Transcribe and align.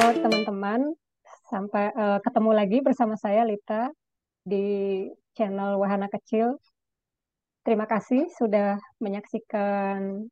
Halo 0.00 0.16
teman-teman, 0.16 0.96
sampai 1.52 1.92
uh, 1.92 2.16
ketemu 2.24 2.56
lagi 2.56 2.80
bersama 2.80 3.20
saya 3.20 3.44
Lita 3.44 3.92
di 4.40 5.04
channel 5.36 5.76
Wahana 5.76 6.08
Kecil. 6.08 6.56
Terima 7.60 7.84
kasih 7.84 8.24
sudah 8.32 8.80
menyaksikan 8.96 10.24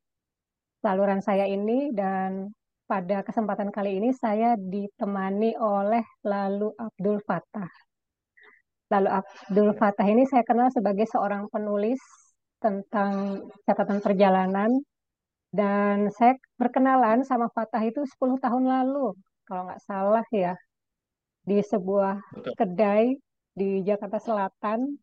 saluran 0.80 1.20
saya 1.20 1.44
ini 1.44 1.92
dan 1.92 2.48
pada 2.88 3.20
kesempatan 3.20 3.68
kali 3.68 4.00
ini 4.00 4.08
saya 4.16 4.56
ditemani 4.56 5.60
oleh 5.60 6.00
Lalu 6.24 6.72
Abdul 6.72 7.20
Fatah. 7.28 7.68
Lalu 8.88 9.20
Abdul 9.20 9.76
Fatah 9.76 10.08
ini 10.08 10.24
saya 10.32 10.48
kenal 10.48 10.72
sebagai 10.72 11.04
seorang 11.12 11.44
penulis 11.52 12.00
tentang 12.56 13.44
catatan 13.68 14.00
perjalanan 14.00 14.80
dan 15.52 16.08
saya 16.16 16.40
berkenalan 16.56 17.20
sama 17.28 17.52
Fatah 17.52 17.84
itu 17.84 18.00
10 18.00 18.40
tahun 18.40 18.64
lalu, 18.64 19.12
kalau 19.48 19.64
nggak 19.64 19.80
salah 19.88 20.26
ya, 20.28 20.52
di 21.48 21.64
sebuah 21.64 22.20
Betul. 22.36 22.54
kedai 22.60 23.04
di 23.56 23.80
Jakarta 23.82 24.20
Selatan 24.20 25.00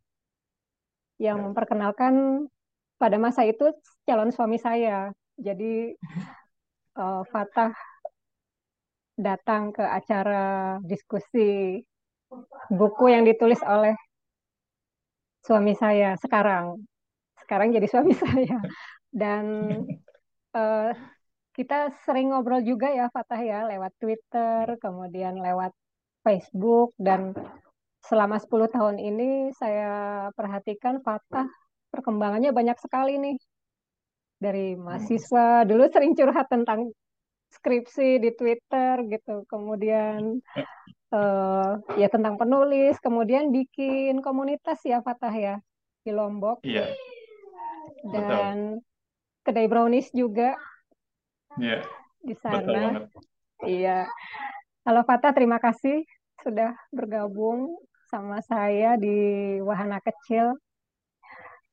yang 1.17 1.41
Ya. 1.41 1.43
memperkenalkan 1.49 2.45
pada 3.01 3.17
masa 3.17 3.41
itu 3.49 3.73
calon 4.05 4.29
suami 4.29 4.61
saya. 4.61 5.09
Jadi 5.35 5.97
uh, 6.95 7.25
Fatah 7.33 7.73
datang 9.15 9.71
ke 9.71 9.81
acara 9.81 10.77
diskusi 10.83 11.79
buku 12.69 13.05
yang 13.09 13.23
ditulis 13.23 13.63
oleh 13.65 13.95
suami 15.41 15.73
saya 15.73 16.19
sekarang. 16.21 16.83
Sekarang 17.41 17.71
jadi 17.73 17.87
suami 17.87 18.13
saya. 18.23 18.59
Dan 19.09 19.43
uh, 20.51 20.91
kita 21.55 21.95
sering 22.03 22.35
ngobrol 22.35 22.59
juga 22.59 22.91
ya 22.91 23.07
Fatah 23.07 23.39
ya 23.39 23.63
lewat 23.63 23.95
Twitter, 23.95 24.75
kemudian 24.83 25.39
lewat 25.39 25.71
Facebook 26.19 26.91
dan 26.99 27.31
selama 28.03 28.37
10 28.37 28.75
tahun 28.75 28.97
ini 28.99 29.55
saya 29.55 30.27
perhatikan 30.35 30.99
Fatah 30.99 31.47
perkembangannya 31.95 32.51
banyak 32.51 32.75
sekali 32.83 33.15
nih. 33.15 33.37
Dari 34.35 34.75
mahasiswa 34.75 35.63
dulu 35.63 35.87
sering 35.87 36.11
curhat 36.11 36.51
tentang 36.51 36.91
skripsi 37.55 38.19
di 38.19 38.35
Twitter 38.35 38.99
gitu. 39.07 39.47
Kemudian 39.47 40.43
uh, 41.15 41.71
ya 41.95 42.11
tentang 42.11 42.35
penulis, 42.35 42.99
kemudian 42.99 43.55
bikin 43.55 44.19
komunitas 44.19 44.83
ya 44.83 44.99
Fatah 44.99 45.31
ya 45.31 45.55
di 46.03 46.11
Lombok. 46.11 46.67
Iya. 46.67 46.91
Dan 48.11 48.83
kedai 49.47 49.71
brownies 49.71 50.11
juga 50.11 50.59
Iya. 51.55 51.79
di 52.25 52.35
sana. 52.41 53.07
Iya. 53.63 54.09
Halo 54.83 55.01
Fatah, 55.07 55.31
terima 55.31 55.61
kasih 55.61 56.03
sudah 56.43 56.75
bergabung 56.91 57.79
sama 58.11 58.43
saya 58.43 58.99
di 58.99 59.57
Wahana 59.63 60.01
Kecil. 60.03 60.57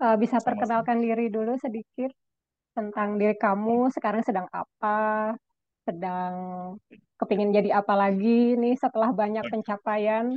Uh, 0.03 0.19
bisa 0.19 0.39
Sama-sama. 0.39 0.49
perkenalkan 0.49 0.99
diri 1.03 1.31
dulu 1.31 1.55
sedikit 1.59 2.11
tentang 2.75 3.21
diri 3.21 3.37
kamu, 3.39 3.93
sekarang 3.95 4.23
sedang 4.27 4.49
apa, 4.51 5.35
sedang 5.87 6.35
kepingin 7.21 7.55
jadi 7.55 7.79
apa 7.79 7.95
lagi 7.95 8.59
nih 8.59 8.75
setelah 8.79 9.15
banyak 9.15 9.47
pencapaian. 9.47 10.35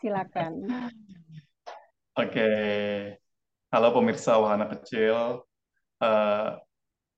Silakan. 0.00 0.68
Oke. 2.16 2.50
Halo 3.72 3.88
pemirsa 3.90 4.36
Wahana 4.36 4.68
Kecil. 4.68 5.42
Eh, 5.98 6.48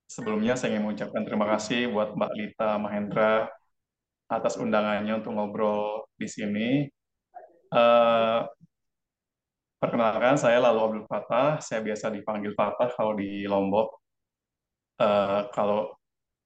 sebelumnya 0.07 0.55
saya 0.55 0.75
ingin 0.75 0.87
mengucapkan 0.87 1.23
terima 1.27 1.47
kasih 1.51 1.91
buat 1.91 2.15
Mbak 2.15 2.33
Lita 2.39 2.71
Mahendra 2.79 3.51
atas 4.27 4.59
undangannya 4.59 5.23
untuk 5.23 5.35
ngobrol 5.35 6.07
di 6.19 6.27
sini. 6.27 6.69
Eh, 7.71 8.41
perkenalkan, 9.79 10.39
saya 10.39 10.59
Lalu 10.63 10.81
Abdul 10.83 11.07
Fatah. 11.07 11.59
Saya 11.63 11.83
biasa 11.83 12.11
dipanggil 12.11 12.55
Fatah 12.55 12.91
kalau 12.95 13.15
di 13.15 13.47
Lombok. 13.47 14.03
Eh, 14.99 15.41
kalau 15.55 15.95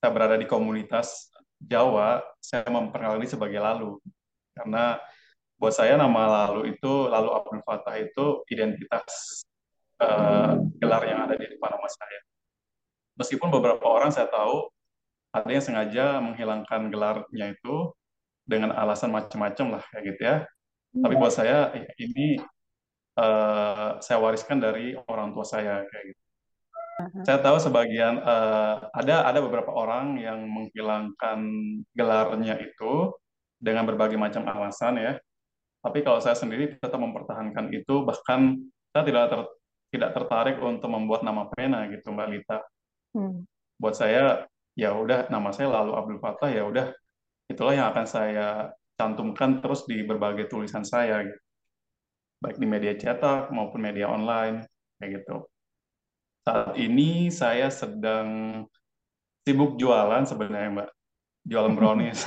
saya 0.01 0.11
berada 0.13 0.37
di 0.41 0.49
komunitas 0.49 1.29
Jawa, 1.61 2.25
saya 2.41 2.65
memperkenalkan 2.69 3.29
sebagai 3.29 3.61
Lalu. 3.61 4.01
Karena 4.57 4.97
buat 5.61 5.73
saya 5.77 5.97
nama 5.97 6.49
Lalu 6.49 6.77
itu, 6.77 7.09
Lalu 7.09 7.31
Abdul 7.37 7.63
Fatah 7.65 7.97
itu 8.01 8.45
identitas 8.49 9.45
eh, 10.01 10.53
gelar 10.81 11.03
yang 11.05 11.29
ada 11.29 11.37
di 11.37 11.47
depan 11.49 11.71
nama 11.77 11.89
saya. 11.89 12.30
Meskipun 13.21 13.53
beberapa 13.53 13.85
orang 13.85 14.09
saya 14.09 14.33
tahu 14.33 14.73
ada 15.31 15.51
yang 15.53 15.61
sengaja 15.63 16.19
menghilangkan 16.25 16.89
gelarnya 16.89 17.53
itu 17.53 17.93
dengan 18.49 18.73
alasan 18.75 19.13
macam-macam 19.13 19.79
lah 19.79 19.83
kayak 19.93 20.05
gitu 20.15 20.23
ya. 20.25 20.37
Tapi 20.91 21.15
buat 21.15 21.31
saya 21.31 21.71
eh, 21.77 21.87
ini 22.03 22.41
eh, 23.15 23.91
saya 24.03 24.19
wariskan 24.19 24.59
dari 24.59 24.99
orang 25.07 25.37
tua 25.37 25.47
saya 25.47 25.87
kayak 25.87 26.05
gitu. 26.11 26.23
Saya 27.25 27.39
tahu 27.41 27.57
sebagian 27.63 28.19
eh, 28.19 28.77
ada 28.91 29.29
ada 29.29 29.39
beberapa 29.39 29.71
orang 29.71 30.19
yang 30.19 30.43
menghilangkan 30.49 31.39
gelarnya 31.95 32.59
itu 32.59 33.15
dengan 33.61 33.85
berbagai 33.87 34.17
macam 34.17 34.49
alasan 34.49 34.99
ya. 34.99 35.13
Tapi 35.81 36.05
kalau 36.05 36.21
saya 36.21 36.37
sendiri 36.37 36.77
tetap 36.77 37.01
mempertahankan 37.01 37.73
itu, 37.73 38.05
bahkan 38.05 38.61
saya 38.93 39.05
tidak 39.07 39.33
ter, 39.33 39.41
tidak 39.97 40.11
tertarik 40.13 40.57
untuk 40.61 40.93
membuat 40.93 41.25
nama 41.25 41.49
pena 41.49 41.89
gitu 41.89 42.13
Mbak 42.13 42.29
Lita. 42.29 42.59
Hmm. 43.17 43.47
Buat 43.81 43.95
saya 43.99 44.47
ya 44.79 44.95
udah 44.95 45.27
nama 45.29 45.51
saya 45.51 45.73
lalu 45.73 45.93
Abdul 45.99 46.21
Fatah 46.23 46.51
ya 46.51 46.63
udah 46.65 46.95
itulah 47.51 47.75
yang 47.75 47.91
akan 47.91 48.07
saya 48.07 48.71
cantumkan 48.95 49.59
terus 49.59 49.89
di 49.89 50.05
berbagai 50.07 50.47
tulisan 50.47 50.87
saya 50.87 51.25
gitu. 51.27 51.41
Baik 52.41 52.57
di 52.57 52.67
media 52.69 52.95
cetak 52.97 53.53
maupun 53.53 53.81
media 53.81 54.09
online 54.09 54.65
kayak 55.01 55.25
gitu. 55.25 55.45
Saat 56.45 56.77
ini 56.81 57.29
saya 57.29 57.69
sedang 57.69 58.63
sibuk 59.45 59.77
jualan 59.77 60.25
sebenarnya 60.25 60.71
Mbak, 60.73 60.91
jualan 61.49 61.75
brownies. 61.77 62.25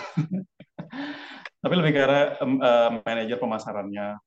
Tapi 1.64 1.74
lebih 1.80 1.96
arah 2.04 2.38
uh, 2.44 2.90
manajer 3.02 3.38
pemasarannya. 3.40 4.20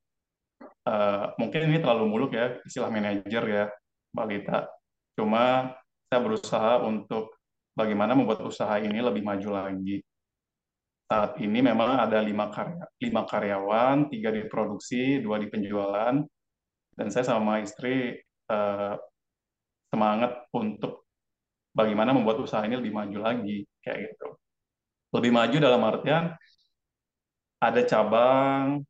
Uh, 0.86 1.34
mungkin 1.42 1.66
ini 1.66 1.82
terlalu 1.82 2.06
muluk 2.06 2.30
ya 2.34 2.56
istilah 2.62 2.90
manajer 2.90 3.42
ya, 3.46 3.64
Mbak 4.14 4.26
Lita. 4.30 4.58
Cuma 5.18 5.74
saya 6.06 6.20
berusaha 6.22 6.72
untuk 6.86 7.34
bagaimana 7.74 8.14
membuat 8.14 8.46
usaha 8.46 8.78
ini 8.78 9.02
lebih 9.02 9.26
maju 9.26 9.48
lagi. 9.52 9.98
Saat 11.06 11.38
ini 11.38 11.62
memang 11.62 12.02
ada 12.02 12.18
lima, 12.18 12.50
karya, 12.50 12.82
lima 12.98 13.22
karyawan, 13.26 14.10
tiga 14.10 14.34
di 14.34 14.42
produksi, 14.50 15.22
dua 15.22 15.38
di 15.38 15.46
penjualan, 15.46 16.18
dan 16.98 17.06
saya 17.14 17.26
sama 17.30 17.62
istri 17.62 18.18
uh, 18.50 18.98
semangat 19.86 20.50
untuk 20.50 21.06
bagaimana 21.70 22.10
membuat 22.10 22.42
usaha 22.42 22.62
ini 22.66 22.74
lebih 22.74 22.90
maju 22.90 23.18
lagi, 23.22 23.62
kayak 23.86 24.10
gitu. 24.10 24.28
Lebih 25.14 25.30
maju 25.30 25.56
dalam 25.62 25.82
artian 25.86 26.24
ada 27.62 27.80
cabang, 27.86 28.82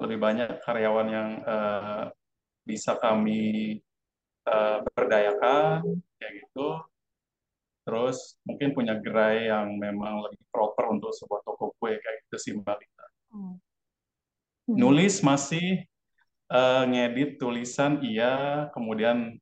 lebih 0.00 0.16
banyak 0.16 0.50
karyawan 0.64 1.08
yang 1.12 1.30
uh, 1.44 2.04
bisa 2.64 2.96
kami 2.96 3.76
uh, 4.48 4.82
berdayakan, 4.94 6.02
kayak 6.18 6.32
gitu. 6.42 6.68
Terus 7.82 8.38
mungkin 8.46 8.78
punya 8.78 8.94
gerai 9.02 9.50
yang 9.50 9.74
memang 9.74 10.22
lebih 10.22 10.42
proper 10.54 10.94
untuk 10.94 11.10
sebuah 11.10 11.42
toko 11.42 11.74
kue 11.82 11.98
kayak 11.98 12.16
gitu 12.26 12.36
sih 12.38 12.52
Mbak 12.54 12.76
Lita. 12.78 13.06
Hmm. 13.34 13.54
Nulis 14.70 15.18
masih 15.26 15.82
uh, 16.54 16.86
ngedit 16.86 17.42
tulisan 17.42 17.98
iya, 18.06 18.66
kemudian 18.70 19.34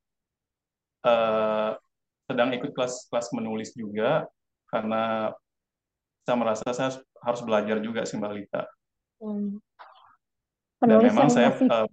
uh, 1.04 1.76
sedang 2.24 2.56
ikut 2.56 2.72
kelas-kelas 2.72 3.28
menulis 3.36 3.76
juga 3.76 4.24
karena 4.72 5.34
saya 6.24 6.36
merasa 6.38 6.64
saya 6.72 6.90
harus 7.20 7.42
belajar 7.44 7.76
juga 7.84 8.08
sih 8.08 8.16
Mbak 8.16 8.32
Lita. 8.32 8.62
Hmm. 9.20 9.60
Penulis 10.80 11.12
Dan 11.12 11.12
memang 11.12 11.28
saya 11.28 11.52
masih, 11.52 11.68
uh, 11.68 11.88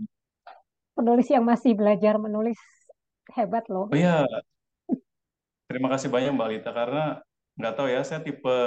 penulis 0.96 1.28
yang 1.28 1.44
masih 1.44 1.76
belajar 1.76 2.16
menulis 2.16 2.56
hebat 3.36 3.66
loh. 3.68 3.90
Oh 3.92 3.98
iya, 3.98 4.24
terima 5.68 5.92
kasih 5.92 6.08
banyak 6.08 6.32
Mbak 6.36 6.50
Lita 6.54 6.72
karena 6.72 7.20
nggak 7.58 7.74
tahu 7.74 7.88
ya 7.90 8.02
saya 8.06 8.22
tipe 8.22 8.58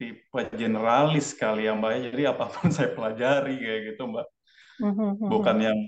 tipe 0.00 0.40
generalis 0.56 1.36
kali 1.36 1.68
ya 1.68 1.76
Mbak. 1.76 1.90
Ya. 1.92 2.00
Jadi 2.10 2.22
apa 2.26 2.44
pun 2.48 2.68
saya 2.76 2.90
pelajari 2.96 3.54
kayak 3.60 3.80
gitu 3.94 4.02
Mbak. 4.08 4.26
Hmm, 4.80 5.12
Bukan 5.28 5.56
yang 5.60 5.78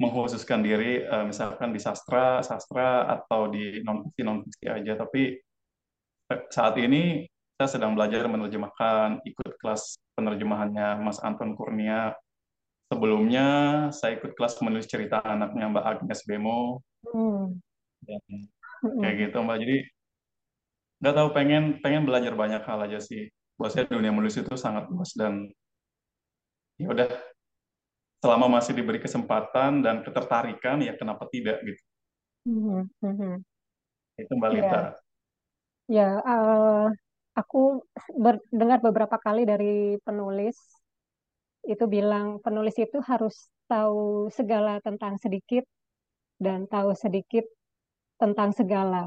mengkhususkan 0.00 0.64
diri 0.64 1.04
uh, 1.04 1.28
misalkan 1.28 1.76
di 1.76 1.80
sastra, 1.80 2.40
sastra 2.40 3.04
atau 3.04 3.52
di 3.52 3.84
non 3.84 4.00
fiksi 4.08 4.22
non 4.24 4.40
fiksi 4.40 4.64
aja. 4.64 4.96
Tapi 4.96 5.36
saat 6.48 6.80
ini 6.80 7.28
saya 7.60 7.76
sedang 7.76 7.92
belajar 7.92 8.24
menerjemahkan, 8.24 9.20
ikut 9.28 9.60
kelas 9.60 10.00
penerjemahannya 10.16 11.04
Mas 11.04 11.20
Anton 11.20 11.52
Kurnia. 11.52 12.16
Sebelumnya 12.88 13.46
saya 13.92 14.16
ikut 14.16 14.32
kelas 14.32 14.56
menulis 14.64 14.88
cerita 14.88 15.20
anaknya 15.20 15.68
Mbak 15.68 15.84
Agnes 15.84 16.24
Bemo. 16.24 16.80
Hmm. 17.04 17.60
Dan 18.06 18.20
kayak 19.00 19.14
gitu 19.22 19.36
Mbak. 19.44 19.56
Jadi 19.62 19.76
nggak 21.00 21.14
tahu 21.18 21.28
pengen 21.36 21.62
pengen 21.84 22.02
belajar 22.08 22.32
banyak 22.42 22.62
hal 22.68 22.78
aja 22.86 22.98
sih 23.08 23.22
buat 23.58 23.70
saya 23.72 23.84
dunia 23.88 24.12
menulis 24.12 24.36
itu 24.40 24.54
sangat 24.64 24.84
luas 24.92 25.10
dan 25.20 25.34
ya 26.80 26.88
udah 26.90 27.08
selama 28.22 28.46
masih 28.60 28.72
diberi 28.78 29.00
kesempatan 29.04 29.72
dan 29.84 29.96
ketertarikan 30.06 30.78
ya 30.86 30.92
kenapa 31.00 31.24
tidak 31.32 31.56
gitu 31.68 31.82
Mhm, 32.44 32.90
mhm. 33.02 33.44
itu 34.20 34.32
Mbak 34.38 34.50
Lita 34.54 34.80
Ya, 35.88 36.02
ya. 36.02 36.02
eh, 36.28 36.84
aku 37.40 37.58
ber- 38.24 38.44
dengar 38.60 38.78
beberapa 38.86 39.16
kali 39.24 39.40
dari 39.50 39.98
penulis 40.06 40.56
itu 41.72 41.84
bilang 41.94 42.26
penulis 42.44 42.76
itu 42.84 42.98
harus 43.10 43.34
tahu 43.70 44.28
segala 44.38 44.80
tentang 44.86 45.14
sedikit 45.24 45.64
dan 46.40 46.64
tahu 46.72 46.90
sedikit 46.96 47.44
tentang 48.20 48.50
segala. 48.56 49.02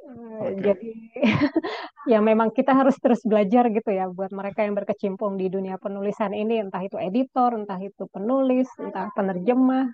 Eh, 0.00 0.42
oke. 0.42 0.62
Jadi 0.66 0.90
ya 2.12 2.18
memang 2.18 2.50
kita 2.50 2.72
harus 2.74 2.96
terus 2.98 3.20
belajar 3.22 3.64
gitu 3.70 3.90
ya 3.92 4.10
buat 4.10 4.32
mereka 4.34 4.66
yang 4.66 4.74
berkecimpung 4.74 5.38
di 5.40 5.46
dunia 5.52 5.76
penulisan 5.78 6.32
ini, 6.34 6.58
entah 6.64 6.82
itu 6.82 6.96
editor, 6.98 7.50
entah 7.54 7.78
itu 7.78 8.04
penulis, 8.10 8.66
entah 8.80 9.06
penerjemah, 9.14 9.86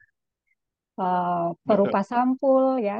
eh, 1.00 1.46
betul 1.52 1.66
perupa 1.66 2.00
sampul 2.06 2.64
ya, 2.80 2.98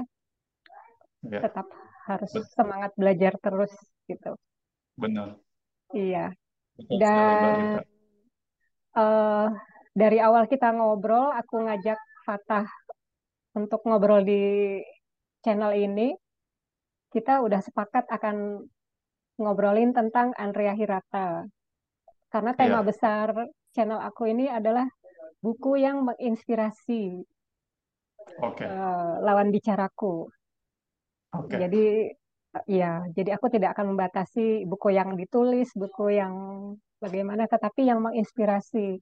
ya. 1.30 1.40
Tetap 1.42 1.66
harus 2.06 2.30
bet- 2.30 2.50
semangat 2.54 2.92
belajar 2.94 3.32
terus 3.42 3.72
gitu. 4.06 4.36
benar. 4.96 5.36
Iya. 5.94 6.34
betul 6.76 6.98
Dan 7.00 7.80
eh, 8.96 9.46
dari 9.96 10.18
awal 10.20 10.44
kita 10.52 10.68
ngobrol, 10.76 11.32
aku 11.32 11.54
ngajak 11.66 11.98
Fatah 12.26 12.66
untuk 13.56 13.80
ngobrol 13.88 14.20
di 14.22 14.78
channel 15.40 15.72
ini. 15.72 16.12
Kita 17.08 17.40
udah 17.40 17.64
sepakat 17.64 18.12
akan 18.12 18.60
ngobrolin 19.40 19.96
tentang 19.96 20.36
Andrea 20.36 20.76
Hirata. 20.76 21.48
Karena 22.28 22.52
tema 22.52 22.84
iya 22.84 22.86
besar 22.86 23.32
channel 23.72 24.00
aku 24.00 24.28
ini 24.28 24.48
adalah 24.48 24.84
buku 25.40 25.80
yang 25.80 26.04
menginspirasi 26.04 27.20
oke 28.42 28.64
eh, 28.64 29.14
lawan 29.22 29.48
bicaraku. 29.52 30.28
oke 31.36 31.54
Jadi 31.54 32.10
ya, 32.64 33.04
jadi 33.12 33.36
aku 33.36 33.52
tidak 33.52 33.76
akan 33.76 33.94
membatasi 33.94 34.64
buku 34.64 34.96
yang 34.96 35.14
ditulis, 35.14 35.68
buku 35.76 36.16
yang 36.16 36.34
bagaimana, 36.98 37.44
tetapi 37.44 37.84
yang 37.84 38.00
menginspirasi. 38.00 38.96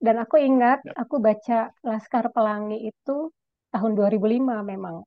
Dan 0.00 0.20
aku 0.20 0.40
ingat, 0.40 0.84
ya 0.84 0.96
aku 1.00 1.20
baca 1.20 1.72
Laskar 1.84 2.32
Pelangi 2.32 2.88
itu 2.88 3.32
tahun 3.74 3.98
2005 3.98 4.62
memang. 4.62 5.02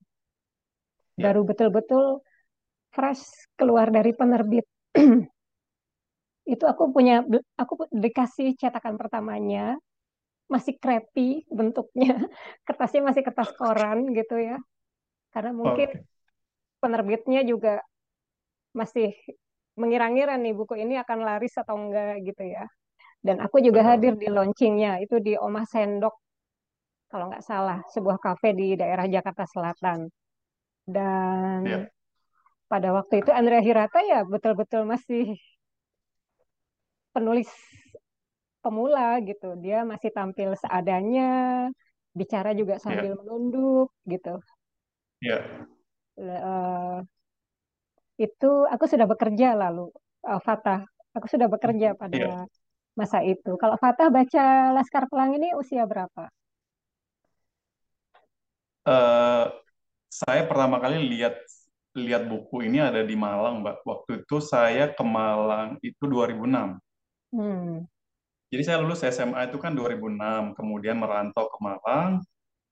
Baru 1.16 1.42
ya 1.42 1.48
betul-betul 1.48 2.20
fresh 2.92 3.24
keluar 3.56 3.88
dari 3.88 4.12
penerbit. 4.12 4.68
Itu 6.54 6.64
aku 6.68 6.92
punya, 6.92 7.24
aku 7.56 7.88
dikasih 7.92 8.60
cetakan 8.60 9.00
pertamanya, 9.00 9.80
masih 10.52 10.76
crappy 10.76 11.48
bentuknya. 11.48 12.20
Kertasnya 12.68 13.08
masih 13.08 13.24
kertas 13.24 13.56
koran 13.56 14.12
gitu 14.12 14.36
ya. 14.36 14.60
Karena 15.32 15.56
mungkin 15.56 15.90
oke 15.96 16.06
penerbitnya 16.78 17.42
juga 17.42 17.82
masih 18.72 19.18
mengira-ngira 19.78 20.38
nih 20.38 20.54
buku 20.54 20.78
ini 20.78 20.98
akan 21.02 21.26
laris 21.26 21.54
atau 21.58 21.78
enggak 21.78 22.22
gitu 22.26 22.44
ya. 22.46 22.66
Dan 23.18 23.42
aku 23.42 23.60
juga 23.60 23.82
hadir 23.82 24.14
di 24.14 24.30
launchingnya, 24.30 25.02
itu 25.02 25.18
di 25.18 25.34
Omah 25.34 25.66
Sendok 25.66 26.16
kalau 27.12 27.26
nggak 27.32 27.46
salah, 27.46 27.80
sebuah 27.94 28.18
kafe 28.20 28.52
di 28.60 28.68
daerah 28.80 29.06
Jakarta 29.08 29.44
Selatan. 29.48 30.00
Dan 30.88 31.62
ya 31.68 31.80
pada 32.68 32.92
waktu 32.92 33.24
itu 33.24 33.32
Andrea 33.32 33.64
Hirata 33.64 34.04
ya 34.04 34.28
betul-betul 34.28 34.84
masih 34.84 35.40
penulis 37.16 37.48
pemula 38.60 39.24
gitu. 39.24 39.56
Dia 39.64 39.88
masih 39.88 40.12
tampil 40.12 40.52
seadanya, 40.60 41.24
bicara 42.12 42.52
juga 42.52 42.76
sambil 42.84 43.16
ya 43.16 43.18
menunduk 43.20 43.88
gitu. 44.08 44.36
ya 45.24 45.40
Eh, 46.18 46.98
itu 48.18 48.52
aku 48.74 48.86
sudah 48.90 49.06
bekerja 49.06 49.54
lalu, 49.54 49.94
eh, 50.26 50.42
Fatah. 50.42 50.82
Aku 51.16 51.26
sudah 51.30 51.48
bekerja 51.50 51.94
pada 51.94 52.18
ya 52.18 52.46
masa 52.98 53.22
itu. 53.22 53.54
Kalau 53.62 53.78
Fatah 53.78 54.10
baca 54.10 54.74
Laskar 54.74 55.06
Pelangi 55.10 55.38
ini 55.38 55.50
usia 55.54 55.86
berapa? 55.86 56.26
Eh, 58.88 59.46
saya 60.08 60.48
pertama 60.48 60.80
kali 60.80 60.96
lihat 61.12 61.36
lihat 61.98 62.24
buku 62.30 62.64
ini 62.64 62.80
ada 62.80 63.04
di 63.04 63.20
Malang, 63.20 63.60
Mbak. 63.60 63.84
Waktu 63.84 64.12
itu 64.24 64.38
saya 64.40 64.88
ke 64.96 65.04
Malang 65.04 65.76
itu 65.84 66.04
2006. 66.08 66.80
Hmm. 67.36 67.84
Jadi 68.48 68.64
saya 68.64 68.80
lulus 68.80 69.04
SMA 69.04 69.52
itu 69.52 69.60
kan 69.60 69.76
2006, 69.76 70.56
kemudian 70.56 70.96
merantau 70.96 71.52
ke 71.52 71.60
Malang. 71.60 72.24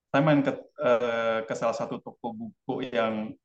Saya 0.08 0.22
main 0.24 0.40
ke, 0.40 0.56
eh, 0.80 1.40
ke 1.44 1.54
salah 1.60 1.76
satu 1.76 2.00
toko 2.00 2.32
buku 2.32 2.88
yang 2.88 3.36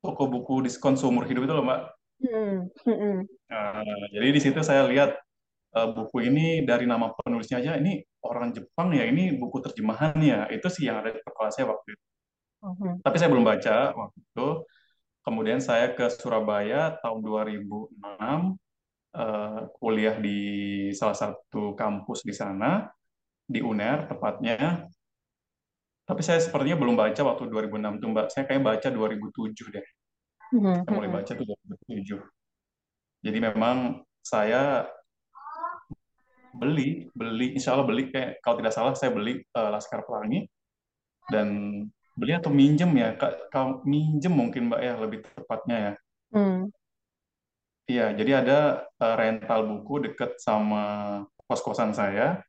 toko 0.00 0.24
buku 0.24 0.64
diskon 0.64 0.96
seumur 0.96 1.28
hidup 1.28 1.44
itu 1.44 1.52
loh, 1.52 1.66
Mbak. 1.68 1.80
Hmm. 2.24 2.56
Hmm. 2.88 3.18
Nah, 3.52 3.84
jadi 4.08 4.28
di 4.32 4.40
situ 4.40 4.64
saya 4.64 4.88
lihat 4.88 5.20
eh, 5.76 5.88
buku 5.92 6.16
ini 6.28 6.64
dari 6.64 6.84
nama 6.88 7.12
penulisnya 7.12 7.60
aja, 7.60 7.72
ini 7.76 8.00
orang 8.24 8.50
Jepang 8.56 8.90
ya, 8.96 9.04
ini 9.04 9.36
buku 9.36 9.60
terjemahan 9.60 10.16
ya. 10.24 10.48
Itu 10.48 10.66
sih 10.72 10.88
yang 10.88 11.04
ada 11.04 11.12
di 11.12 11.20
kepala 11.20 11.52
saya 11.52 11.68
waktu 11.68 11.94
itu. 11.94 12.04
Hmm. 12.64 12.94
Tapi 13.04 13.16
saya 13.20 13.28
belum 13.30 13.46
baca 13.46 13.76
waktu 13.94 14.18
itu. 14.24 14.48
Kemudian 15.26 15.58
saya 15.58 15.90
ke 15.90 16.06
Surabaya 16.08 16.96
tahun 17.02 17.20
2006, 17.20 18.56
eh, 19.14 19.60
kuliah 19.78 20.16
di 20.22 20.38
salah 20.94 21.18
satu 21.18 21.74
kampus 21.74 22.22
di 22.22 22.34
sana, 22.34 22.86
di 23.46 23.62
UNER 23.62 24.06
tepatnya. 24.10 24.86
Tapi 26.06 26.22
saya 26.22 26.38
sepertinya 26.38 26.78
belum 26.78 26.94
baca 26.94 27.18
waktu 27.26 27.50
2006 27.50 27.98
tuh, 27.98 28.08
Mbak. 28.14 28.26
Saya 28.30 28.44
kayak 28.46 28.62
baca 28.62 28.88
2007 28.94 29.66
deh. 29.74 29.86
Hmm. 30.54 30.86
Saya 30.86 30.92
mulai 30.94 31.10
Hmm. 31.10 31.18
baca 31.18 31.32
tuh 31.34 31.44
2007. 31.46 32.18
Jadi 33.26 33.38
memang 33.42 34.06
saya 34.22 34.86
beli, 36.56 37.08
beli, 37.12 37.56
insya 37.56 37.76
Allah 37.76 37.86
beli, 37.86 38.08
kayak 38.08 38.40
kalau 38.40 38.56
tidak 38.60 38.74
salah 38.74 38.92
saya 38.96 39.12
beli 39.12 39.40
eh, 39.40 39.68
Laskar 39.70 40.02
Pelangi, 40.04 40.48
dan 41.28 41.48
beli 42.16 42.32
atau 42.32 42.48
minjem 42.48 42.90
ya, 42.96 43.14
Kak, 43.14 43.52
kalau 43.52 43.84
minjem 43.84 44.32
mungkin 44.32 44.72
Mbak 44.72 44.80
ya, 44.80 44.94
lebih 44.96 45.18
tepatnya 45.24 45.76
ya. 45.76 45.92
Hmm. 46.32 46.60
Iya, 47.86 48.06
jadi 48.18 48.30
ada 48.42 48.58
eh, 48.88 49.14
rental 49.14 49.60
buku 49.68 50.10
deket 50.10 50.40
sama 50.42 50.82
kos-kosan 51.46 51.94
saya. 51.94 52.42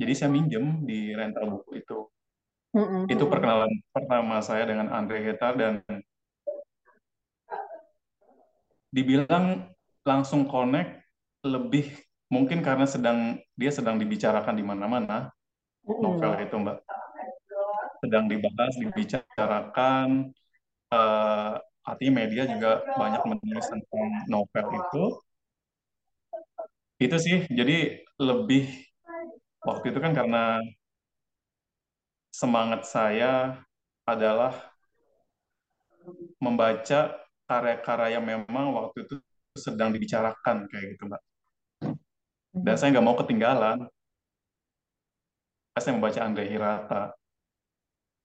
Jadi 0.00 0.12
saya 0.18 0.30
minjem 0.34 0.82
di 0.82 1.14
rental 1.14 1.46
buku 1.60 1.78
itu. 1.78 2.10
Hmm. 2.74 3.06
Itu 3.06 3.28
Hmm. 3.28 3.32
perkenalan 3.32 3.72
pertama 3.92 4.40
saya 4.42 4.66
dengan 4.66 4.90
Andre 4.90 5.22
Heta 5.22 5.54
dan 5.54 5.84
dibilang 8.92 9.72
langsung 10.02 10.44
connect 10.44 11.00
lebih 11.42 11.90
mungkin 12.32 12.58
karena 12.66 12.86
sedang 12.88 13.18
dia 13.60 13.70
sedang 13.70 13.96
dibicarakan 14.00 14.54
di 14.58 14.64
mana-mana 14.64 15.28
novel 16.02 16.32
itu 16.44 16.56
Mbak. 16.64 16.78
Sedang 18.02 18.24
dibahas, 18.26 18.72
dibicarakan 18.82 20.08
eh, 20.94 21.52
artinya 21.86 22.12
media 22.24 22.44
juga 22.46 22.82
banyak 22.98 23.22
menulis 23.26 23.66
tentang 23.70 24.04
novel 24.30 24.66
itu. 24.80 25.04
Itu 27.04 27.16
sih, 27.24 27.36
jadi 27.58 28.00
lebih 28.28 28.62
waktu 29.66 29.84
itu 29.90 29.98
kan 30.04 30.12
karena 30.18 30.60
semangat 32.32 32.82
saya 32.88 33.62
adalah 34.08 34.52
membaca 36.42 37.00
karya-karya 37.48 38.18
yang 38.18 38.24
memang 38.24 38.66
waktu 38.76 39.04
itu 39.06 39.14
sedang 39.56 39.92
dibicarakan 39.94 40.66
kayak 40.70 40.96
gitu 40.96 41.04
Mbak. 41.10 41.22
Dan 42.52 42.76
Hmm. 42.76 42.78
saya 42.78 42.88
nggak 42.92 43.06
mau 43.06 43.16
ketinggalan, 43.16 43.78
saya 45.72 45.92
membaca 45.96 46.20
Andre 46.20 46.44
Hirata. 46.46 47.02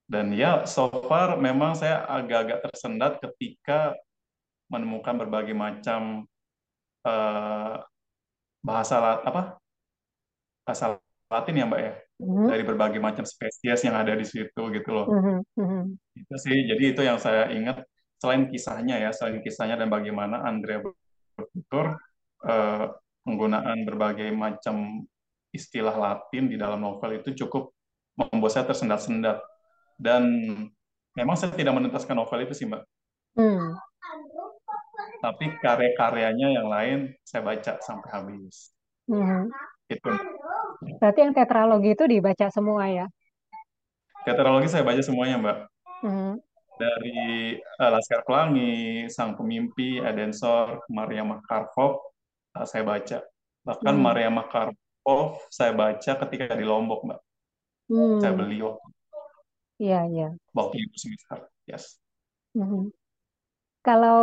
Dan 0.08 0.32
ya, 0.32 0.64
so 0.64 0.88
far 1.04 1.36
memang 1.36 1.76
saya 1.76 2.04
agak-agak 2.08 2.64
tersendat 2.64 3.12
ketika 3.20 3.92
menemukan 4.68 5.16
berbagai 5.16 5.56
macam 5.56 6.24
eh, 7.08 7.74
bahasa 8.60 9.00
apa 9.24 9.56
bahasa 10.66 11.00
Latin 11.28 11.56
ya 11.60 11.64
Mbak 11.68 11.80
ya, 11.80 11.94
Hmm. 12.20 12.46
dari 12.50 12.62
berbagai 12.66 13.00
macam 13.00 13.24
spesies 13.24 13.80
yang 13.84 13.96
ada 13.96 14.12
di 14.12 14.26
situ 14.28 14.62
gitu 14.74 14.90
loh. 14.92 15.06
Hmm. 15.08 15.40
Hmm. 15.56 15.84
Itu 16.16 16.36
sih, 16.36 16.68
jadi 16.68 16.84
itu 16.92 17.00
yang 17.00 17.16
saya 17.16 17.48
ingat 17.52 17.84
selain 18.20 18.48
kisahnya 18.50 18.96
ya, 18.98 19.10
selain 19.14 19.40
kisahnya 19.40 19.76
dan 19.80 19.88
bagaimana 19.88 20.44
Andrea 20.44 20.84
bertutur 21.36 21.96
eh, 22.44 22.86
penggunaan 23.28 23.84
berbagai 23.84 24.32
macam 24.32 25.04
istilah 25.52 25.92
Latin 25.92 26.48
di 26.48 26.56
dalam 26.56 26.80
novel 26.80 27.20
itu 27.20 27.36
cukup 27.44 27.76
membuat 28.16 28.56
saya 28.56 28.64
tersendat-sendat 28.64 29.44
dan 30.00 30.24
memang 31.12 31.36
saya 31.36 31.52
tidak 31.52 31.76
menuntaskan 31.76 32.16
novel 32.16 32.48
itu 32.48 32.56
sih 32.56 32.64
Mbak. 32.64 32.82
Hmm. 33.38 33.76
tapi 35.18 35.50
karya-karyanya 35.62 36.58
yang 36.58 36.66
lain 36.70 36.98
saya 37.26 37.42
baca 37.42 37.82
sampai 37.82 38.08
habis. 38.10 38.70
Mhm. 39.10 39.50
Itu. 39.90 40.10
Berarti 41.00 41.20
yang 41.26 41.34
tetralogi 41.34 41.96
itu 41.96 42.04
dibaca 42.06 42.46
semua 42.54 42.86
ya? 42.86 43.06
Tetralogi 44.22 44.68
saya 44.68 44.84
baca 44.84 45.02
semuanya, 45.02 45.36
Mbak. 45.40 45.58
Mhm. 46.06 46.32
Dari 46.78 47.58
uh, 47.58 47.90
Laskar 47.90 48.22
Pelangi, 48.22 49.10
Sang 49.10 49.34
Pemimpi, 49.34 49.98
Edensor, 49.98 50.86
Maria 50.86 51.26
Makarpov, 51.26 51.98
uh, 51.98 51.98
saya 52.64 52.82
baca. 52.82 53.18
Bahkan 53.62 53.94
Hmm. 53.94 54.02
Maria 54.02 54.30
Makarpov 54.32 55.44
saya 55.52 55.76
baca 55.76 56.12
ketika 56.26 56.56
di 56.56 56.64
Lombok, 56.64 57.04
Mbak. 57.04 57.20
Hmm. 57.92 58.18
Saya 58.18 58.32
beli 58.34 58.58
waktu, 58.64 58.88
Iya, 59.78 60.00
iya. 60.10 60.28
waktu 60.56 60.76
itu 60.82 60.96
semester. 61.06 61.46
Yes. 61.68 62.00
Mhm. 62.56 62.90
Kalau 63.84 64.20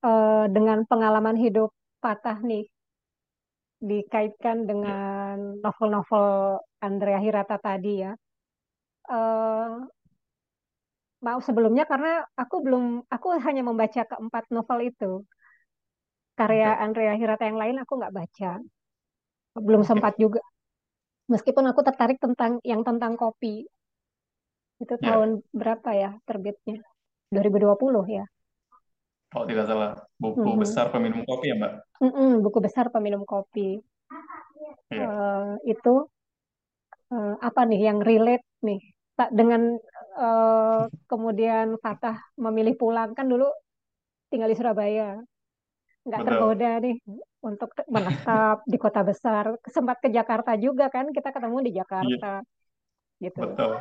eh, 0.00 0.46
dengan 0.48 0.88
pengalaman 0.88 1.36
hidup 1.36 1.70
Fatah 2.00 2.40
nih, 2.40 2.64
dikaitkan 3.80 4.64
Ya. 4.64 4.66
dengan 4.66 5.36
novel-novel 5.60 6.56
Andrea 6.80 7.20
Hirata 7.20 7.60
tadi 7.60 8.00
ya. 8.00 8.16
Eh, 9.12 9.76
maaf 11.20 11.44
sebelumnya 11.44 11.84
karena 11.84 12.24
aku 12.32 12.64
belum, 12.64 12.84
aku 13.12 13.36
hanya 13.44 13.60
membaca 13.60 14.08
keempat 14.08 14.48
novel 14.48 14.88
itu. 14.88 15.12
Karya 16.40 16.72
Oke. 16.72 16.82
Andrea 16.84 17.12
Hirata 17.20 17.44
yang 17.44 17.60
lain 17.60 17.76
aku 17.84 17.92
nggak 18.00 18.14
baca, 18.16 18.50
belum 19.60 19.82
Oke. 19.84 19.88
sempat 19.92 20.14
juga. 20.16 20.40
Meskipun 21.28 21.64
aku 21.68 21.80
tertarik 21.84 22.16
tentang 22.16 22.58
yang 22.64 22.80
tentang 22.80 23.14
kopi. 23.20 23.68
Itu 24.80 24.96
Ya. 24.96 25.12
tahun 25.12 25.44
berapa 25.52 25.90
ya 25.92 26.10
terbitnya? 26.24 26.80
2020 27.30 28.02
ya. 28.08 28.24
Kalau 29.30 29.44
tidak 29.46 29.64
salah, 29.70 29.90
buku 30.18 30.42
Mhm. 30.42 30.60
besar 30.64 30.86
peminum 30.90 31.22
kopi 31.28 31.46
ya, 31.52 31.56
Mbak? 31.60 31.72
Mm-mm, 32.02 32.30
buku 32.42 32.58
besar 32.64 32.88
peminum 32.90 33.22
kopi. 33.28 33.78
Iya. 34.90 35.06
Eh, 35.06 35.52
itu 35.70 35.94
eh, 37.14 37.34
apa 37.48 37.60
nih 37.68 37.80
yang 37.88 37.98
relate 38.02 38.46
nih 38.66 38.80
Tak 39.18 39.30
dengan 39.36 39.76
eh, 40.24 40.82
kemudian 41.10 41.76
Fatah 41.84 42.16
memilih 42.40 42.74
pulang 42.80 43.12
kan 43.12 43.28
dulu 43.28 43.46
tinggal 44.32 44.48
di 44.48 44.56
Surabaya 44.56 45.20
nggak 46.06 46.20
tergoda 46.26 46.70
nih 46.80 46.96
untuk 47.44 47.70
menetap 47.88 48.56
di 48.64 48.76
kota 48.80 49.00
besar. 49.04 49.44
Sempat 49.68 49.96
ke 50.00 50.08
Jakarta 50.12 50.56
juga 50.56 50.88
kan 50.88 51.12
kita 51.12 51.28
ketemu 51.34 51.56
di 51.66 51.70
Iya, 51.70 51.78
Jakarta. 51.84 52.32
Gitu. 53.20 53.40
Betul. 53.40 53.72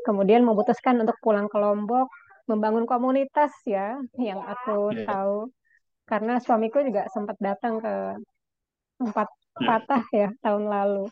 kemudian 0.00 0.42
memutuskan 0.48 0.96
untuk 0.96 1.14
pulang 1.20 1.46
ke 1.52 1.60
Lombok 1.60 2.08
membangun 2.48 2.88
komunitas 2.88 3.52
ya 3.68 4.00
yang 4.18 4.40
aku 4.42 4.96
Iya, 4.96 5.04
tahu. 5.06 5.36
Karena 6.10 6.42
suamiku 6.42 6.82
juga 6.82 7.06
sempat 7.14 7.36
datang 7.38 7.78
ke 7.78 7.94
tempat 8.98 9.28
iya. 9.30 9.66
Fatah 9.68 10.02
ya 10.10 10.28
tahun 10.42 10.64
lalu. 10.66 11.04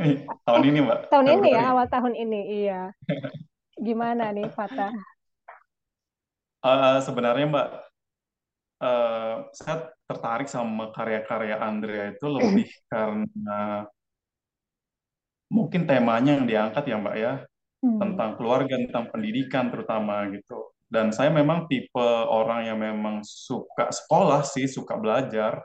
Eh, 0.00 0.16
tahun 0.48 0.62
ini, 0.64 0.78
Mbak, 0.80 0.98
tahun 1.12 1.26
ini 1.28 1.48
ya 1.52 1.62
awal 1.76 1.86
tahun 1.92 2.14
ini 2.16 2.40
iya. 2.64 2.80
Gimana 3.86 4.32
nih 4.32 4.48
Fatah 4.52 4.92
Eh, 6.60 6.98
sebenarnya, 7.00 7.44
Mbak, 7.48 7.66
eh, 8.80 9.34
saya 9.54 9.76
tertarik 10.08 10.48
sama 10.50 10.90
karya-karya 10.90 11.56
Andrea 11.60 12.10
itu 12.12 12.26
lebih 12.26 12.68
karena 12.90 13.86
mungkin 15.50 15.84
temanya 15.84 16.38
yang 16.38 16.46
diangkat 16.46 16.84
ya, 16.86 16.96
Mbak, 16.96 17.16
ya. 17.18 17.34
Hmm. 17.80 17.98
Tentang 17.98 18.30
keluarga, 18.38 18.74
tentang 18.78 19.10
pendidikan 19.10 19.68
terutama 19.68 20.30
gitu. 20.30 20.70
Dan 20.90 21.14
saya 21.14 21.30
memang 21.30 21.70
tipe 21.70 22.08
orang 22.26 22.66
yang 22.66 22.78
memang 22.78 23.22
suka 23.22 23.90
sekolah 23.90 24.42
sih, 24.46 24.66
suka 24.66 24.98
belajar 24.98 25.62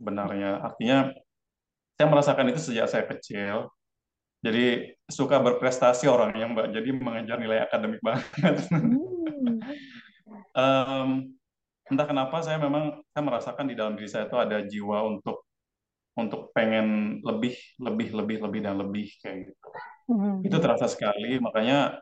sebenarnya. 0.00 0.64
Artinya 0.64 1.12
saya 1.96 2.06
merasakan 2.08 2.52
itu 2.52 2.60
sejak 2.60 2.86
saya 2.88 3.04
kecil. 3.08 3.68
Jadi 4.44 4.94
suka 5.08 5.40
berprestasi 5.40 6.08
orangnya, 6.08 6.48
Mbak. 6.48 6.66
Jadi 6.76 6.88
mengejar 6.92 7.36
nilai 7.40 7.64
akademik 7.64 8.00
banget. 8.06 8.56
Hmm. 8.68 9.60
Em, 10.56 11.35
entah 11.86 12.06
kenapa 12.06 12.42
saya 12.42 12.58
memang 12.58 13.02
saya 13.14 13.22
merasakan 13.22 13.66
di 13.70 13.74
dalam 13.78 13.94
diri 13.94 14.10
saya 14.10 14.26
itu 14.26 14.36
ada 14.38 14.58
jiwa 14.66 15.06
untuk 15.06 15.46
untuk 16.16 16.50
pengen 16.56 17.20
lebih, 17.20 17.54
lebih, 17.76 18.08
lebih, 18.16 18.36
lebih 18.40 18.60
dan 18.64 18.80
lebih 18.80 19.06
kayak 19.20 19.52
gitu. 19.52 19.68
Hmm. 20.08 20.40
Itu 20.40 20.56
terasa 20.56 20.88
sekali. 20.88 21.36
Makanya 21.36 22.00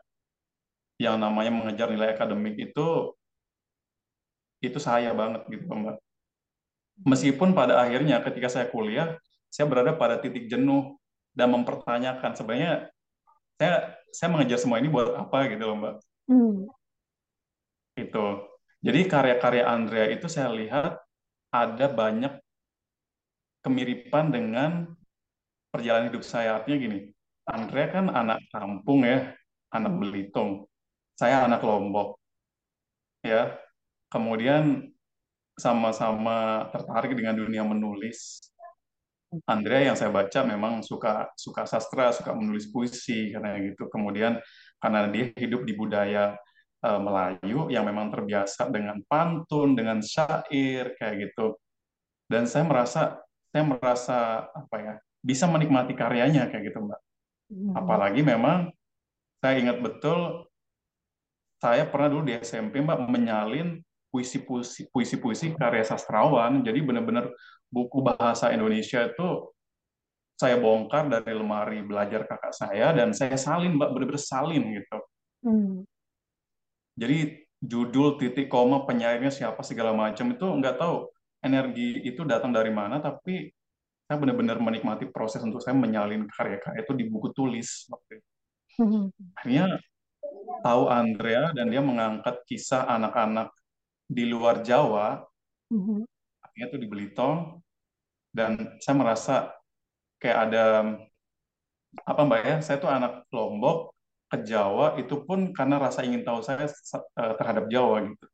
yang 0.95 1.19
namanya 1.19 1.51
mengejar 1.51 1.91
nilai 1.91 2.15
akademik 2.15 2.55
itu 2.55 3.11
itu 4.63 4.79
saya 4.79 5.11
banget 5.11 5.43
gitu, 5.51 5.67
Mbak. 5.67 5.99
Meskipun 7.03 7.51
pada 7.51 7.83
akhirnya 7.83 8.23
ketika 8.23 8.47
saya 8.47 8.71
kuliah, 8.71 9.19
saya 9.51 9.67
berada 9.67 9.91
pada 9.91 10.15
titik 10.15 10.47
jenuh 10.47 10.95
dan 11.35 11.51
mempertanyakan 11.51 12.31
sebenarnya 12.39 12.87
saya 13.59 13.99
saya 14.15 14.31
mengejar 14.31 14.63
semua 14.63 14.79
ini 14.79 14.87
buat 14.87 15.11
apa 15.11 15.51
gitu 15.51 15.63
loh, 15.67 15.75
Mbak. 15.75 15.95
Hmm. 16.31 16.57
Itu. 17.99 18.54
Jadi 18.85 19.09
karya-karya 19.09 19.65
Andrea 19.65 20.05
itu 20.13 20.29
saya 20.29 20.53
lihat 20.53 21.01
ada 21.49 21.89
banyak 21.89 22.37
kemiripan 23.65 24.29
dengan 24.29 24.93
perjalanan 25.73 26.13
hidup 26.13 26.21
saya. 26.21 26.61
Artinya 26.61 26.77
gini, 26.77 26.99
Andrea 27.49 27.89
kan 27.89 28.13
anak 28.13 28.45
kampung 28.53 29.01
ya, 29.01 29.33
anak 29.73 29.91
Hmm. 29.97 30.01
Belitung. 30.05 30.51
Saya 31.17 31.49
anak 31.49 31.65
Lombok. 31.65 32.21
Ya. 33.25 33.57
Kemudian 34.13 34.93
sama-sama 35.57 36.69
tertarik 36.69 37.17
dengan 37.17 37.41
dunia 37.41 37.65
menulis. 37.65 38.53
Andrea 39.49 39.91
yang 39.91 39.97
saya 39.97 40.13
baca 40.13 40.45
memang 40.45 40.85
suka 40.85 41.33
suka 41.35 41.65
sastra, 41.65 42.13
suka 42.13 42.37
menulis 42.37 42.69
puisi 42.69 43.33
karena 43.33 43.57
gitu. 43.65 43.89
Kemudian 43.89 44.37
karena 44.77 45.09
dia 45.09 45.33
hidup 45.35 45.65
di 45.65 45.73
budaya 45.73 46.37
eh, 46.85 46.99
Melayu 47.01 47.73
yang 47.73 47.89
memang 47.89 48.13
terbiasa 48.13 48.69
dengan 48.69 49.01
pantun, 49.09 49.73
dengan 49.73 50.05
syair 50.05 50.93
kayak 50.95 51.15
gitu. 51.31 51.57
Dan 52.29 52.45
saya 52.45 52.65
merasa 52.65 53.01
saya 53.49 53.63
merasa 53.65 54.51
apa 54.51 54.75
ya 54.77 54.93
bisa 55.25 55.49
menikmati 55.49 55.97
karyanya 55.97 56.51
kayak 56.53 56.69
gitu 56.69 56.85
mbak. 56.85 57.01
Hmm. 57.49 57.73
Apalagi 57.73 58.21
memang 58.21 58.69
saya 59.41 59.55
ingat 59.57 59.81
betul 59.81 60.49
saya 61.57 61.87
pernah 61.89 62.11
dulu 62.11 62.29
di 62.29 62.37
SMP 62.37 62.83
mbak 62.83 63.09
menyalin 63.09 63.81
puisi-puisi 64.13 64.91
puisi-puisi 64.93 65.57
karya 65.57 65.87
sastrawan. 65.87 66.61
Jadi 66.61 66.83
benar-benar 66.83 67.31
buku 67.71 68.05
bahasa 68.05 68.53
Indonesia 68.53 69.07
itu 69.07 69.49
saya 70.35 70.59
bongkar 70.59 71.07
dari 71.07 71.31
lemari 71.31 71.79
belajar 71.79 72.27
kakak 72.27 72.51
saya 72.51 72.91
dan 72.91 73.15
saya 73.15 73.39
salin 73.39 73.79
mbak 73.79 73.95
benar-benar 73.95 74.21
salin 74.21 74.63
gitu. 74.75 74.99
Hmm. 75.47 75.87
Jadi 76.95 77.43
judul 77.59 78.15
titik 78.19 78.47
koma 78.47 78.87
penyairnya 78.87 79.31
siapa 79.31 79.63
segala 79.63 79.91
macam 79.91 80.31
itu 80.31 80.45
nggak 80.45 80.75
tahu 80.79 81.11
energi 81.43 82.03
itu 82.03 82.21
datang 82.23 82.51
dari 82.51 82.69
mana 82.69 82.99
tapi 82.99 83.51
saya 84.05 84.21
benar-benar 84.21 84.61
menikmati 84.61 85.09
proses 85.09 85.41
untuk 85.41 85.59
saya 85.59 85.73
menyalin 85.73 86.29
karya-karya 86.29 86.85
itu 86.85 86.93
di 86.93 87.05
buku 87.09 87.33
tulis. 87.33 87.89
Akhirnya 89.37 89.81
tahu 90.61 90.83
Andrea 90.89 91.49
dan 91.57 91.73
dia 91.73 91.81
mengangkat 91.81 92.45
kisah 92.45 92.85
anak-anak 92.85 93.49
di 94.05 94.29
luar 94.29 94.61
Jawa, 94.61 95.25
Hmm. 95.65 96.05
akhirnya 96.45 96.65
itu 96.69 96.77
di 96.77 96.87
Belitung 96.87 97.57
dan 98.29 98.77
saya 98.77 98.95
merasa 98.95 99.35
kayak 100.21 100.37
ada 100.45 100.65
apa 102.05 102.21
mbak 102.21 102.41
ya, 102.45 102.57
saya 102.61 102.77
tuh 102.77 102.91
anak 102.91 103.25
Lombok 103.33 103.94
ke 104.35 104.43
Jawa 104.43 104.99
itu 104.99 105.23
pun 105.23 105.55
karena 105.55 105.79
rasa 105.79 106.03
ingin 106.03 106.27
tahu 106.27 106.43
saya 106.43 106.67
eh, 106.67 107.33
terhadap 107.39 107.71
Jawa 107.71 108.03
gitu. 108.11 108.27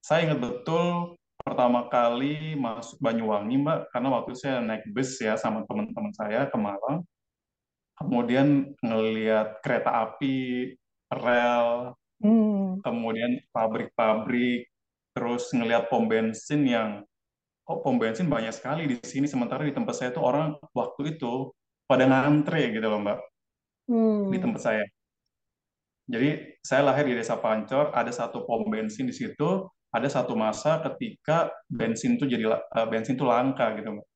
Saya 0.00 0.32
ingat 0.32 0.40
betul 0.40 1.18
pertama 1.44 1.86
kali 1.92 2.56
masuk 2.56 2.96
Banyuwangi, 2.98 3.60
Mbak, 3.60 3.78
karena 3.92 4.08
waktu 4.16 4.28
itu 4.32 4.40
saya 4.40 4.64
naik 4.64 4.88
bus 4.90 5.18
ya 5.20 5.36
sama 5.36 5.62
teman-teman 5.68 6.14
saya 6.16 6.48
ke 6.48 6.56
Malang. 6.56 7.04
Kemudian 7.96 8.76
ngelihat 8.80 9.60
kereta 9.60 10.08
api, 10.08 10.72
rel, 11.10 11.92
Hmm. 12.16 12.80
kemudian 12.80 13.44
pabrik-pabrik, 13.52 14.72
terus 15.12 15.52
ngelihat 15.52 15.92
pom 15.92 16.08
bensin 16.08 16.64
yang 16.64 17.04
oh 17.68 17.84
pom 17.84 18.00
bensin 18.00 18.24
banyak 18.24 18.56
sekali 18.56 18.88
di 18.88 18.96
sini 19.04 19.28
sementara 19.28 19.68
di 19.68 19.76
tempat 19.76 19.92
saya 20.00 20.10
tuh 20.16 20.24
orang 20.24 20.56
waktu 20.72 21.16
itu 21.20 21.52
pada 21.84 22.08
ngantre 22.08 22.72
gitu 22.72 22.88
loh, 22.88 23.04
Mbak, 23.04 23.20
di 23.86 23.94
Hmm. 23.94 24.42
tempat 24.42 24.60
saya. 24.62 24.84
Jadi 26.06 26.58
saya 26.62 26.82
lahir 26.86 27.10
di 27.10 27.14
desa 27.18 27.34
Pancor, 27.38 27.90
ada 27.90 28.10
satu 28.14 28.46
pom 28.46 28.62
bensin 28.70 29.10
di 29.10 29.14
situ, 29.14 29.66
ada 29.90 30.06
satu 30.06 30.38
masa 30.38 30.78
ketika 30.86 31.50
bensin 31.66 32.14
tuh 32.18 32.30
jadi 32.30 32.46
eh, 32.46 32.86
bensin 32.86 33.18
tuh 33.18 33.26
langka 33.26 33.74
gitu, 33.78 33.90
Mbak. 33.98 34.06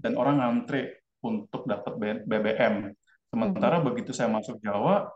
Dan 0.00 0.12
orang 0.14 0.36
ngantre 0.38 1.02
untuk 1.26 1.66
dapat 1.66 2.22
BBM. 2.24 2.90
Sementara 3.30 3.78
begitu 3.82 4.10
saya 4.14 4.30
masuk 4.30 4.58
Jawa, 4.62 5.06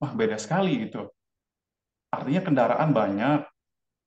wah 0.00 0.12
beda 0.14 0.38
sekali 0.38 0.88
gitu. 0.88 1.06
Artinya 2.10 2.42
kendaraan 2.42 2.90
banyak, 2.90 3.40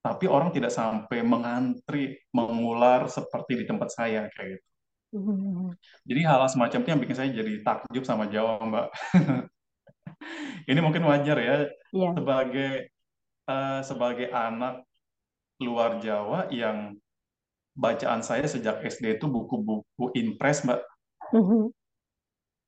tapi 0.04 0.26
orang 0.28 0.52
tidak 0.52 0.72
sampai 0.76 1.24
mengantri 1.24 2.20
mengular 2.36 3.08
seperti 3.08 3.64
di 3.64 3.66
tempat 3.68 3.90
saya 3.92 4.28
kayak 4.32 4.60
gitu. 4.60 4.73
Jadi 6.10 6.22
hal 6.26 6.42
semacam 6.50 6.80
itu 6.82 6.90
yang 6.90 7.02
bikin 7.02 7.18
saya 7.18 7.30
jadi 7.30 7.54
takjub 7.62 8.04
sama 8.04 8.26
Jawa, 8.28 8.60
Mbak. 8.66 8.88
Ini 10.70 10.80
mungkin 10.80 11.04
wajar 11.06 11.38
ya 11.40 11.56
Iya. 11.94 12.10
sebagai 12.18 12.72
eh, 13.50 13.80
sebagai 13.86 14.28
anak 14.34 14.84
luar 15.62 16.00
Jawa 16.02 16.50
yang 16.50 16.98
bacaan 17.74 18.22
saya 18.22 18.46
sejak 18.46 18.82
SD 18.86 19.18
itu 19.18 19.26
buku-buku 19.30 20.14
impres, 20.18 20.66
Mbak. 20.66 20.80
Mhm. 21.34 21.74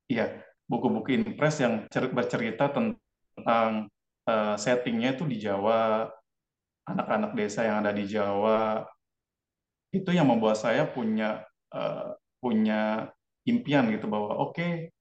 Iya, 0.09 0.25
buku-buku 0.69 1.17
impres 1.17 1.55
yang 1.61 1.89
cer- 1.89 2.13
bercerita 2.13 2.69
tentang 2.69 3.89
eh, 4.29 4.55
settingnya 4.57 5.17
itu 5.17 5.23
di 5.29 5.37
Jawa, 5.41 6.09
anak-anak 6.85 7.31
desa 7.37 7.65
yang 7.65 7.77
ada 7.85 7.93
di 7.93 8.05
Jawa. 8.05 8.85
Itu 9.93 10.11
yang 10.11 10.27
membuat 10.27 10.59
saya 10.59 10.83
punya 10.85 11.41
eh, 11.73 12.09
punya 12.45 13.09
impian 13.49 13.89
gitu 13.89 14.05
bahwa 14.05 14.37
oke, 14.37 14.93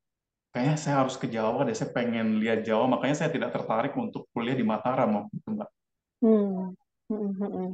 kayaknya 0.56 0.76
saya 0.80 1.04
harus 1.04 1.20
ke 1.20 1.28
Jawa 1.28 1.68
deh, 1.68 1.76
saya 1.76 1.92
pengen 1.92 2.40
lihat 2.40 2.64
Jawa, 2.64 2.88
makanya 2.88 3.20
saya 3.20 3.30
tidak 3.34 3.52
tertarik 3.52 3.92
untuk 4.00 4.24
kuliah 4.32 4.56
di 4.56 4.64
Mataram 4.64 5.20
waktu 5.20 5.34
itu, 5.36 5.48
Mbak. 5.52 5.70
Hmm. 6.24 6.72
Mhm. 7.12 7.32
Mhm. 7.36 7.68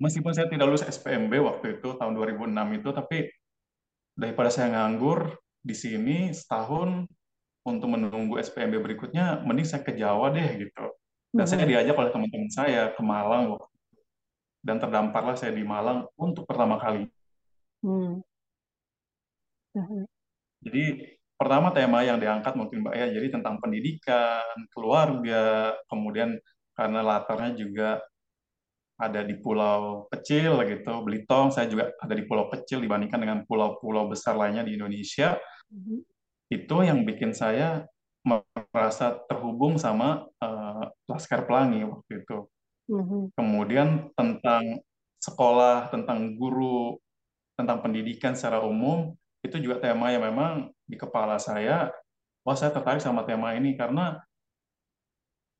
Meskipun 0.00 0.32
saya 0.32 0.48
tidak 0.48 0.64
lulus 0.72 0.88
SPMB 0.88 1.36
waktu 1.44 1.76
itu 1.76 1.92
tahun 2.00 2.16
2006 2.16 2.68
itu, 2.72 2.88
tapi 2.96 3.28
daripada 4.16 4.48
saya 4.48 4.72
nganggur 4.72 5.36
di 5.60 5.76
sini 5.76 6.32
setahun 6.32 7.04
untuk 7.68 7.88
menunggu 7.92 8.40
SPMB 8.40 8.80
berikutnya, 8.80 9.44
mending 9.44 9.68
saya 9.68 9.84
ke 9.84 9.92
Jawa 9.92 10.32
deh 10.32 10.64
gitu. 10.64 10.96
Dan 11.36 11.44
saya 11.44 11.68
diajak 11.68 11.94
oleh 11.94 12.10
teman-teman 12.10 12.50
saya 12.50 12.90
ke 12.96 13.02
Malang 13.04 13.60
dan 14.64 14.80
terdamparlah 14.80 15.36
saya 15.36 15.52
di 15.52 15.62
Malang 15.62 16.08
untuk 16.16 16.48
pertama 16.48 16.80
kali. 16.80 17.04
Hmm. 17.84 18.24
Mhm. 19.74 20.02
Jadi 20.66 20.84
pertama 21.40 21.72
tema 21.72 22.04
yang 22.04 22.20
diangkat 22.20 22.52
mungkin 22.58 22.84
Mbak 22.84 22.94
ya, 22.96 23.06
jadi 23.16 23.28
tentang 23.32 23.56
pendidikan, 23.62 24.44
keluarga, 24.74 25.72
kemudian 25.88 26.36
karena 26.76 27.00
latarnya 27.00 27.56
juga 27.56 28.02
ada 29.00 29.24
di 29.24 29.36
pulau 29.40 30.06
kecil 30.12 30.60
gitu, 30.68 30.94
Belitung, 31.04 31.48
saya 31.50 31.66
juga 31.68 31.90
ada 32.00 32.14
di 32.14 32.24
pulau 32.28 32.52
kecil 32.52 32.84
dibandingkan 32.84 33.20
dengan 33.20 33.38
pulau-pulau 33.48 34.08
besar 34.12 34.36
lainnya 34.36 34.62
di 34.64 34.76
Indonesia, 34.76 35.40
Mhm. 35.72 35.98
itu 36.52 36.76
yang 36.84 37.02
bikin 37.08 37.32
saya 37.32 37.88
merasa 38.24 39.16
terhubung 39.30 39.80
sama 39.80 40.28
eh, 40.44 40.84
Laskar 41.08 41.48
Pelangi 41.48 41.84
waktu 41.88 42.24
itu. 42.24 42.38
Mhm. 42.92 43.32
Kemudian 43.36 44.12
tentang 44.16 44.84
sekolah, 45.20 45.88
tentang 45.92 46.36
guru, 46.36 46.96
tentang 47.56 47.80
pendidikan 47.84 48.36
secara 48.36 48.64
umum, 48.64 49.16
itu 49.40 49.56
juga 49.60 49.80
tema 49.80 50.12
yang 50.12 50.24
memang 50.24 50.68
di 50.84 50.96
kepala 51.00 51.40
saya, 51.40 51.88
wah 52.44 52.56
saya 52.56 52.72
tertarik 52.72 53.00
sama 53.00 53.24
tema 53.24 53.56
ini 53.56 53.72
karena 53.76 54.20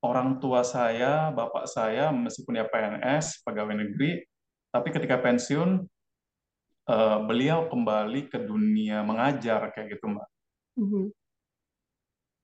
orang 0.04 0.40
tua 0.40 0.64
saya, 0.64 1.28
bapak 1.32 1.68
saya, 1.68 2.08
meskipun 2.12 2.56
dia 2.56 2.66
PNS, 2.68 3.44
pegawai 3.44 3.76
negeri, 3.76 4.24
tapi 4.72 4.88
ketika 4.92 5.20
pensiun, 5.20 5.84
eh, 6.88 7.18
beliau 7.24 7.68
kembali 7.68 8.32
ke 8.32 8.40
dunia 8.40 9.04
mengajar, 9.04 9.72
kayak 9.72 9.96
gitu, 9.96 10.08
Mbak. 10.08 10.28
Mhm. 10.80 11.04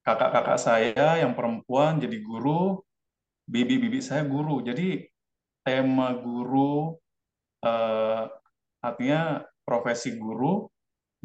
Kakak-kakak 0.05 0.59
saya 0.61 1.09
yang 1.19 1.35
perempuan 1.35 1.99
jadi 1.99 2.21
guru, 2.23 2.79
bibi-bibi 3.49 3.99
saya 3.99 4.23
guru. 4.23 4.63
Jadi 4.63 5.03
tema 5.67 6.15
guru, 6.15 6.95
eh, 7.65 8.23
artinya 8.85 9.43
profesi 9.67 10.15
guru 10.15 10.71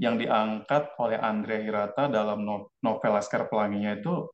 yang 0.02 0.18
diangkat 0.18 0.98
oleh 0.98 1.22
Andrea 1.22 1.62
Hirata 1.62 2.10
dalam 2.10 2.42
no- 2.42 2.74
novel 2.82 3.14
Laskar 3.14 3.46
Pelanginya 3.46 3.94
itu, 3.94 4.26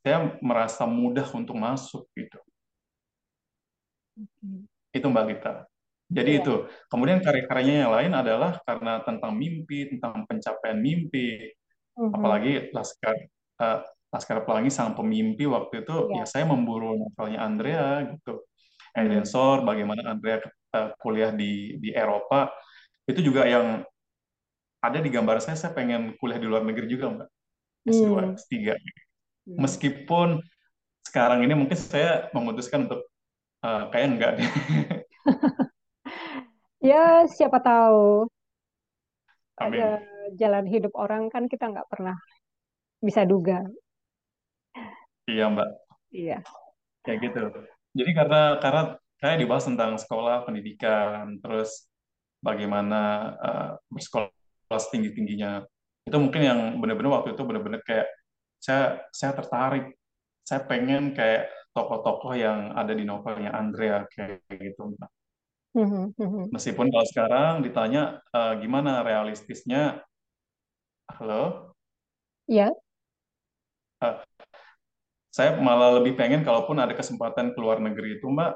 saya 0.00 0.32
merasa 0.40 0.88
mudah 0.88 1.28
untuk 1.36 1.60
masuk 1.60 2.08
gitu. 2.16 2.40
Itu 4.90 5.06
Mbak 5.06 5.24
Gita. 5.28 5.52
Jadi 6.10 6.30
Iya. 6.34 6.40
itu. 6.42 6.54
Kemudian 6.90 7.20
karya-karyanya 7.22 7.86
yang 7.86 7.92
lain 7.94 8.12
adalah 8.16 8.58
karena 8.66 8.98
tentang 9.06 9.36
mimpi, 9.36 9.94
tentang 9.94 10.26
pencapaian 10.26 10.80
mimpi, 10.80 11.52
Mhm. 11.94 12.10
apalagi 12.16 12.52
Laskar 12.74 13.14
eh, 13.60 13.78
Laskar 14.10 14.42
Pelangi 14.42 14.72
sang 14.72 14.96
pemimpi 14.96 15.44
waktu 15.46 15.84
itu 15.84 15.94
ya 16.16 16.24
Iya. 16.24 16.26
saya 16.26 16.44
memburu 16.48 16.96
novelnya 16.96 17.44
Andrea 17.44 18.08
gitu. 18.08 18.40
Eden 18.96 19.22
Hmm. 19.22 19.28
Sor, 19.28 19.62
bagaimana 19.62 20.02
Andrea 20.16 20.40
eh, 20.72 20.88
kuliah 20.98 21.30
di 21.30 21.76
di 21.78 21.92
Eropa 21.92 22.50
itu 23.04 23.20
juga 23.22 23.44
yang 23.46 23.84
ada 24.80 24.98
di 25.00 25.08
gambar 25.12 25.38
saya 25.44 25.56
saya 25.60 25.72
pengen 25.76 26.16
kuliah 26.16 26.40
di 26.40 26.48
luar 26.48 26.64
negeri 26.64 26.88
juga 26.88 27.06
Mbak. 27.12 27.28
S2, 27.88 28.08
Hmm. 28.12 28.36
S3. 28.36 28.54
Hmm. 28.76 29.56
Meskipun 29.60 30.28
sekarang 31.04 31.40
ini 31.44 31.54
mungkin 31.56 31.76
saya 31.76 32.28
memutuskan 32.36 32.88
untuk 32.88 33.04
eh, 33.64 33.82
kayak 33.92 34.06
enggak 34.08 34.30
deh. 34.40 34.48
Ya, 36.80 37.28
siapa 37.28 37.60
tahu 37.60 38.24
ada 39.60 40.00
Amin. 40.00 40.32
jalan 40.40 40.64
hidup 40.64 40.96
orang 40.96 41.28
kan 41.28 41.44
kita 41.44 41.68
nggak 41.68 41.84
pernah 41.92 42.16
bisa 43.04 43.28
duga. 43.28 43.68
Iya 45.28 45.52
Mbak. 45.52 45.70
Iya. 46.10 46.38
kayak 47.04 47.18
gitu. 47.20 47.42
Jadi 47.92 48.10
karena 48.16 48.56
karena 48.64 48.82
saya 49.20 49.36
dibahas 49.36 49.68
tentang 49.68 50.00
sekolah, 50.00 50.48
pendidikan, 50.48 51.36
terus 51.44 51.84
bagaimana 52.40 53.00
eh, 53.44 53.70
bersekolah 53.92 54.32
setinggi-tingginya. 54.78 55.64
Itu 56.06 56.16
mungkin 56.20 56.42
yang 56.44 56.60
benar-benar 56.78 57.22
waktu 57.22 57.34
itu 57.34 57.42
benar-benar 57.42 57.80
kayak 57.82 58.06
saya 58.60 59.02
saya 59.10 59.32
tertarik. 59.34 59.96
Saya 60.46 60.66
pengen 60.66 61.14
kayak 61.14 61.50
tokoh-tokoh 61.72 62.34
yang 62.34 62.74
ada 62.74 62.90
di 62.92 63.06
novelnya 63.06 63.54
Andrea 63.54 64.04
kayak 64.10 64.42
gitu. 64.50 64.94
Mhm. 65.78 66.18
Mhm. 66.18 66.42
Meskipun 66.50 66.90
kalau 66.90 67.06
sekarang 67.06 67.52
ditanya 67.62 68.18
eh, 68.34 68.54
gimana 68.58 69.06
realistisnya, 69.06 70.02
halo, 71.06 71.70
Iya. 72.50 72.74
Eh, 74.02 74.16
saya 75.30 75.54
malah 75.62 76.02
lebih 76.02 76.18
pengen 76.18 76.42
kalaupun 76.42 76.82
ada 76.82 76.90
kesempatan 76.98 77.54
ke 77.54 77.58
luar 77.62 77.78
negeri 77.78 78.18
itu 78.18 78.26
Mbak, 78.26 78.52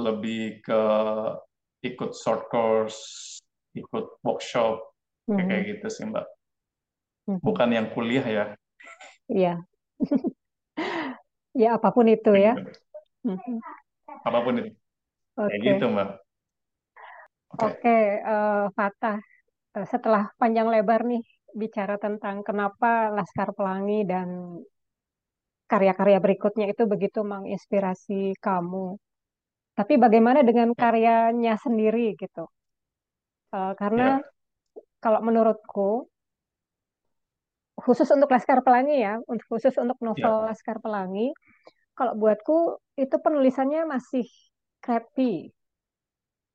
lebih 0.00 0.64
ke 0.64 0.82
ikut 1.84 2.16
short 2.16 2.48
course, 2.48 2.96
ikut 3.76 4.16
workshop, 4.24 4.80
kayak 5.36 5.62
Mhm. 5.62 5.68
gitu 5.70 5.86
sih 5.94 6.04
Mbak. 6.10 6.26
Mhm. 7.26 7.38
Bukan 7.46 7.68
yang 7.76 7.86
kuliah 7.94 8.26
ya, 8.36 8.44
Iya. 9.28 9.64
Ya, 11.62 11.68
apa 11.76 11.88
pun 11.96 12.06
itu 12.14 12.30
kayak 12.30 12.44
ya. 12.44 12.52
gitu. 12.54 12.70
Mhm. 13.28 13.56
Apa 14.28 14.38
pun 14.44 14.54
itu, 14.60 14.70
kayak 15.36 15.60
gitu. 15.66 15.84
Mbak. 15.94 16.08
Oke, 17.54 17.66
Oke, 17.66 17.94
eh, 18.32 18.64
Fatah. 18.76 19.18
Eh, 19.76 19.86
Setelah 19.92 20.24
panjang 20.40 20.68
lebar 20.74 21.00
nih 21.10 21.22
bicara 21.62 21.94
tentang 22.04 22.36
kenapa 22.48 23.10
Laskar 23.16 23.50
Pelangi 23.56 24.04
dan 24.12 24.28
karya-karya 25.70 26.18
berikutnya 26.24 26.66
itu 26.72 26.82
begitu 26.92 27.20
menginspirasi 27.32 28.20
kamu. 28.46 28.86
Tapi 29.78 29.94
bagaimana 30.04 30.40
dengan 30.48 30.70
ya, 30.76 30.78
karyanya 30.82 31.54
sendiri 31.64 32.06
gitu? 32.22 32.44
Eh, 33.54 33.72
karena 33.80 34.02
ya, 34.02 34.14
kalau 34.98 35.20
menurutku, 35.22 36.10
khusus 37.78 38.10
untuk 38.10 38.28
Laskar 38.34 38.60
Pelangi 38.66 38.98
ya, 39.06 39.22
untuk 39.30 39.46
khusus 39.46 39.74
untuk 39.78 39.98
novel 40.02 40.34
ya, 40.42 40.46
Laskar 40.50 40.82
Pelangi, 40.82 41.30
kalau 41.94 42.18
buatku 42.18 42.82
itu 42.98 43.16
penulisannya 43.18 43.86
masih 43.86 44.26
crappy, 44.82 45.50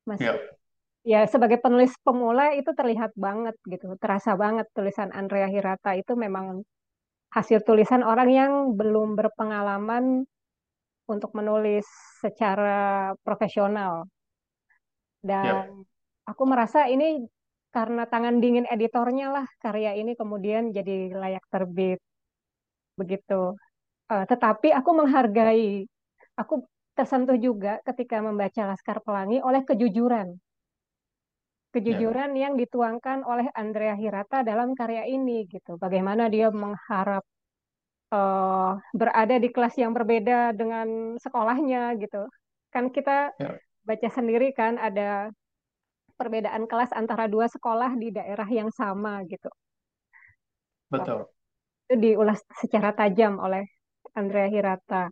masih 0.04 0.36
ya, 0.36 0.36
ya 1.04 1.20
sebagai 1.28 1.60
penulis 1.64 1.96
pemula 2.04 2.52
itu 2.56 2.72
terlihat 2.76 3.16
banget 3.16 3.56
gitu, 3.68 3.96
terasa 4.00 4.36
banget 4.36 4.68
tulisan 4.76 5.12
Andrea 5.16 5.48
Hirata 5.48 5.96
itu 5.96 6.16
memang 6.16 6.64
hasil 7.32 7.64
tulisan 7.66 8.06
orang 8.06 8.30
yang 8.30 8.52
belum 8.78 9.16
berpengalaman 9.18 10.28
untuk 11.08 11.32
menulis 11.36 11.84
secara 12.24 13.12
profesional. 13.26 14.08
ya, 15.28 15.28
Dan 15.28 15.84
aku 16.24 16.44
merasa 16.48 16.88
ini 16.88 17.24
karena 17.74 18.06
tangan 18.06 18.38
dingin 18.38 18.70
editornya 18.70 19.34
lah 19.34 19.46
karya 19.58 19.98
ini 19.98 20.14
kemudian 20.14 20.70
jadi 20.70 21.10
layak 21.18 21.46
terbit 21.50 22.00
begitu. 22.94 23.58
Eh, 24.14 24.26
tetapi 24.30 24.70
aku 24.70 24.90
menghargai, 24.94 25.90
aku 26.38 26.54
tersentuh 26.94 27.38
juga 27.42 27.82
ketika 27.82 28.22
membaca 28.22 28.62
Laskar 28.70 29.02
Pelangi 29.02 29.42
oleh 29.42 29.66
kejujuran. 29.66 30.38
Kejujuran 31.74 32.38
yang 32.38 32.54
dituangkan 32.54 33.26
oleh 33.26 33.50
Andrea 33.58 33.98
Hirata 33.98 34.46
dalam 34.46 34.78
karya 34.78 35.10
ini 35.10 35.50
gitu. 35.50 35.82
Bagaimana 35.82 36.30
dia 36.30 36.54
mengharap 36.54 37.26
eh, 38.14 38.72
berada 38.94 39.36
di 39.42 39.50
kelas 39.50 39.74
yang 39.82 39.98
berbeda 39.98 40.54
dengan 40.54 41.18
sekolahnya 41.18 41.98
gitu. 41.98 42.30
Kan 42.70 42.94
kita 42.94 43.34
ya, 43.42 43.58
baca 43.82 44.10
sendiri 44.14 44.54
kan 44.54 44.78
ada 44.78 45.34
perbedaan 46.16 46.70
kelas 46.70 46.94
antara 46.94 47.26
dua 47.28 47.50
sekolah 47.50 47.96
di 47.98 48.14
daerah 48.14 48.48
yang 48.48 48.70
sama 48.74 49.22
gitu. 49.28 49.50
Betul. 50.94 51.26
itu 51.84 51.96
diulas 52.00 52.40
secara 52.62 52.94
tajam 52.94 53.42
oleh 53.42 53.66
Andrea 54.14 54.48
Hirata. 54.48 55.10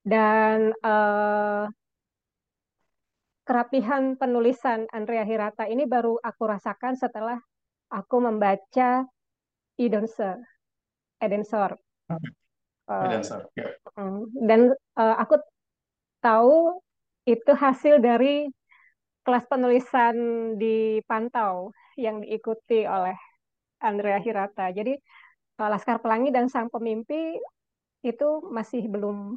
Dan 0.00 0.72
eh, 0.72 1.64
kerapihan 3.46 4.18
penulisan 4.18 4.88
Andrea 4.90 5.22
Hirata 5.22 5.68
ini 5.68 5.86
baru 5.86 6.18
aku 6.18 6.42
rasakan 6.48 6.98
setelah 6.98 7.38
aku 7.92 8.16
membaca 8.18 9.04
Edensor. 9.76 10.40
Edensor. 11.20 11.76
Eh, 12.86 13.02
Medan 13.02 13.22
Sir. 13.26 13.42
Ya. 13.58 13.66
mm, 13.98 14.46
dan 14.46 14.60
eh, 14.74 15.16
aku 15.18 15.42
tahu 16.22 16.78
itu 17.26 17.50
hasil 17.50 17.98
dari 17.98 18.46
kelas 19.26 19.42
penulisan 19.50 20.14
di 20.54 21.02
Pantau 21.02 21.74
yang 21.98 22.22
diikuti 22.22 22.86
oleh 22.86 23.18
Andrea 23.82 24.22
Hirata. 24.22 24.70
Jadi 24.70 24.94
eh, 24.94 25.68
Laskar 25.68 25.98
Pelangi 25.98 26.30
dan 26.30 26.46
Sang 26.46 26.70
Pemimpi 26.70 27.34
itu 28.06 28.28
masih 28.46 28.86
belum 28.86 29.34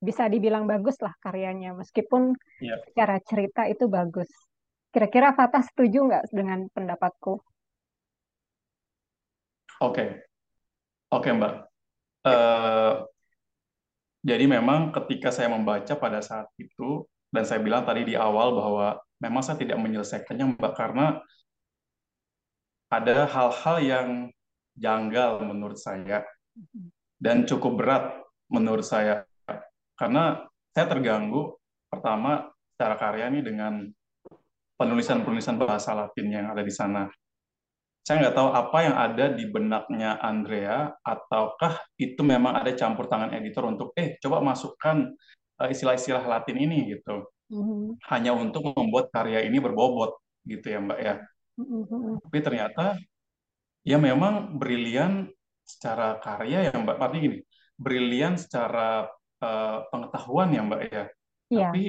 bisa 0.00 0.24
dibilang 0.32 0.64
bagus 0.64 0.96
lah 1.04 1.12
karyanya, 1.20 1.76
meskipun 1.76 2.32
Ya. 2.64 2.80
secara 2.88 3.20
cerita 3.20 3.68
itu 3.68 3.84
bagus. 3.92 4.28
Kira-kira 4.88 5.36
Fatah 5.36 5.60
setuju 5.60 6.08
nggak 6.08 6.32
dengan 6.32 6.64
pendapatku? 6.72 7.36
Oke, 9.84 10.24
oke 11.12 11.28
Mbak. 11.36 11.54
Eh, 12.24 12.94
jadi 14.24 14.44
memang 14.48 14.88
ketika 14.96 15.28
saya 15.28 15.52
membaca 15.52 15.92
pada 16.00 16.24
saat 16.24 16.48
itu, 16.56 17.04
dan 17.36 17.44
saya 17.44 17.60
bilang 17.60 17.84
tadi 17.84 18.08
di 18.08 18.14
awal 18.16 18.56
bahwa 18.56 18.96
memang 19.20 19.44
saya 19.44 19.60
tidak 19.60 19.76
menyelesaikannya 19.76 20.56
Mbak, 20.56 20.72
karena 20.72 21.20
ada 22.88 23.28
hal-hal 23.28 23.76
yang 23.82 24.08
janggal 24.76 25.44
menurut 25.44 25.76
saya 25.76 26.24
dan 27.20 27.44
cukup 27.44 27.72
berat 27.76 28.04
menurut 28.48 28.84
saya. 28.84 29.24
Karena 29.96 30.44
saya 30.72 30.86
terganggu 30.88 31.56
pertama 31.88 32.52
secara 32.76 32.94
karya 33.00 33.32
ini 33.32 33.40
dengan 33.40 33.88
penulisan-penulisan 34.76 35.56
bahasa 35.56 35.96
Latin 35.96 36.28
yang 36.28 36.46
ada 36.52 36.60
di 36.60 36.72
sana. 36.72 37.08
Saya 38.06 38.22
nggak 38.22 38.36
tahu 38.38 38.48
apa 38.54 38.78
yang 38.86 38.94
ada 38.94 39.26
di 39.34 39.44
benaknya 39.50 40.20
Andrea, 40.22 40.94
ataukah 41.02 41.80
itu 41.98 42.22
memang 42.22 42.54
ada 42.54 42.70
campur 42.76 43.10
tangan 43.10 43.34
editor 43.34 43.66
untuk, 43.66 43.90
eh, 43.98 44.14
coba 44.22 44.38
masukkan 44.44 45.10
istilah-istilah 45.60 46.24
Latin 46.28 46.56
ini 46.60 46.92
gitu, 46.96 47.24
Mhm, 47.46 48.02
hanya 48.10 48.34
untuk 48.34 48.74
membuat 48.74 49.08
karya 49.14 49.46
ini 49.46 49.62
berbobot 49.62 50.18
gitu 50.44 50.66
ya 50.66 50.78
Mbak 50.82 50.98
ya. 51.00 51.14
mhm, 51.56 52.20
Tapi 52.26 52.38
ternyata 52.42 52.84
ya 53.86 53.96
memang 54.02 54.58
brilian 54.58 55.30
secara 55.62 56.18
karya 56.20 56.70
ya 56.70 56.74
Mbak. 56.74 56.96
Artinya 56.98 57.22
gini, 57.26 57.38
brilian 57.78 58.34
secara 58.36 59.06
eh, 59.42 59.78
pengetahuan 59.92 60.48
ya 60.56 60.62
Mbak 60.66 60.80
ya. 60.90 61.04
Iya. 61.52 61.66
Tapi 61.70 61.84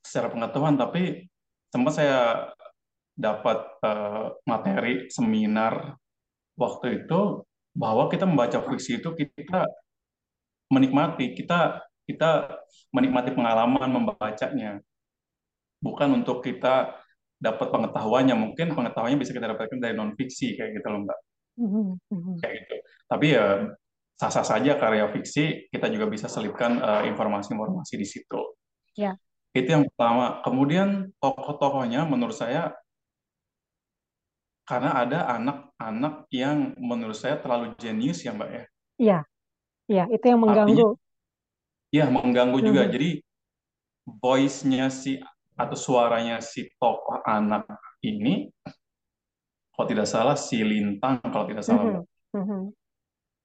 secara 0.00 0.28
pengetahuan, 0.32 0.76
tapi 0.80 1.02
sempat 1.70 1.92
saya 1.94 2.18
dapat 3.14 3.58
eh, 3.84 4.26
materi 4.48 4.92
seminar 5.12 5.94
waktu 6.58 7.04
itu 7.04 7.44
bahwa 7.76 8.10
kita 8.12 8.24
membaca 8.26 8.58
fiksi 8.66 9.00
itu 9.00 9.10
kita 9.14 9.64
menikmati, 10.70 11.34
kita 11.34 11.82
kita 12.10 12.58
menikmati 12.90 13.30
pengalaman 13.30 13.86
membacanya, 13.86 14.82
bukan 15.78 16.18
untuk 16.18 16.42
kita 16.42 16.98
dapat 17.38 17.70
pengetahuannya. 17.70 18.34
Mungkin 18.34 18.74
pengetahuannya 18.74 19.18
bisa 19.22 19.30
kita 19.30 19.54
dapatkan 19.54 19.78
dari 19.78 19.94
non 19.94 20.18
fiksi 20.18 20.58
kayak 20.58 20.82
gitu 20.82 20.86
loh 20.90 21.06
Mbak, 21.06 21.18
Mhm, 21.62 21.86
mhm. 22.10 22.34
kayak 22.42 22.54
gitu. 22.66 22.76
Tapi 23.06 23.26
ya 23.38 23.46
sah-sah 24.20 24.44
saja 24.44 24.76
karya 24.76 25.08
fiksi 25.08 25.72
kita 25.72 25.88
juga 25.88 26.10
bisa 26.10 26.26
selipkan 26.28 26.82
eh, 26.82 27.02
informasi-informasi 27.14 27.94
di 27.96 28.06
situ. 28.06 28.40
Ya. 28.98 29.16
Itu 29.54 29.70
yang 29.70 29.86
pertama. 29.88 30.42
Kemudian 30.42 31.14
tokoh-tokohnya 31.22 32.04
menurut 32.04 32.36
saya 32.36 32.74
karena 34.68 34.94
ada 34.94 35.26
anak-anak 35.34 36.30
yang 36.30 36.78
menurut 36.78 37.18
saya 37.18 37.42
terlalu 37.42 37.74
jenius 37.80 38.22
ya 38.22 38.30
Mbak 38.30 38.50
ya. 38.54 38.64
Iya, 39.00 39.18
iya, 39.90 40.04
itu 40.14 40.24
yang 40.30 40.38
Artinya 40.46 40.62
mengganggu. 40.68 40.88
Ya 41.90 42.06
mengganggu 42.08 42.58
juga. 42.62 42.86
Mhm, 42.86 42.92
Jadi 42.94 43.10
voice-nya 44.06 44.90
si 44.90 45.18
atau 45.54 45.76
suaranya 45.76 46.40
si 46.40 46.66
tokoh 46.80 47.20
anak 47.26 47.68
ini 48.00 48.48
kalau 49.76 49.86
tidak 49.86 50.08
salah 50.08 50.36
si 50.38 50.64
Lintang 50.64 51.20
kalau 51.20 51.44
tidak 51.44 51.64
salah 51.66 51.84
mhm, 51.84 52.02
mhm. 52.32 52.62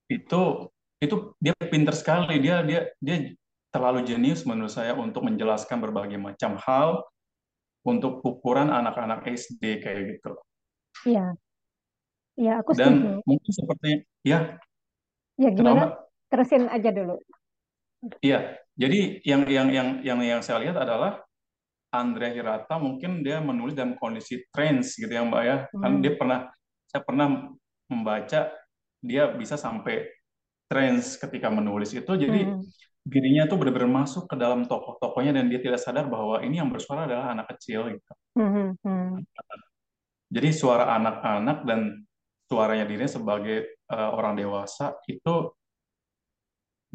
Itu 0.08 0.72
itu 1.02 1.16
dia 1.42 1.52
pinter 1.58 1.92
sekali. 1.92 2.40
Dia 2.40 2.62
dia 2.64 2.88
dia 3.02 3.36
terlalu 3.74 4.08
jenius 4.08 4.48
menurut 4.48 4.72
saya 4.72 4.96
untuk 4.96 5.28
menjelaskan 5.28 5.84
berbagai 5.84 6.16
macam 6.16 6.56
hal 6.64 7.04
untuk 7.84 8.24
ukuran 8.24 8.72
anak-anak 8.72 9.28
SD 9.28 9.84
kayak 9.84 10.18
gitu. 10.18 10.32
Iya, 11.06 11.38
iya, 12.40 12.54
aku 12.64 12.74
setuju. 12.74 13.20
Dan 13.20 13.22
mungkin 13.28 13.52
seperti 13.52 13.90
ya, 14.26 14.58
Ya 15.36 15.52
kenapa 15.52 15.60
gimana? 15.60 15.76
Mbak? 15.76 15.92
Terusin 16.32 16.64
aja 16.72 16.90
dulu. 16.96 17.16
Iya, 18.22 18.60
jadi 18.78 18.98
yang 19.26 19.42
yang 19.50 19.68
yang 19.78 19.88
yang 20.06 20.20
yang 20.22 20.42
saya 20.46 20.62
lihat 20.62 20.78
adalah 20.78 21.22
Andrea 21.94 22.32
Hirata 22.34 22.76
mungkin 22.82 23.24
dia 23.26 23.40
menulis 23.40 23.74
dalam 23.78 23.96
kondisi 23.98 24.44
trance 24.54 25.00
gitu 25.00 25.10
ya 25.12 25.24
Mbak 25.26 25.44
ya. 25.46 25.58
Kan 25.82 25.92
dia 26.04 26.12
Mhm, 26.12 26.20
pernah 26.20 26.40
saya 26.90 27.02
pernah 27.06 27.28
membaca 27.92 28.52
dia 29.04 29.24
bisa 29.34 29.56
sampai 29.56 30.10
trance 30.70 31.18
ketika 31.22 31.50
menulis 31.54 31.92
itu. 31.96 32.12
Jadi 32.16 32.54
mhm, 32.54 32.72
dirinya 33.06 33.46
tuh 33.50 33.58
benar-benar 33.62 33.92
masuk 34.06 34.26
ke 34.32 34.36
dalam 34.38 34.66
tokoh-tokohnya 34.70 35.34
dan 35.38 35.46
dia 35.52 35.62
tidak 35.62 35.82
sadar 35.82 36.06
bahwa 36.10 36.42
ini 36.46 36.60
yang 36.62 36.70
bersuara 36.74 37.06
adalah 37.10 37.34
anak 37.36 37.48
kecil 37.58 37.90
gitu. 37.94 38.12
mhm, 38.36 38.78
mhm. 38.84 39.26
Jadi 40.30 40.50
suara 40.52 40.90
anak-anak 40.98 41.58
dan 41.70 41.80
suaranya 42.50 42.86
dirinya 42.90 43.10
sebagai 43.10 43.58
eh, 43.78 44.10
orang 44.18 44.34
dewasa 44.38 44.98
itu 45.10 45.54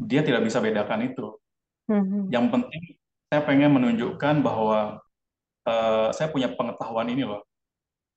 dia 0.01 0.21
tidak 0.25 0.41
bisa 0.41 0.57
bedakan 0.57 1.13
itu. 1.13 1.37
Mhm. 1.89 2.33
Yang 2.33 2.45
penting 2.49 2.83
saya 3.31 3.41
pengen 3.45 3.71
menunjukkan 3.77 4.35
bahwa 4.41 4.99
eh, 5.69 6.09
saya 6.11 6.27
punya 6.33 6.49
pengetahuan 6.51 7.07
ini 7.07 7.23
loh. 7.23 7.45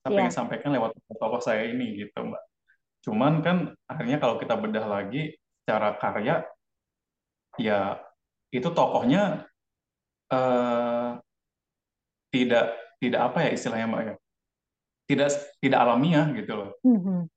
Saya 0.01 0.11
pengen 0.17 0.33
Iya, 0.33 0.37
sampaikan 0.37 0.69
lewat 0.73 0.91
tokoh 1.17 1.41
saya 1.41 1.65
ini 1.69 1.97
gitu, 2.05 2.19
Mbak. 2.25 2.43
Cuman 3.05 3.33
kan 3.45 3.57
akhirnya 3.85 4.17
kalau 4.17 4.41
kita 4.41 4.57
bedah 4.57 4.85
lagi 4.85 5.33
secara 5.61 5.97
karya, 5.97 6.45
ya 7.61 8.01
itu 8.49 8.69
tokohnya 8.73 9.45
eh, 10.33 11.09
tidak 12.33 12.65
tidak 12.97 13.21
apa 13.31 13.37
ya 13.45 13.49
istilahnya, 13.53 13.87
Mbak 13.89 14.03
ya. 14.03 14.15
Tidak 15.05 15.29
tidak 15.61 15.79
alamiah 15.85 16.25
gitu 16.33 16.53
loh. 16.53 16.71
Mhm. 16.81 17.29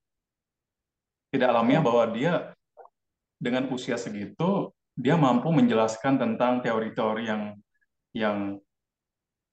Tidak 1.28 1.48
alamiah 1.48 1.84
Iya, 1.84 1.86
bahwa 1.86 2.04
dia 2.16 2.32
dengan 3.38 3.70
usia 3.70 3.94
segitu 3.94 4.74
dia 4.98 5.14
mampu 5.14 5.54
menjelaskan 5.54 6.18
tentang 6.18 6.58
teori-teori 6.58 7.24
yang 7.24 7.42
yang 8.10 8.58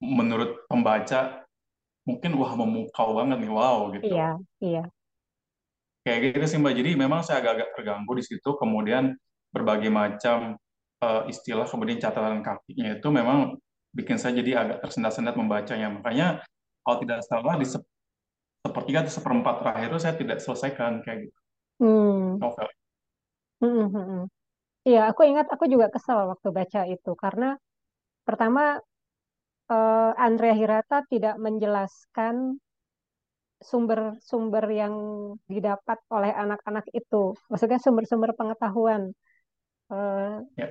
menurut 0.02 0.66
pembaca 0.66 1.46
mungkin 2.06 2.38
wah 2.38 2.54
memukau 2.54 3.18
banget 3.18 3.38
nih, 3.46 3.52
wow 3.54 3.90
gitu. 3.94 4.14
iya, 4.14 4.30
iya. 4.62 4.84
Kayak 6.06 6.38
gitu 6.38 6.46
sih 6.46 6.58
Mbak. 6.62 6.74
Jadi 6.78 6.90
memang 6.94 7.26
saya 7.26 7.42
agak-agak 7.42 7.74
terganggu 7.74 8.14
di 8.14 8.22
situ. 8.22 8.50
Kemudian 8.62 9.18
berbagai 9.50 9.90
macam 9.90 10.54
eh, 11.02 11.22
istilah 11.34 11.66
kemudian 11.66 11.98
catatan 11.98 12.46
kakinya 12.46 13.02
itu 13.02 13.08
memang 13.10 13.58
bikin 13.90 14.22
saya 14.22 14.38
jadi 14.38 14.54
agak 14.54 14.78
tersendat-sendat 14.86 15.34
membacanya. 15.34 15.90
Makanya 15.90 16.46
kalau 16.86 16.98
tidak 17.02 17.26
salah 17.26 17.58
di 17.58 17.66
sep- 17.66 17.90
sepertiga 18.66 19.06
atau 19.06 19.14
seperempat 19.14 19.56
terakhir 19.62 19.88
itu 19.94 20.00
saya 20.02 20.16
tidak 20.18 20.38
selesaikan 20.42 21.02
kayak 21.06 21.30
gitu 21.30 21.38
Hmm, 21.76 22.40
novel. 22.40 22.72
Mhm, 23.62 23.86
mhm. 23.98 24.20
Iya, 24.90 25.00
aku 25.12 25.22
ingat 25.30 25.48
aku 25.56 25.66
juga 25.74 25.88
kesel 25.96 26.20
waktu 26.32 26.50
baca 26.60 26.82
itu 26.96 27.12
karena 27.24 27.46
pertama 28.28 28.62
eh, 29.76 30.12
Andrea 30.26 30.56
Hirata 30.60 30.98
tidak 31.12 31.36
menjelaskan 31.46 32.36
sumber-sumber 33.70 34.66
yang 34.82 34.94
didapat 35.54 35.98
oleh 36.16 36.32
anak-anak 36.44 36.86
itu. 37.00 37.16
Maksudnya 37.50 37.80
sumber-sumber 37.86 38.32
pengetahuan, 38.40 39.02
eh, 39.94 40.36
Ya, 40.58 40.68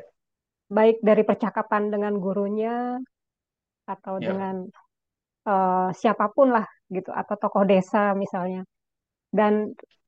baik 0.76 0.96
dari 1.08 1.22
percakapan 1.30 1.82
dengan 1.92 2.12
gurunya 2.24 2.74
atau 3.92 4.14
ya, 4.18 4.26
dengan 4.28 4.54
eh, 5.48 5.88
siapa 6.00 6.26
pun 6.36 6.48
lah 6.56 6.66
gitu, 6.96 7.10
atau 7.20 7.34
tokoh 7.42 7.64
desa 7.72 7.98
misalnya. 8.22 8.60
Dan 9.38 9.54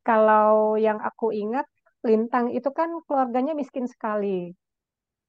kalau 0.06 0.76
yang 0.86 0.98
aku 1.08 1.26
ingat, 1.42 1.66
Lintang 2.08 2.46
itu 2.58 2.68
kan 2.78 2.90
keluarganya 3.06 3.52
miskin 3.60 3.86
sekali. 3.94 4.54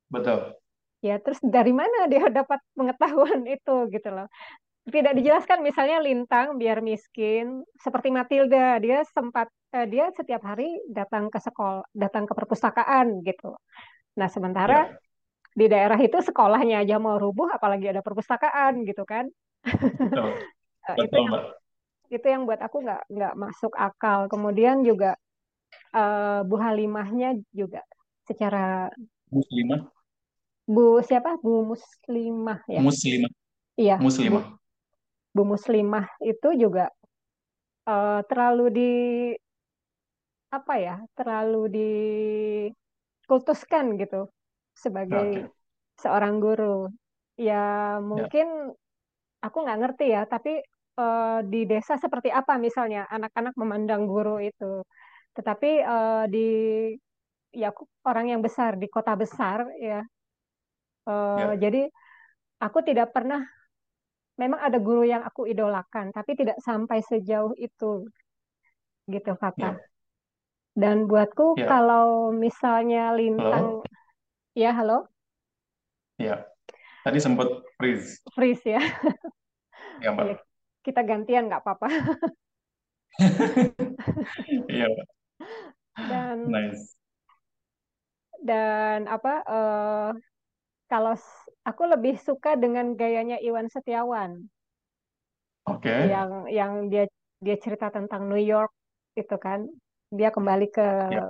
betul. 0.10 0.58
ya 1.06 1.16
terus 1.22 1.40
dari 1.46 1.72
mana 1.80 2.10
dia 2.12 2.26
dapat 2.30 2.60
pengetahuan 2.78 3.42
itu 3.56 3.76
gitu 3.94 4.10
loh 4.14 4.28
tidak 4.90 5.14
dijelaskan 5.20 5.60
misalnya 5.68 5.98
Lintang 6.04 6.58
biar 6.62 6.80
miskin 6.82 7.64
seperti 7.86 8.10
Matilda 8.14 8.80
dia 8.84 9.04
sempat 9.16 9.48
eh, 9.76 9.88
dia 9.90 10.10
setiap 10.18 10.42
hari 10.46 10.68
datang 10.90 11.30
ke 11.34 11.40
sekolah 11.42 11.84
datang 11.96 12.26
ke 12.30 12.34
perpustakaan 12.38 13.22
gitu 13.28 13.56
nah 14.20 14.30
sementara 14.32 14.76
Ya, 14.76 15.00
di 15.60 15.66
daerah 15.72 16.00
itu 16.02 16.18
sekolahnya 16.22 16.84
aja 16.86 16.98
mau 17.02 17.18
rubuh 17.20 17.50
apalagi 17.52 17.92
ada 17.94 18.02
perpustakaan 18.06 18.86
gitu 18.90 19.04
kan 19.08 19.28
betul. 20.02 20.32
Itu 21.06 21.16
Betul, 21.16 21.20
yang 21.20 21.32
Mbak. 21.32 21.44
itu 22.12 22.26
yang 22.34 22.44
buat 22.48 22.62
aku 22.64 22.78
nggak 22.86 23.02
nggak 23.16 23.34
masuk 23.44 23.74
akal 23.76 24.20
kemudian 24.32 24.78
juga 24.90 25.16
eh, 25.96 26.40
Bu 26.48 26.56
Halimahnya 26.60 27.38
juga 27.56 27.82
secara 28.28 28.92
Muslimah, 29.32 29.82
Bu 30.68 31.00
siapa? 31.04 31.40
Bu 31.40 31.64
Muslimah 31.64 32.60
ya? 32.68 32.82
Muslimah, 32.84 33.32
iya 33.80 33.96
Bu 34.00 34.04
muslimah. 34.08 34.44
Bu 35.36 35.44
Muslimah 35.48 36.06
itu 36.24 36.48
juga 36.60 36.92
eh, 37.88 38.20
terlalu 38.28 38.66
di 38.74 38.92
apa 40.48 40.74
ya 40.80 40.96
terlalu 41.18 41.68
dikultuskan 43.28 43.86
gitu 44.00 44.32
sebagai 44.84 45.28
Oke. 45.44 45.52
seorang 46.00 46.40
guru. 46.44 46.88
Ya 47.38 48.00
mungkin 48.02 48.74
aku 49.46 49.58
nggak 49.64 49.80
ngerti 49.82 50.06
ya 50.16 50.22
tapi 50.26 50.52
eh, 51.00 51.40
di 51.52 51.60
desa 51.70 51.94
seperti 52.04 52.30
apa 52.34 52.58
misalnya 52.58 53.06
anak-anak 53.12 53.54
memandang 53.62 54.04
guru 54.10 54.42
itu 54.42 54.82
tetapi 55.38 55.70
eh, 55.86 56.24
di 56.34 56.48
ya 57.54 57.70
orang 58.10 58.26
yang 58.34 58.42
besar 58.42 58.76
di 58.82 58.90
kota 58.90 59.14
besar 59.14 59.70
ya 59.78 60.02
eh, 61.08 61.38
ya, 61.40 61.48
jadi 61.62 61.82
aku 62.58 62.80
tidak 62.82 63.14
pernah 63.14 63.46
memang 64.38 64.62
ada 64.62 64.78
guru 64.78 65.06
yang 65.06 65.22
aku 65.26 65.46
idolakan 65.50 66.10
tapi 66.14 66.38
tidak 66.38 66.58
sampai 66.62 67.02
sejauh 67.06 67.54
itu 67.58 68.06
gitu 69.08 69.32
Fatah 69.40 69.78
ya, 69.78 69.86
dan 70.78 71.10
buatku 71.10 71.58
ya. 71.58 71.66
kalau 71.70 72.30
misalnya 72.34 73.14
Lintang 73.18 73.82
Halo? 73.82 73.86
ya 74.54 74.72
halo 74.74 75.08
Ya. 76.18 76.46
Tadi 77.06 77.18
sempat 77.22 77.48
freeze. 77.78 78.20
freeze 78.36 78.66
ya 78.68 78.82
Ya, 80.02 80.14
ya 80.14 80.14
Mbak. 80.14 80.38
kita 80.86 81.02
gantian 81.02 81.50
nggak 81.50 81.62
apa-apa 81.66 81.88
Iya, 84.70 84.86
Mbak. 84.94 85.17
Dan 86.06 86.46
Nice. 86.46 86.94
dan 88.46 89.10
apa 89.10 89.34
eh, 89.50 90.10
kalau 90.88 91.14
aku 91.66 91.84
lebih 91.90 92.16
suka 92.22 92.56
dengan 92.56 92.94
gayanya 92.94 93.42
Iwan 93.42 93.68
Setiawan 93.68 94.46
Oke. 95.68 95.90
yang 95.90 96.48
yang 96.48 96.72
dia 96.88 97.10
dia 97.42 97.56
cerita 97.60 97.90
tentang 97.92 98.30
New 98.30 98.40
York 98.40 98.72
itu 99.18 99.36
kan 99.42 99.68
dia 100.14 100.30
kembali 100.32 100.68
ke 100.72 100.88
Ya, 101.12 101.24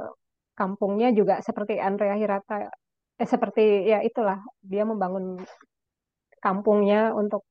kampungnya 0.58 1.10
juga 1.13 1.39
seperti 1.41 1.77
Andrea 1.77 2.17
Hirata 2.17 2.69
eh, 3.17 3.30
seperti 3.30 3.88
ya 3.88 4.01
itulah 4.06 4.38
dia 4.62 4.84
membangun 4.86 5.41
kampungnya 6.43 7.15
untuk 7.17 7.41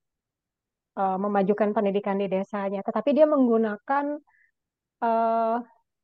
eh, 0.98 1.18
memajukan 1.18 1.70
pendidikan 1.76 2.16
di 2.22 2.26
desanya 2.30 2.80
tetapi 2.86 3.10
dia 3.16 3.26
menggunakan 3.26 4.04
eh, 5.02 5.56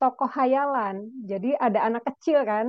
tokoh 0.03 0.31
hayalan 0.39 0.97
jadi 1.31 1.51
ada 1.67 1.81
anak 1.89 2.03
kecil 2.11 2.39
kan 2.51 2.67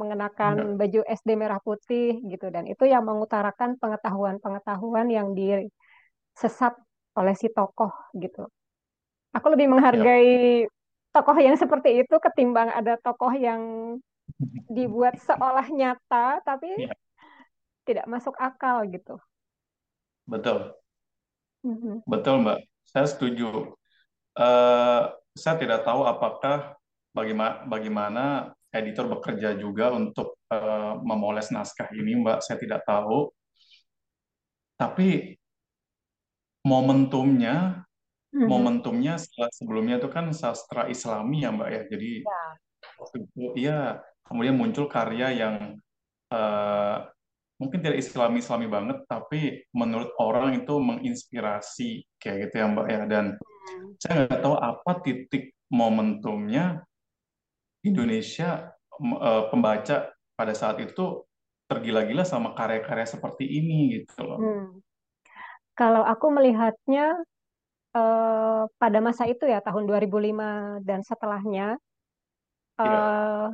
mengenakan 0.00 0.56
ya, 0.56 0.70
baju 0.80 1.00
SD 1.06 1.30
merah 1.42 1.60
putih 1.66 2.18
gitu 2.32 2.46
dan 2.54 2.64
itu 2.72 2.84
yang 2.92 3.02
mengutarakan 3.10 3.70
pengetahuan-pengetahuan 3.82 5.08
yang 5.16 5.28
disesat 5.38 6.74
oleh 7.18 7.34
si 7.40 7.48
tokoh 7.56 7.90
gitu. 8.22 8.46
Aku 9.36 9.46
lebih 9.52 9.68
ya. 9.90 10.06
menghargai 10.06 10.66
tokoh 11.14 11.36
yang 11.38 11.56
seperti 11.58 12.02
itu 12.02 12.14
ketimbang 12.22 12.70
ada 12.74 12.94
tokoh 13.02 13.32
yang 13.34 13.62
dibuat 14.76 15.14
seolah 15.26 15.66
nyata 15.78 16.40
tapi 16.48 16.70
Ya, 16.76 16.88
tidak 17.88 18.06
masuk 18.12 18.34
akal 18.48 18.76
gitu. 18.94 19.14
betul. 20.26 20.78
Mhm. 21.62 22.02
Betul, 22.08 22.34
Mbak. 22.44 22.58
Saya 22.90 23.06
setuju. 23.08 23.44
Eh, 24.38 25.02
saya 25.36 25.56
tidak 25.60 25.86
tahu 25.86 26.04
apakah 26.06 26.74
bagaimana 27.14 27.64
bagaimana 27.66 28.24
editor 28.70 29.10
bekerja 29.10 29.58
juga 29.58 29.90
untuk 29.94 30.38
eh, 30.50 30.94
memoles 31.06 31.50
naskah 31.54 31.90
ini, 31.94 32.18
Mbak. 32.18 32.38
Saya 32.42 32.58
tidak 32.58 32.82
tahu. 32.86 33.30
Tapi 34.74 35.38
momentumnya, 36.66 37.86
Mhm. 38.30 38.46
momentumnya 38.46 39.14
setelah 39.18 39.50
sebelumnya 39.54 39.98
itu 39.98 40.08
kan 40.10 40.30
sastra 40.34 40.86
Islami 40.86 41.42
ya, 41.46 41.50
Mbak 41.54 41.68
ya. 41.70 41.82
Jadi 41.90 42.10
Ya. 42.22 42.42
waktu 42.98 43.16
itu, 43.26 43.42
iya, 43.58 43.80
kemudian 44.26 44.56
muncul 44.58 44.86
karya 44.90 45.34
yang 45.34 45.56
eh, 46.30 46.96
mungkin 47.58 47.82
tidak 47.82 47.98
Islami-Islami 47.98 48.70
banget, 48.70 49.02
tapi 49.10 49.66
menurut 49.74 50.14
orang 50.22 50.62
itu 50.62 50.78
menginspirasi 50.78 52.06
kayak 52.22 52.46
gitu 52.46 52.54
ya, 52.62 52.66
Mbak 52.70 52.86
ya. 52.86 53.02
Dan 53.10 53.26
Hmm. 53.34 53.59
Saya 54.00 54.26
nggak 54.26 54.40
tahu 54.42 54.56
apa 54.56 54.92
titik 55.04 55.54
momentumnya 55.70 56.82
Indonesia 57.86 58.74
eh, 59.00 59.44
pembaca 59.48 60.12
pada 60.36 60.54
saat 60.56 60.80
itu 60.80 61.24
tergila-gila 61.70 62.26
sama 62.26 62.52
karya-karya 62.58 63.06
seperti 63.06 63.46
ini 63.46 64.02
gitu 64.02 64.26
loh. 64.26 64.38
Hmm. 64.42 64.68
Kalau 65.78 66.02
aku 66.02 66.26
melihatnya 66.34 67.14
eh, 67.94 68.62
pada 68.66 68.98
masa 68.98 69.30
itu 69.30 69.46
ya 69.46 69.62
tahun 69.62 69.86
2005 69.86 70.82
dan 70.82 71.00
setelahnya 71.06 71.78
eh, 72.80 73.48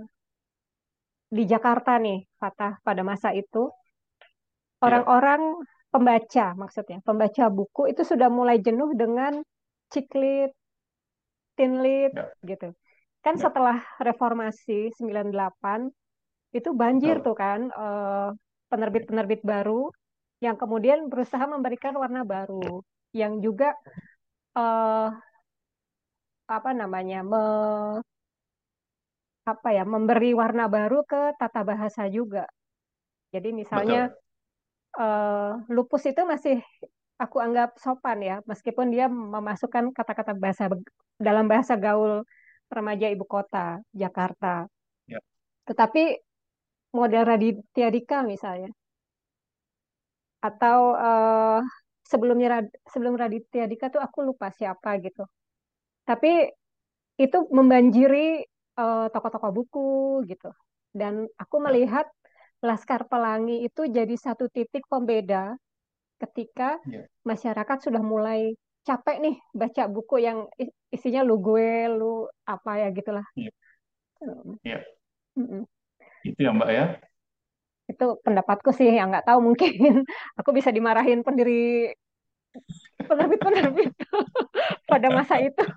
di 1.26 1.44
Jakarta 1.44 1.98
nih, 1.98 2.22
Fatah, 2.38 2.78
pada 2.86 3.02
masa 3.02 3.34
itu 3.34 3.66
iya, 3.68 4.86
orang-orang 4.86 5.58
pembaca 5.90 6.54
maksudnya, 6.54 7.02
pembaca 7.02 7.44
buku 7.50 7.90
itu 7.90 8.06
sudah 8.06 8.30
mulai 8.30 8.62
jenuh 8.62 8.94
dengan 8.94 9.42
ciklit, 9.96 10.50
tinlit 11.56 12.12
iya, 12.12 12.22
gitu. 12.50 12.66
Kan 13.24 13.34
iya, 13.36 13.44
setelah 13.44 13.76
reformasi 14.06 14.92
98 14.98 15.80
itu 16.56 16.70
banjir 16.80 17.14
betul. 17.14 17.26
tuh 17.26 17.34
kan 17.36 17.60
eh, 17.72 18.28
penerbit-penerbit 18.70 19.40
baru 19.44 19.90
yang 20.44 20.56
kemudian 20.60 21.08
berusaha 21.12 21.44
memberikan 21.48 21.94
warna 22.02 22.22
baru 22.28 22.80
yang 23.16 23.40
juga 23.44 23.72
eh, 24.58 25.08
apa 26.56 26.70
namanya 26.80 27.18
me- 27.30 28.02
apa 29.52 29.68
ya 29.76 29.84
memberi 29.86 30.30
warna 30.40 30.64
baru 30.76 30.98
ke 31.10 31.20
tata 31.40 31.60
bahasa 31.70 32.02
juga. 32.16 32.44
Jadi 33.34 33.48
misalnya 33.60 33.98
Betul. 34.08 34.16
eh, 35.00 35.50
lupus 35.74 36.02
itu 36.10 36.22
masih 36.32 36.56
aku 37.16 37.36
anggap 37.40 37.80
sopan 37.80 38.18
ya, 38.20 38.36
meskipun 38.44 38.92
dia 38.92 39.08
memasukkan 39.08 39.92
kata-kata 39.96 40.36
bahasa 40.36 40.68
dalam 41.16 41.48
bahasa 41.48 41.74
gaul 41.76 42.22
remaja 42.68 43.06
ibu 43.08 43.24
kota 43.24 43.80
Jakarta. 43.96 44.68
Ya, 45.08 45.20
Tetapi 45.64 46.20
model 46.92 47.24
Raditya 47.24 47.88
Dika 47.88 48.20
misalnya, 48.24 48.70
atau 50.44 50.78
eh, 50.94 51.60
sebelumnya 52.04 52.62
sebelum 52.86 53.16
Raditya 53.16 53.64
Dika 53.66 53.88
tuh 53.88 54.02
aku 54.04 54.22
lupa 54.22 54.52
siapa 54.52 55.00
gitu. 55.00 55.24
Tapi 56.06 56.52
itu 57.16 57.38
membanjiri 57.48 58.44
eh, 58.76 59.06
toko-toko 59.10 59.48
buku 59.56 59.88
gitu. 60.28 60.52
Dan 60.92 61.24
aku 61.36 61.56
ya, 61.60 61.64
melihat 61.68 62.06
Laskar 62.64 63.04
Pelangi 63.04 63.68
itu 63.68 63.84
jadi 63.84 64.16
satu 64.16 64.48
titik 64.48 64.88
pembeda 64.88 65.56
ketika 66.16 66.80
ya, 66.88 67.04
masyarakat 67.26 67.78
sudah 67.82 68.02
mulai 68.02 68.56
capek 68.86 69.16
nih 69.18 69.34
baca 69.50 69.82
buku 69.90 70.16
yang 70.22 70.38
isinya 70.94 71.20
lu 71.26 71.42
gue, 71.42 71.90
lu 71.90 72.30
apa 72.46 72.70
ya 72.82 72.88
gitulah. 72.94 73.26
ya, 73.34 73.50
ya. 74.62 74.78
Mm-mm. 75.36 75.66
Itu 76.24 76.38
ya 76.40 76.50
Mbak 76.54 76.70
ya. 76.70 76.84
Itu 77.86 78.18
pendapatku 78.24 78.70
sih 78.74 78.88
yang 78.90 79.10
nggak 79.12 79.26
tahu 79.30 79.38
mungkin 79.42 79.70
aku 80.38 80.50
bisa 80.56 80.70
dimarahin 80.74 81.20
pendiri 81.26 81.92
penerbit-penerbit 83.06 83.92
pada 84.90 85.08
masa 85.12 85.38
itu 85.40 85.62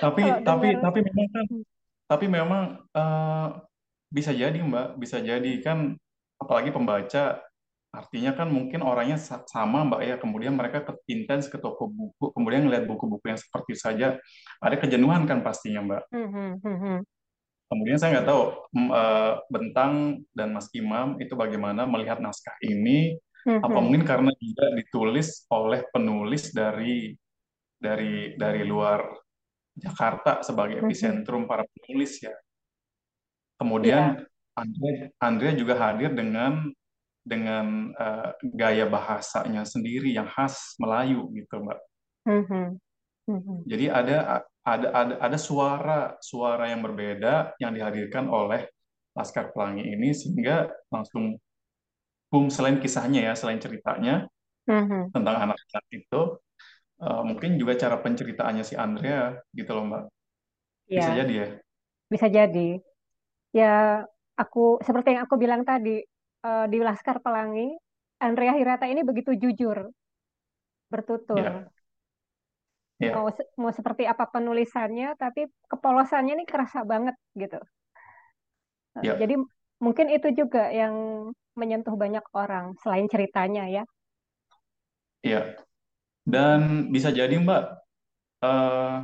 Tapi 0.00 0.22
kalau 0.22 0.40
tapi 0.46 0.66
dengar. 0.70 0.82
tapi 0.86 0.98
memang 1.02 1.28
kan 1.34 1.46
tapi 2.10 2.26
memang 2.26 2.62
eh, 2.94 3.46
bisa 4.10 4.30
jadi 4.34 4.58
Mbak, 4.58 4.86
bisa 5.02 5.18
jadi 5.22 5.50
kan 5.62 5.94
apalagi 6.40 6.70
pembaca 6.74 7.42
artinya 7.90 8.32
kan 8.38 8.46
mungkin 8.46 8.86
orangnya 8.86 9.18
sa- 9.18 9.42
sama 9.46 9.82
Mbak 9.86 10.02
ya. 10.06 10.16
Kemudian 10.22 10.54
mereka 10.54 10.86
ke 10.86 10.92
intens 11.10 11.50
ke 11.50 11.58
toko 11.58 11.90
buku, 11.90 12.30
kemudian 12.34 12.66
ngeliat 12.66 12.86
buku-buku 12.86 13.26
yang 13.26 13.40
seperti 13.40 13.74
saja 13.74 14.16
ada 14.62 14.76
kejenuhan 14.78 15.26
kan 15.26 15.42
pastinya 15.42 15.82
Mbak. 15.82 16.02
Mhm, 16.14 16.48
mhm. 16.62 16.98
kemudian 17.70 18.02
saya 18.02 18.18
nggak 18.18 18.26
tahu 18.26 18.42
eh, 18.74 19.34
Bentang 19.46 19.94
dan 20.34 20.50
Mas 20.50 20.66
Imam 20.74 21.14
itu 21.22 21.38
bagaimana 21.38 21.86
melihat 21.86 22.18
naskah 22.18 22.58
ini. 22.66 23.14
Apa 23.46 23.78
mungkin 23.80 24.04
karena 24.04 24.34
juga 24.36 24.68
ditulis 24.76 25.48
oleh 25.48 25.80
penulis 25.94 26.52
dari 26.52 27.14
dari 27.80 28.36
dari 28.36 28.62
luar 28.68 29.00
Jakarta 29.80 30.44
sebagai 30.44 30.84
epicentrum 30.84 31.48
para 31.48 31.64
penulis 31.64 32.20
ya. 32.20 32.34
Kemudian 33.56 34.20
Andre, 34.56 35.14
Andrea 35.16 35.54
juga 35.56 35.78
hadir 35.78 36.12
dengan 36.12 36.68
dengan 37.24 37.92
eh, 37.94 38.28
gaya 38.56 38.86
bahasanya 38.88 39.62
sendiri 39.68 40.10
yang 40.14 40.28
khas 40.28 40.76
Melayu 40.82 41.28
gitu, 41.36 41.60
Mbak. 41.62 41.80
Mhm, 42.26 42.80
mhm. 43.28 43.66
Jadi 43.68 43.86
ada 43.92 44.16
ada 44.64 44.88
ada 44.92 45.14
ada 45.20 45.38
suara 45.40 46.16
suara 46.20 46.64
yang 46.72 46.80
berbeda 46.80 47.56
yang 47.60 47.72
dihadirkan 47.76 48.26
oleh 48.28 48.64
Laskar 49.16 49.52
Pelangi 49.52 49.84
ini 49.84 50.16
sehingga 50.16 50.70
langsung 50.88 51.36
boom 52.30 52.46
selain 52.52 52.78
kisahnya 52.82 53.20
ya, 53.30 53.34
selain 53.38 53.60
ceritanya 53.62 54.26
Mhm. 54.66 55.12
tentang 55.14 55.36
anak-anak 55.50 55.84
itu, 55.94 56.20
eh, 57.04 57.22
mungkin 57.28 57.50
juga 57.60 57.74
cara 57.82 57.96
penceritaannya 58.04 58.64
si 58.66 58.74
Andrea 58.78 59.38
gitu 59.58 59.70
loh, 59.76 59.84
Mbak. 59.90 60.04
Bisa 60.96 61.10
Iya, 61.10 61.14
jadi 61.14 61.32
ya. 61.42 61.48
bisa 62.12 62.26
jadi. 62.38 62.60
Ya, 63.58 63.66
aku 64.40 64.60
seperti 64.86 65.08
yang 65.16 65.22
aku 65.26 65.36
bilang 65.44 65.62
tadi, 65.70 66.02
eh, 66.48 66.66
di 66.72 66.78
Laskar 66.86 67.16
Pelangi, 67.24 67.68
Andrea 68.26 68.52
Hirata 68.58 68.86
ini 68.92 69.02
begitu 69.08 69.32
jujur, 69.42 69.78
bertutur. 70.92 71.48
Ya, 72.98 73.12
Mau 73.14 73.26
ya, 73.26 73.30
se- 73.36 73.48
mau 73.60 73.72
seperti 73.78 74.02
apa 74.12 74.24
penulisannya, 74.34 75.08
tapi 75.22 75.40
kepolosannya 75.70 76.32
ini 76.36 76.44
kerasa 76.52 76.80
banget 76.92 77.14
gitu. 77.42 77.58
Eh, 78.98 79.02
ya, 79.02 79.16
Jadi 79.20 79.34
mungkin 79.84 80.06
itu 80.16 80.28
juga 80.40 80.60
yang 80.80 80.94
menyentuh 81.58 81.94
banyak 82.02 82.24
orang 82.42 82.64
selain 82.82 83.06
ceritanya 83.12 83.62
ya. 83.76 83.82
ya. 85.24 85.40
Mhm. 86.32 86.34
Dan 86.34 86.90
bisa 86.94 87.10
jadi 87.14 87.34
Mbak, 87.40 87.62
eh, 88.44 88.96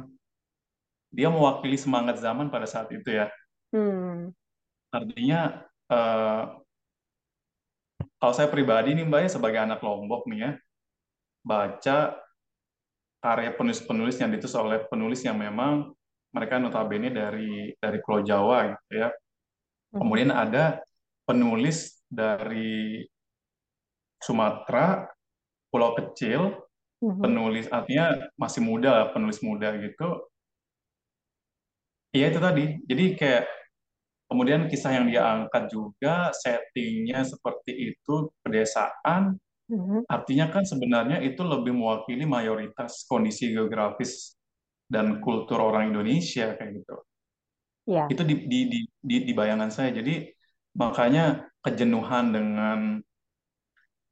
dia 1.16 1.29
mewakili 1.35 1.77
semangat 1.85 2.16
zaman 2.22 2.46
pada 2.55 2.66
saat 2.68 2.88
itu 2.94 3.09
ya. 3.18 3.27
Hmm, 3.72 4.31
Artinya, 4.96 5.38
eh, 5.92 6.42
kalau 8.16 8.33
saya 8.33 8.48
pribadi 8.48 8.96
nih 8.96 9.05
Mbak 9.05 9.20
ya, 9.26 9.31
sebagai 9.37 9.61
anak 9.61 9.81
Lombok 9.85 10.24
nih 10.31 10.38
ya, 10.40 10.50
baca 11.44 11.98
karya 13.20 13.50
penulis-penulis 13.55 14.16
yang 14.22 14.31
ditulis 14.33 14.57
oleh 14.57 14.79
penulis 14.87 15.20
yang 15.26 15.37
memang 15.37 15.90
mereka 16.31 16.61
notabene 16.61 17.09
dari 17.11 17.72
dari 17.81 17.98
Pulau 18.05 18.22
Jawa 18.24 18.72
gitu 18.72 18.92
ya. 18.92 19.09
mhm, 19.92 20.00
Kemudian 20.00 20.31
ada 20.33 20.81
penulis 21.26 22.00
dari 22.07 23.02
Sumatera, 24.20 25.05
Pulau 25.68 25.92
Kecil, 25.96 26.57
mhm. 27.05 27.20
penulis 27.20 27.66
artinya 27.68 28.31
masih 28.40 28.62
muda, 28.64 29.12
penulis 29.12 29.40
muda 29.44 29.76
gitu. 29.76 30.24
Iya 32.16 32.33
itu 32.33 32.40
tadi. 32.40 32.64
Jadi 32.88 33.05
kayak 33.18 33.44
kemudian 34.26 34.66
kisah 34.66 34.92
yang 34.98 35.06
dia 35.06 35.22
angkat 35.24 35.70
juga 35.70 36.30
settingnya 36.34 37.22
seperti 37.26 37.94
itu 37.94 38.30
pedesaan. 38.42 39.38
Mhm. 39.66 40.06
Artinya 40.06 40.46
kan 40.50 40.62
sebenarnya 40.62 41.18
itu 41.22 41.42
lebih 41.42 41.74
mewakili 41.74 42.22
mayoritas 42.22 43.02
kondisi 43.10 43.50
geografis 43.50 44.38
dan 44.86 45.18
kultur 45.18 45.58
orang 45.58 45.90
Indonesia 45.90 46.54
kayak 46.54 46.70
gitu. 46.82 46.96
Ya, 47.86 48.06
Itu 48.10 48.22
di, 48.26 48.46
di, 48.46 48.58
di, 48.70 48.80
di, 49.02 49.16
di 49.26 49.32
bayangan 49.34 49.70
saya. 49.70 49.90
Jadi 49.94 50.26
makanya 50.78 51.46
kejenuhan 51.62 52.30
dengan 52.30 52.78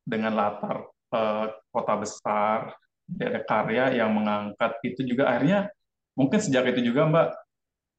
dengan 0.04 0.32
latar 0.34 0.90
eh, 1.14 1.46
kota 1.70 1.94
besar, 1.98 2.74
ada 3.20 3.40
karya 3.44 4.00
yang 4.04 4.10
mengangkat 4.16 4.80
itu 4.82 5.04
juga 5.04 5.28
akhirnya 5.28 5.68
mungkin 6.16 6.40
sejak 6.40 6.72
itu 6.72 6.92
juga 6.92 7.04
Mbak 7.10 7.28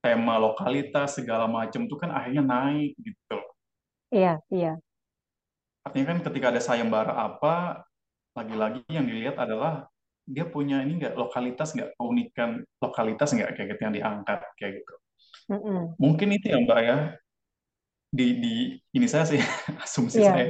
tema 0.05 0.35
lokalitas 0.45 1.09
segala 1.17 1.45
macam 1.57 1.81
itu 1.87 1.95
kan 2.01 2.09
akhirnya 2.17 2.43
naik 2.53 2.91
gitu. 3.07 3.37
iya, 4.11 4.39
iya, 4.51 4.79
Artinya 5.85 6.07
kan 6.13 6.19
ketika 6.25 6.45
ada 6.53 6.61
sayembara 6.61 7.13
apa, 7.13 7.85
lagi-lagi 8.37 8.81
yang 8.89 9.05
dilihat 9.05 9.37
adalah 9.37 9.85
dia 10.25 10.45
punya 10.49 10.81
ini 10.81 10.97
nggak 10.97 11.13
lokalitas 11.13 11.77
nggak 11.77 11.93
keunikan 12.01 12.65
lokalitas 12.81 13.29
nggak 13.37 13.53
kayak 13.53 13.67
gitu 13.77 13.81
yang 13.85 13.95
diangkat 13.95 14.39
kayak 14.57 14.71
gitu. 14.81 14.93
Mhm. 15.49 15.95
Mungkin 16.01 16.29
itu 16.35 16.45
ya 16.51 16.57
Mbak 16.65 16.79
ya 16.81 16.97
di 18.15 18.27
di 18.39 18.53
ini 18.95 19.07
saya 19.11 19.25
sih 19.27 19.41
asumsi 19.83 20.19
Iya, 20.19 20.31
saya 20.31 20.45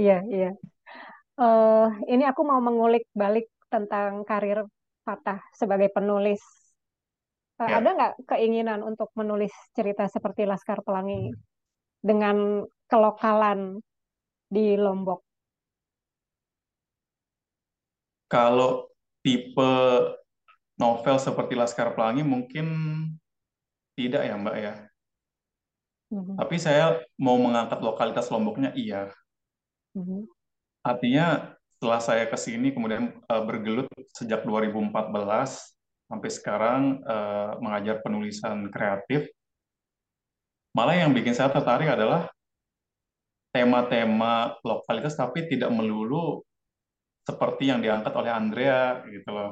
iya, 0.00 0.16
iya. 0.34 0.48
eh 1.40 1.86
ini 2.12 2.24
aku 2.30 2.42
mau 2.50 2.60
mengulik 2.68 3.04
balik 3.22 3.46
tentang 3.72 4.24
karir 4.28 4.58
Fatah 5.06 5.40
sebagai 5.60 5.88
penulis. 5.96 6.40
Eh, 7.60 7.68
ada 7.68 7.92
ya. 7.92 7.96
nggak 7.96 8.14
keinginan 8.24 8.80
untuk 8.80 9.12
menulis 9.12 9.52
cerita 9.76 10.08
seperti 10.08 10.48
Laskar 10.48 10.80
Pelangi 10.80 11.28
dengan 12.00 12.64
kelokalan 12.88 13.76
di 14.48 14.80
Lombok? 14.80 15.20
Kalau 18.32 18.88
tipe 19.20 19.72
novel 20.80 21.16
seperti 21.20 21.52
Laskar 21.52 21.92
Pelangi 21.92 22.24
mungkin 22.24 22.66
tidak 23.92 24.24
ya 24.24 24.34
Mbak 24.40 24.56
ya. 24.56 24.74
Mhm, 26.16 26.40
Tapi 26.40 26.56
saya 26.56 26.96
mau 27.20 27.36
mengangkat 27.36 27.84
lokalitas 27.84 28.32
Lomboknya 28.32 28.72
iya. 28.72 29.12
mhm, 29.92 30.24
Artinya 30.80 31.52
setelah 31.76 32.00
saya 32.00 32.24
ke 32.24 32.40
sini 32.40 32.72
kemudian 32.72 33.20
eh, 33.20 33.42
bergelut 33.44 33.92
sejak 34.16 34.48
2014 34.48 35.76
sampai 36.10 36.30
sekarang 36.34 36.82
eh, 37.06 37.50
mengajar 37.62 38.02
penulisan 38.02 38.66
kreatif, 38.74 39.30
malah 40.74 40.98
yang 40.98 41.14
bikin 41.14 41.34
saya 41.38 41.54
tertarik 41.54 41.86
adalah 41.86 42.26
tema-tema 43.54 44.54
lokalitas 44.62 45.18
tapi 45.18 45.46
tidak 45.50 45.70
melulu 45.74 46.42
seperti 47.26 47.70
yang 47.70 47.82
diangkat 47.82 48.10
oleh 48.14 48.30
Andrea 48.30 49.02
gitu 49.06 49.30
loh. 49.30 49.50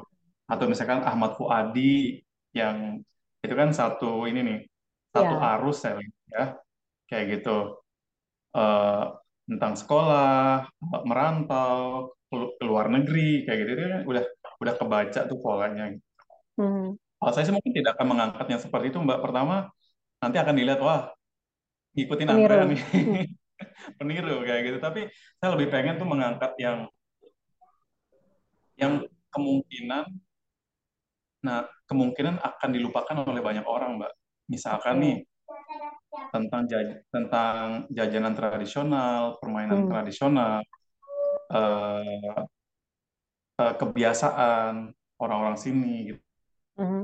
Atau 0.49 0.67
misalkan 0.67 1.05
Ahmad 1.07 1.39
Fuadi 1.39 2.19
yang 2.51 2.99
itu 3.39 3.53
kan 3.55 3.71
satu 3.71 4.27
ini 4.27 4.39
nih, 4.43 4.59
satu 5.15 5.35
Ya, 5.39 5.47
arus 5.55 5.77
saya 5.79 5.95
lihat 6.01 6.15
ya, 6.27 6.43
kayak 7.07 7.25
gitu. 7.39 7.79
Eh, 8.55 9.03
tentang 9.49 9.73
sekolah, 9.79 10.69
merantau, 11.09 12.13
ke 12.29 12.63
luar 12.65 12.87
negeri, 12.93 13.45
kayak 13.45 13.57
gitu, 13.65 13.71
itu 13.73 13.83
kan 13.89 14.01
udah 14.05 14.23
udah 14.61 14.73
kebaca 14.77 15.19
tuh 15.25 15.37
polanya. 15.41 15.85
Mhm, 16.59 16.97
Kalau 17.19 17.31
saya 17.35 17.45
sih 17.47 17.55
mungkin 17.55 17.73
tidak 17.75 17.91
akan 17.99 18.07
mengangkat 18.11 18.45
yang 18.51 18.61
seperti 18.63 18.85
itu, 18.91 18.99
Mbak. 19.03 19.19
Pertama, 19.25 19.55
nanti 20.23 20.37
akan 20.43 20.55
dilihat, 20.59 20.81
wah, 20.83 21.01
ngikutin 21.95 22.29
peniru. 22.29 22.59
nih, 22.71 22.79
Mhm, 22.93 23.25
peniru 23.99 24.35
kayak 24.47 24.61
gitu. 24.67 24.77
Tapi 24.87 25.01
saya 25.39 25.49
lebih 25.55 25.69
pengen 25.73 25.95
tuh 26.01 26.07
mengangkat 26.09 26.51
yang 26.61 26.77
yang 28.81 29.05
kemungkinan, 29.33 30.05
nah 31.45 31.63
kemungkinan 31.87 32.35
akan 32.43 32.69
dilupakan 32.75 33.15
oleh 33.27 33.41
banyak 33.43 33.65
orang, 33.67 33.99
Mbak. 33.99 34.11
Misalkan 34.51 34.95
nih 35.03 35.15
tentang 36.33 36.61
jaj 36.71 36.87
tentang 37.13 37.65
jajanan 37.97 38.33
tradisional, 38.37 39.21
permainan 39.41 39.81
Mhm, 39.81 39.89
tradisional, 39.89 40.61
eh, 41.53 42.43
eh, 43.61 43.73
kebiasaan 43.79 44.73
orang-orang 45.23 45.57
sini 45.59 45.93
gitu. 46.13 46.21
Mhm, 46.79 47.03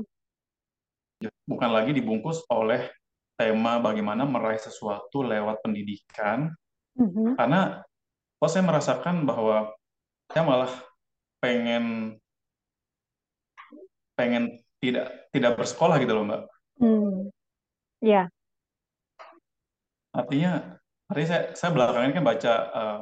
Bukan 1.46 1.70
lagi 1.70 1.94
dibungkus 1.94 2.42
oleh 2.50 2.90
tema 3.36 3.78
bagaimana 3.80 4.24
meraih 4.24 4.60
sesuatu 4.60 5.22
lewat 5.22 5.62
pendidikan. 5.62 6.52
mhm. 6.96 7.36
Karena 7.36 7.80
kok 8.36 8.50
saya 8.50 8.64
merasakan 8.64 9.24
bahwa 9.24 9.72
saya 10.32 10.42
malah 10.44 10.72
pengen 11.40 12.16
pengen 14.16 14.58
tidak 14.80 15.28
tidak 15.32 15.52
bersekolah 15.56 15.96
gitu 16.00 16.12
loh 16.16 16.24
Mbak. 16.24 16.42
Hmm, 16.80 17.16
ya. 18.00 18.28
Artinya, 20.16 20.80
artinya 21.08 21.28
saya, 21.28 21.42
saya 21.52 21.70
belakangan 21.76 22.08
ini 22.08 22.16
kan 22.16 22.24
baca 22.24 22.54
eh, 22.72 22.98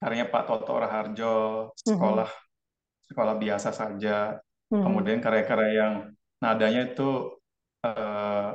karyanya 0.00 0.26
Pak 0.32 0.42
Toto 0.48 0.72
Raharjo, 0.80 1.36
Mhm, 1.68 1.84
sekolah 1.84 2.30
sekolah 3.08 3.34
biasa 3.36 3.70
saja. 3.72 4.40
Mhm, 4.70 4.80
Kemudian 4.84 5.18
karya-karya 5.24 5.70
yang 5.82 5.94
nadanya 6.42 6.80
itu 6.92 7.08
eh, 7.86 8.48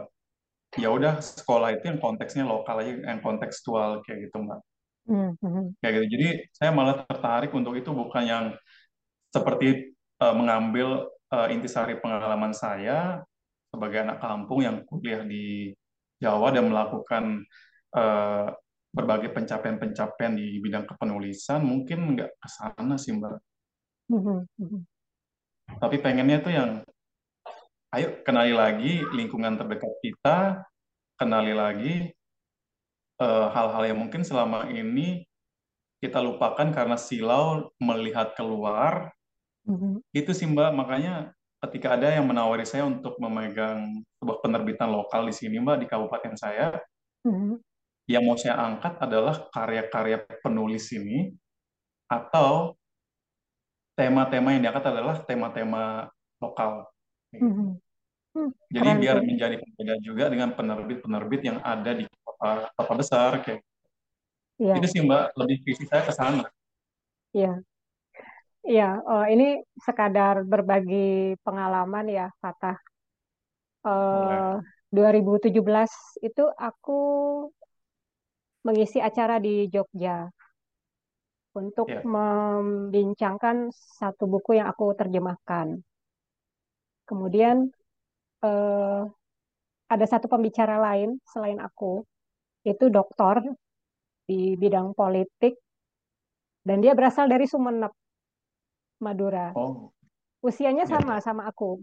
ya 0.84 0.90
udah 0.98 1.14
sekolah 1.24 1.70
itu 1.76 1.84
yang 1.92 2.00
konteksnya 2.04 2.44
lokal 2.48 2.76
aja, 2.84 2.94
yang 3.12 3.22
kontekstual 3.26 4.02
kayak 4.06 4.30
gitu 4.30 4.38
Mbak. 4.46 4.60
mhm, 5.06 5.38
mhm. 5.42 5.76
Kayak 5.82 5.94
gitu. 6.02 6.06
Jadi 6.18 6.28
saya 6.56 6.72
malah 6.74 6.96
tertarik 7.06 7.52
untuk 7.54 7.74
itu 7.78 7.90
bukan 7.94 8.24
yang 8.26 8.46
seperti 9.34 9.94
eh, 9.96 10.36
mengambil 10.36 11.10
eh, 11.34 11.50
intisari 11.56 12.00
pengalaman 12.02 12.54
saya 12.56 13.22
sebagai 13.72 14.00
anak 14.08 14.20
kampung 14.24 14.62
yang 14.66 14.78
kuliah 14.88 15.24
di 15.26 15.72
Jawa 16.22 16.50
dan 16.56 16.72
melakukan 16.72 17.44
eh, 17.98 18.48
berbagai 18.96 19.32
pencapaian-pencapaian 19.36 20.34
di 20.40 20.60
bidang 20.64 20.88
kepenulisan, 20.90 21.62
mungkin 21.66 22.16
nggak 22.18 22.32
ke 22.40 22.50
sana 22.50 22.96
sih 23.00 23.14
Mbak. 23.16 23.36
Mhm, 24.10 24.48
mhm, 24.58 24.86
Tapi 25.66 25.98
pengennya 26.00 26.38
tuh 26.42 26.54
yang, 26.54 26.70
ayo 27.96 28.22
kenali 28.26 28.54
lagi 28.54 28.94
lingkungan 29.14 29.58
terdekat 29.58 29.94
kita, 30.04 30.38
kenali 31.16 31.54
lagi 31.56 31.96
eh, 33.22 33.48
hal-hal 33.56 33.84
yang 33.88 34.00
mungkin 34.00 34.22
selama 34.28 34.68
ini 34.72 35.24
kita 36.04 36.20
lupakan 36.22 36.70
karena 36.70 36.98
silau 37.00 37.72
melihat 37.80 38.36
keluar. 38.38 39.10
mhm, 39.66 40.04
Itu 40.14 40.32
sih 40.36 40.46
Mbak, 40.46 40.72
makanya 40.76 41.34
ketika 41.66 41.98
ada 41.98 42.14
yang 42.14 42.30
menawari 42.30 42.68
saya 42.68 42.86
untuk 42.86 43.18
memegang 43.18 44.06
sebuah 44.22 44.38
penerbitan 44.44 44.92
lokal 44.92 45.26
di 45.26 45.34
sini 45.34 45.58
Mbak, 45.58 45.78
di 45.82 45.88
kabupaten 45.90 46.36
saya, 46.38 46.78
mhm, 47.26 47.58
yang 48.06 48.22
mau 48.22 48.38
saya 48.38 48.62
angkat 48.62 49.02
adalah 49.02 49.50
karya-karya 49.50 50.30
penulis 50.46 50.94
ini 50.94 51.34
atau 52.06 52.78
tema-tema 54.00 54.48
yang 54.56 54.62
diangkat 54.68 54.86
adalah 54.92 55.16
tema-tema 55.28 55.84
lokal. 56.44 56.72
mhm. 57.40 57.80
Hmm, 58.36 58.52
Jadi 58.76 58.90
Keren 58.90 59.00
biar 59.02 59.18
menjadi 59.30 59.56
pembeda 59.62 59.96
juga 60.08 60.24
dengan 60.34 60.50
penerbit-penerbit 60.58 61.42
yang 61.50 61.58
ada 61.74 61.92
di 62.00 62.04
kota, 62.26 62.70
kota 62.78 62.94
besar 63.02 63.32
kayak 63.46 63.62
itu 64.78 64.86
Iya, 64.86 64.92
sih 64.92 65.02
Mbak, 65.08 65.24
lebih 65.40 65.58
visi 65.66 65.84
saya 65.90 66.04
ke 66.08 66.14
sana. 66.20 66.44
iya, 67.34 67.64
iya. 68.70 68.84
Oh, 69.10 69.24
ini 69.34 69.44
sekadar 69.86 70.36
berbagi 70.52 70.96
pengalaman 71.46 72.06
ya, 72.18 72.24
Fatah. 72.42 72.76
Boleh. 74.12 74.46
Eh, 74.46 74.54
2017 74.96 75.92
itu 76.28 76.42
aku 76.68 76.92
mengisi 78.66 79.00
acara 79.10 79.36
di 79.46 79.54
Jogja 79.74 80.28
untuk 81.56 81.88
Ya. 81.88 82.04
membincangkan 82.04 83.72
satu 83.72 84.28
buku 84.28 84.60
yang 84.60 84.68
aku 84.68 84.92
terjemahkan. 84.94 85.80
Kemudian 87.08 87.72
eh, 88.44 89.02
ada 89.86 90.06
satu 90.06 90.28
pembicara 90.28 90.78
lain 90.78 91.18
selain 91.26 91.58
aku, 91.64 92.04
itu 92.68 92.92
doktor 92.92 93.42
di 94.26 94.58
bidang 94.58 94.98
politik, 94.98 95.56
dan 96.66 96.82
dia 96.82 96.98
berasal 96.98 97.30
dari 97.30 97.46
Sumeneb, 97.46 97.94
Madura. 99.02 99.54
Oh, 99.54 99.94
Usianya 100.42 100.86
ya, 100.86 100.98
sama 100.98 101.18
ya, 101.18 101.26
sama 101.26 101.44
aku, 101.50 101.82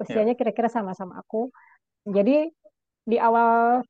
usianya 0.00 0.32
ya, 0.32 0.38
kira-kira 0.38 0.68
sama-sama 0.72 1.20
aku. 1.20 1.52
Jadi 2.08 2.48
di 3.04 3.16
awal 3.20 3.84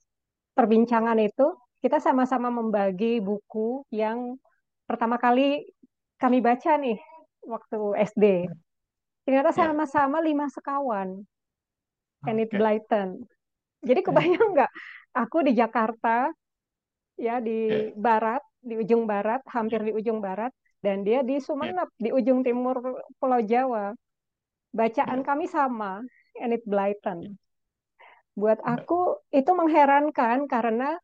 perbincangan 0.55 1.19
itu 1.23 1.55
kita 1.79 2.03
sama-sama 2.03 2.51
membagi 2.51 3.23
buku 3.23 3.87
yang 3.95 4.35
pertama 4.91 5.23
kali 5.23 5.71
kami 6.19 6.43
baca 6.43 6.75
nih 6.75 6.99
waktu 7.47 7.79
SD. 8.11 8.51
Ternyata 9.23 9.55
ya. 9.55 9.71
sama-sama 9.71 10.19
lima 10.19 10.51
sekawan, 10.51 11.23
Enid 12.27 12.51
Oke. 12.51 12.59
Blyton. 12.59 13.09
Jadi 13.87 14.01
Ya, 14.03 14.07
kebayang 14.11 14.47
nggak? 14.59 14.73
Aku 15.15 15.47
di 15.47 15.55
Jakarta, 15.55 16.35
ya 17.15 17.39
di 17.39 17.95
barat, 17.95 18.43
di 18.59 18.75
ujung 18.83 19.07
barat, 19.07 19.39
hampir 19.47 19.79
di 19.87 19.95
ujung 19.95 20.19
barat, 20.19 20.51
dan 20.83 21.07
dia 21.07 21.23
di 21.23 21.39
ya, 21.39 21.45
Sumeneb, 21.47 21.89
di 21.95 22.11
ujung 22.11 22.43
timur 22.43 22.83
Pulau 23.23 23.41
Jawa. 23.47 23.95
Bacaan 24.75 25.23
ya, 25.23 25.27
kami 25.27 25.47
sama, 25.47 26.03
Enid 26.35 26.67
Blyton. 26.67 27.39
Buat 28.35 28.59
ya, 28.67 28.83
aku 28.83 29.23
itu 29.31 29.51
mengherankan 29.55 30.51
karena 30.51 30.99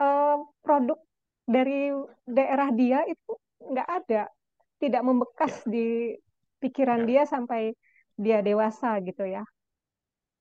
eh, 0.00 0.36
produk 0.60 1.00
dari 1.54 1.90
daerah 2.36 2.68
dia 2.80 2.98
itu 3.12 3.32
nggak 3.72 3.88
ada, 3.98 4.22
tidak 4.82 5.02
membekas 5.08 5.52
ya, 5.52 5.62
di 5.74 6.14
pikiran 6.62 7.00
ya, 7.00 7.10
dia 7.10 7.22
sampai 7.32 7.62
dia 8.24 8.38
dewasa 8.48 8.88
gitu 9.08 9.24
ya. 9.36 9.42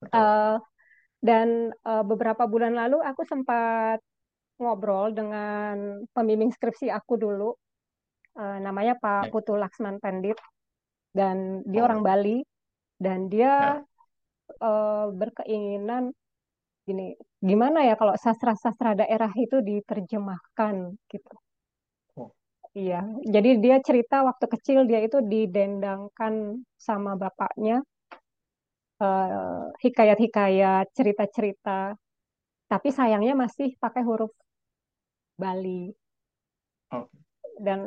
betul. 0.01 0.23
Eh, 0.23 0.55
dan 1.29 1.47
eh, 1.89 2.03
beberapa 2.11 2.43
bulan 2.53 2.73
lalu 2.81 2.97
aku 3.09 3.21
sempat 3.31 3.99
ngobrol 4.61 5.07
dengan 5.19 5.75
pembimbing 6.15 6.51
skripsi 6.55 6.87
aku 6.97 7.13
dulu, 7.23 7.49
eh, 8.41 8.57
namanya 8.65 8.93
Pak 9.03 9.21
Ya. 9.21 9.31
Putu 9.33 9.53
Laksman 9.61 9.97
Pandit, 10.03 10.37
dan 11.17 11.63
dia 11.71 11.81
orang 11.87 12.01
Oh, 12.01 12.05
Bali, 12.07 12.43
dan 13.05 13.19
dia 13.33 13.53
ya. 13.59 13.85
eh, 14.69 15.05
berkeinginan 15.19 16.03
gini, 16.89 17.05
gimana 17.49 17.79
ya 17.89 17.93
kalau 17.99 18.13
sastra-sastra 18.23 18.91
daerah 19.01 19.31
itu 19.45 19.57
diterjemahkan 19.69 20.75
gitu. 21.11 21.33
Oh, 22.17 22.33
Iya, 22.83 22.99
jadi 23.33 23.49
dia 23.63 23.77
cerita 23.87 24.15
waktu 24.29 24.45
kecil 24.53 24.79
dia 24.89 24.99
itu 25.07 25.17
didendangkan 25.31 26.33
sama 26.87 27.11
bapaknya 27.21 27.75
eh, 29.03 29.63
hikayat-hikayat, 29.83 30.85
cerita-cerita, 30.97 31.79
tapi 32.71 32.89
sayangnya 32.97 33.33
masih 33.43 33.69
pakai 33.83 34.03
huruf 34.09 34.31
Bali. 35.39 35.95
oke. 36.91 37.09
Dan 37.65 37.79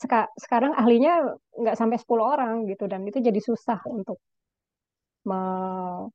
seka- 0.00 0.30
sekarang 0.44 0.72
ahlinya 0.80 1.14
nggak 1.60 1.76
sampai 1.80 1.98
10 2.02 2.24
orang 2.34 2.54
gitu, 2.70 2.84
dan 2.92 3.00
itu 3.08 3.18
jadi 3.28 3.40
susah 3.48 3.80
Oh, 3.84 3.92
untuk 3.96 4.16
me- 5.28 6.10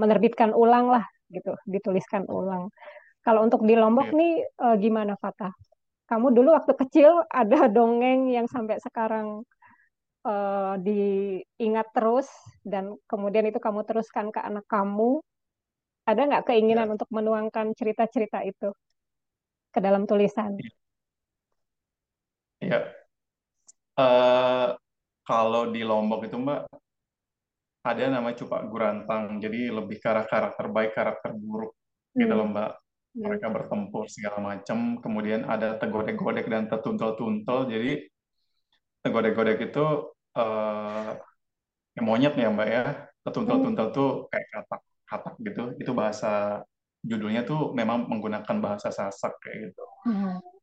menerbitkan 0.00 0.50
ulang 0.62 0.86
lah 0.94 1.04
gitu, 1.34 1.52
dituliskan 1.66 2.24
ulang. 2.30 2.70
Kalau 3.24 3.42
untuk 3.42 3.64
di 3.64 3.74
Lombok 3.74 4.12
iya. 4.12 4.18
nih 4.20 4.32
eh, 4.46 4.76
gimana 4.80 5.14
Fatah? 5.18 5.52
Kamu 6.04 6.30
dulu 6.36 6.52
waktu 6.54 6.72
kecil 6.76 7.10
ada 7.42 7.66
dongeng 7.68 8.30
yang 8.30 8.46
sampai 8.46 8.78
sekarang 8.80 9.42
eh, 10.28 10.74
diingat 10.86 11.86
terus 11.96 12.28
dan 12.62 12.94
kemudian 13.10 13.48
itu 13.48 13.58
kamu 13.58 13.82
teruskan 13.88 14.28
ke 14.30 14.40
anak 14.40 14.64
kamu. 14.68 15.20
Ada 16.04 16.20
nggak 16.28 16.44
keinginan 16.52 16.88
Ya. 16.88 16.92
untuk 16.92 17.08
menuangkan 17.08 17.72
cerita-cerita 17.72 18.44
itu 18.44 18.70
ke 19.72 19.80
dalam 19.80 20.04
tulisan? 20.04 20.54
Ya. 22.60 22.92
Eh, 23.98 24.68
kalau 25.24 25.62
di 25.72 25.80
Lombok 25.86 26.26
itu 26.28 26.36
Mbak, 26.36 26.60
ada 27.84 28.02
namanya 28.10 28.36
Cupak 28.44 28.62
Gurantang. 28.72 29.38
Jadi 29.44 29.68
lebih 29.68 29.96
ke 30.02 30.06
arah 30.08 30.26
karakter 30.26 30.66
baik, 30.72 30.92
karakter 30.96 31.30
buruk 31.36 31.72
gitu 32.16 32.32
Hmm, 32.32 32.38
loh 32.38 32.46
Mbak. 32.52 32.70
hmm, 33.14 33.22
Mereka 33.24 33.46
bertempur 33.56 34.04
segala 34.10 34.38
macam. 34.40 34.78
Kemudian 35.04 35.44
ada 35.48 35.76
tegodek-godek 35.80 36.46
dan 36.52 36.64
tetuntel-tuntel. 36.72 37.58
Jadi 37.72 37.90
tegodek-godek 39.04 39.58
itu 39.70 39.84
eh, 40.38 41.10
ya 41.96 42.02
monyet 42.02 42.34
ya 42.38 42.48
Mbak 42.50 42.68
ya. 42.68 42.84
hmm, 43.36 43.72
Tetuntel-tuntel 43.72 43.86
tuh 43.96 44.08
kayak 44.32 44.48
katak-katak 44.54 45.34
gitu. 45.46 45.62
Itu 45.82 45.92
bahasa 45.96 46.30
judulnya 47.04 47.42
tuh 47.44 47.76
memang 47.76 48.08
menggunakan 48.10 48.56
bahasa 48.64 48.88
Sasak 48.92 49.32
kayak 49.44 49.70
gitu. 49.72 49.84
hmm. 50.04 50.54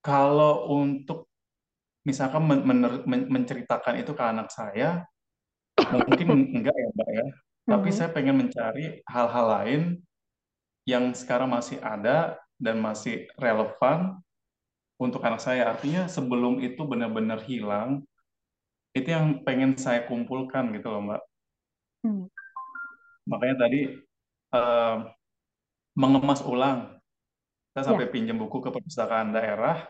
Kalau 0.00 0.72
untuk 0.80 1.28
misalkan 2.08 2.42
men- 2.48 2.64
mener- 2.64 3.04
men- 3.04 3.28
menceritakan 3.28 4.00
itu 4.00 4.12
ke 4.16 4.24
anak 4.24 4.48
saya, 4.48 5.04
mungkin 5.88 6.28
enggak 6.56 6.76
ya 6.76 6.88
Mbak 6.96 7.10
ya. 7.10 7.26
Tapi 7.70 7.88
Hmm, 7.88 7.94
saya 7.94 8.10
pengen 8.10 8.36
mencari 8.40 9.00
hal-hal 9.06 9.46
lain 9.46 9.82
yang 10.88 11.14
sekarang 11.14 11.50
masih 11.54 11.78
ada 11.80 12.34
dan 12.58 12.76
masih 12.82 13.30
relevan 13.38 14.18
untuk 15.00 15.22
anak 15.24 15.40
saya. 15.40 15.70
Artinya 15.72 16.10
sebelum 16.10 16.60
itu 16.60 16.82
benar-benar 16.84 17.40
hilang, 17.46 18.02
itu 18.92 19.08
yang 19.10 19.42
pengen 19.46 19.78
saya 19.78 20.04
kumpulkan 20.06 20.74
gitu 20.76 20.90
loh 20.90 21.02
Mbak. 21.06 21.22
hmm. 22.04 22.26
Makanya 23.30 23.56
tadi 23.66 23.80
eh, 24.54 24.96
mengemas 25.96 26.40
ulang. 26.44 26.98
Saya 27.74 27.84
Ya, 27.86 27.94
sampai 27.94 28.10
pinjam 28.10 28.36
buku 28.38 28.58
ke 28.64 28.70
perpustakaan 28.74 29.30
daerah 29.36 29.86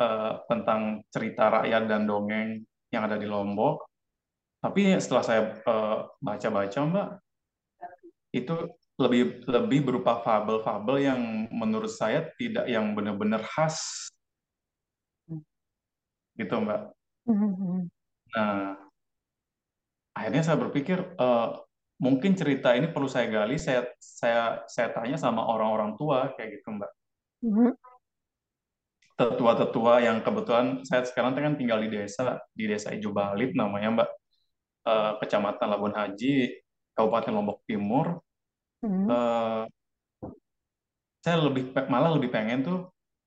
eh, 0.00 0.32
tentang 0.50 1.02
cerita 1.12 1.44
rakyat 1.60 1.82
dan 1.90 2.02
dongeng 2.08 2.48
yang 2.94 3.02
ada 3.06 3.16
di 3.20 3.26
Lombok. 3.28 3.89
Tapi 4.60 5.00
setelah 5.00 5.24
saya 5.24 5.42
eh, 5.56 5.98
baca-baca 6.20 6.80
Mbak, 6.84 7.08
itu 8.36 8.54
lebih 9.00 9.48
lebih 9.48 9.80
berupa 9.80 10.20
fabel-fabel 10.20 10.96
yang 11.00 11.20
menurut 11.48 11.88
saya 11.88 12.28
tidak 12.36 12.68
yang 12.68 12.92
benar-benar 12.92 13.40
khas 13.40 14.08
gitu 16.36 16.54
Mbak. 16.60 16.80
Hmm, 17.24 17.36
hmm, 17.36 17.52
hmm. 17.56 17.82
Nah, 18.36 18.76
akhirnya 20.12 20.42
saya 20.44 20.60
berpikir 20.60 21.00
eh, 21.00 21.48
mungkin 22.00 22.32
cerita 22.36 22.76
ini 22.76 22.92
perlu 22.92 23.08
saya 23.08 23.28
gali, 23.32 23.56
saya 23.56 23.88
saya 23.96 24.64
saya 24.68 24.88
tanya 24.92 25.16
sama 25.16 25.44
orang-orang 25.44 25.96
tua 25.96 26.32
kayak 26.36 26.60
gitu 26.60 26.76
Mbak. 26.76 26.90
Tetua-tetua 29.20 30.00
yang 30.00 30.24
kebetulan 30.24 30.80
saya 30.84 31.04
sekarang 31.04 31.36
kan 31.36 31.56
tinggal 31.56 31.80
di 31.84 31.92
desa 31.92 32.40
di 32.56 32.64
desa 32.68 32.92
Ijo 32.92 33.12
Balip 33.12 33.52
namanya 33.52 34.00
Mbak, 34.00 34.08
eh, 34.86 35.12
Kecamatan 35.20 35.66
Labuan 35.68 35.94
Haji, 35.96 36.60
Kabupaten 36.96 37.32
Lombok 37.34 37.64
Timur. 37.68 38.20
Mhm. 38.80 39.06
eh, 39.12 39.64
saya 41.20 41.36
lebih 41.36 41.76
malah 41.92 42.16
lebih 42.16 42.32
pengen 42.32 42.64
tuh 42.64 42.78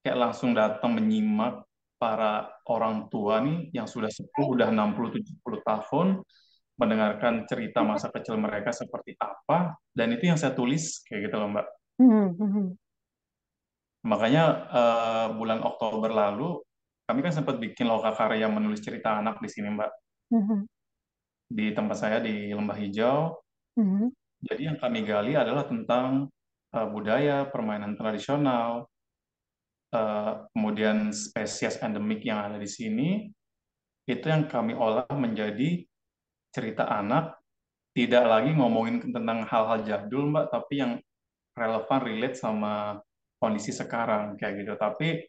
kayak 0.02 0.18
langsung 0.18 0.58
datang 0.58 0.98
menyimak 0.98 1.62
para 2.02 2.50
orang 2.68 3.08
tua 3.08 3.40
nih 3.40 3.70
yang 3.72 3.86
sudah 3.86 4.10
sepuh 4.10 4.58
udah 4.58 4.74
enam 4.74 4.98
puluh 4.98 5.14
tujuh 5.14 5.38
puluh 5.46 5.62
tahun 5.64 6.26
mendengarkan 6.76 7.46
cerita 7.46 7.86
masa 7.86 8.10
kecil 8.10 8.36
mereka 8.42 8.74
seperti 8.74 9.14
apa 9.22 9.78
dan 9.94 10.10
itu 10.10 10.26
yang 10.26 10.42
saya 10.42 10.58
tulis 10.58 11.06
kayak 11.06 11.30
gitu 11.30 11.38
loh 11.38 11.54
Mbak. 11.54 11.68
Mhm. 12.02 12.26
Mhm. 12.42 12.66
Makanya 14.04 14.44
eh, 14.74 15.28
bulan 15.38 15.62
Oktober 15.64 16.12
lalu 16.12 16.60
kami 17.08 17.20
kan 17.22 17.32
sempat 17.36 17.62
bikin 17.62 17.88
lokakarya 17.88 18.50
menulis 18.50 18.82
cerita 18.82 19.22
anak 19.22 19.38
di 19.40 19.50
sini 19.52 19.70
Mbak 19.70 19.92
Mhm. 20.34 20.60
Di 21.54 21.70
tempat 21.78 21.98
saya 22.02 22.18
di 22.18 22.50
Lembah 22.50 22.78
Hijau. 22.78 23.38
Mhm. 23.78 24.10
Jadi 24.44 24.62
yang 24.66 24.78
kami 24.82 25.06
gali 25.06 25.38
adalah 25.38 25.70
tentang 25.70 26.28
eh, 26.74 26.88
budaya, 26.90 27.46
permainan 27.54 27.94
tradisional, 27.94 28.90
eh, 29.94 30.34
kemudian 30.52 31.14
spesies 31.14 31.78
endemik 31.78 32.26
yang 32.26 32.42
ada 32.42 32.58
di 32.58 32.66
sini 32.66 33.30
itu 34.04 34.26
yang 34.28 34.52
kami 34.52 34.76
olah 34.76 35.08
menjadi 35.16 35.86
cerita 36.52 36.92
anak 36.92 37.40
tidak 37.94 38.26
lagi 38.26 38.52
ngomongin 38.58 39.00
tentang 39.00 39.48
hal-hal 39.48 39.80
jadul 39.86 40.28
mbak 40.34 40.52
tapi 40.52 40.82
yang 40.82 41.00
relevan 41.56 42.00
relate 42.04 42.36
sama 42.36 43.00
kondisi 43.38 43.72
sekarang 43.72 44.36
kayak 44.36 44.66
gitu 44.66 44.74
tapi 44.76 45.24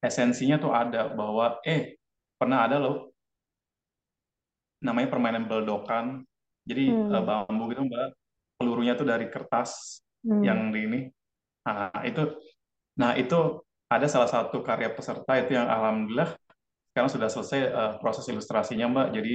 esensinya 0.00 0.56
tuh 0.56 0.72
ada 0.72 1.10
bahwa 1.10 1.58
eh 1.66 1.98
pernah 2.38 2.64
ada 2.64 2.80
loh 2.80 3.13
namanya 4.86 5.08
permainan 5.12 5.44
beldokan 5.50 6.22
jadi 6.68 6.84
eh, 6.92 7.22
Mhm. 7.22 7.26
bambu 7.26 7.64
gitu 7.72 7.82
mbak 7.88 8.08
pelurunya 8.60 8.94
tuh 8.94 9.06
dari 9.08 9.26
kertas 9.32 10.00
Mhm. 10.24 10.44
yang 10.44 10.60
di 10.74 10.80
ini 10.86 11.00
nah 11.64 11.90
itu 12.04 12.22
nah 13.00 13.12
itu 13.16 13.38
ada 13.88 14.06
salah 14.10 14.28
satu 14.30 14.60
karya 14.62 14.92
peserta 14.92 15.32
itu 15.40 15.56
yang 15.56 15.66
alhamdulillah 15.68 16.30
sekarang 16.92 17.10
sudah 17.10 17.28
selesai 17.32 17.60
eh, 17.68 17.92
proses 18.02 18.24
ilustrasinya 18.30 18.86
mbak 18.92 19.08
jadi 19.16 19.34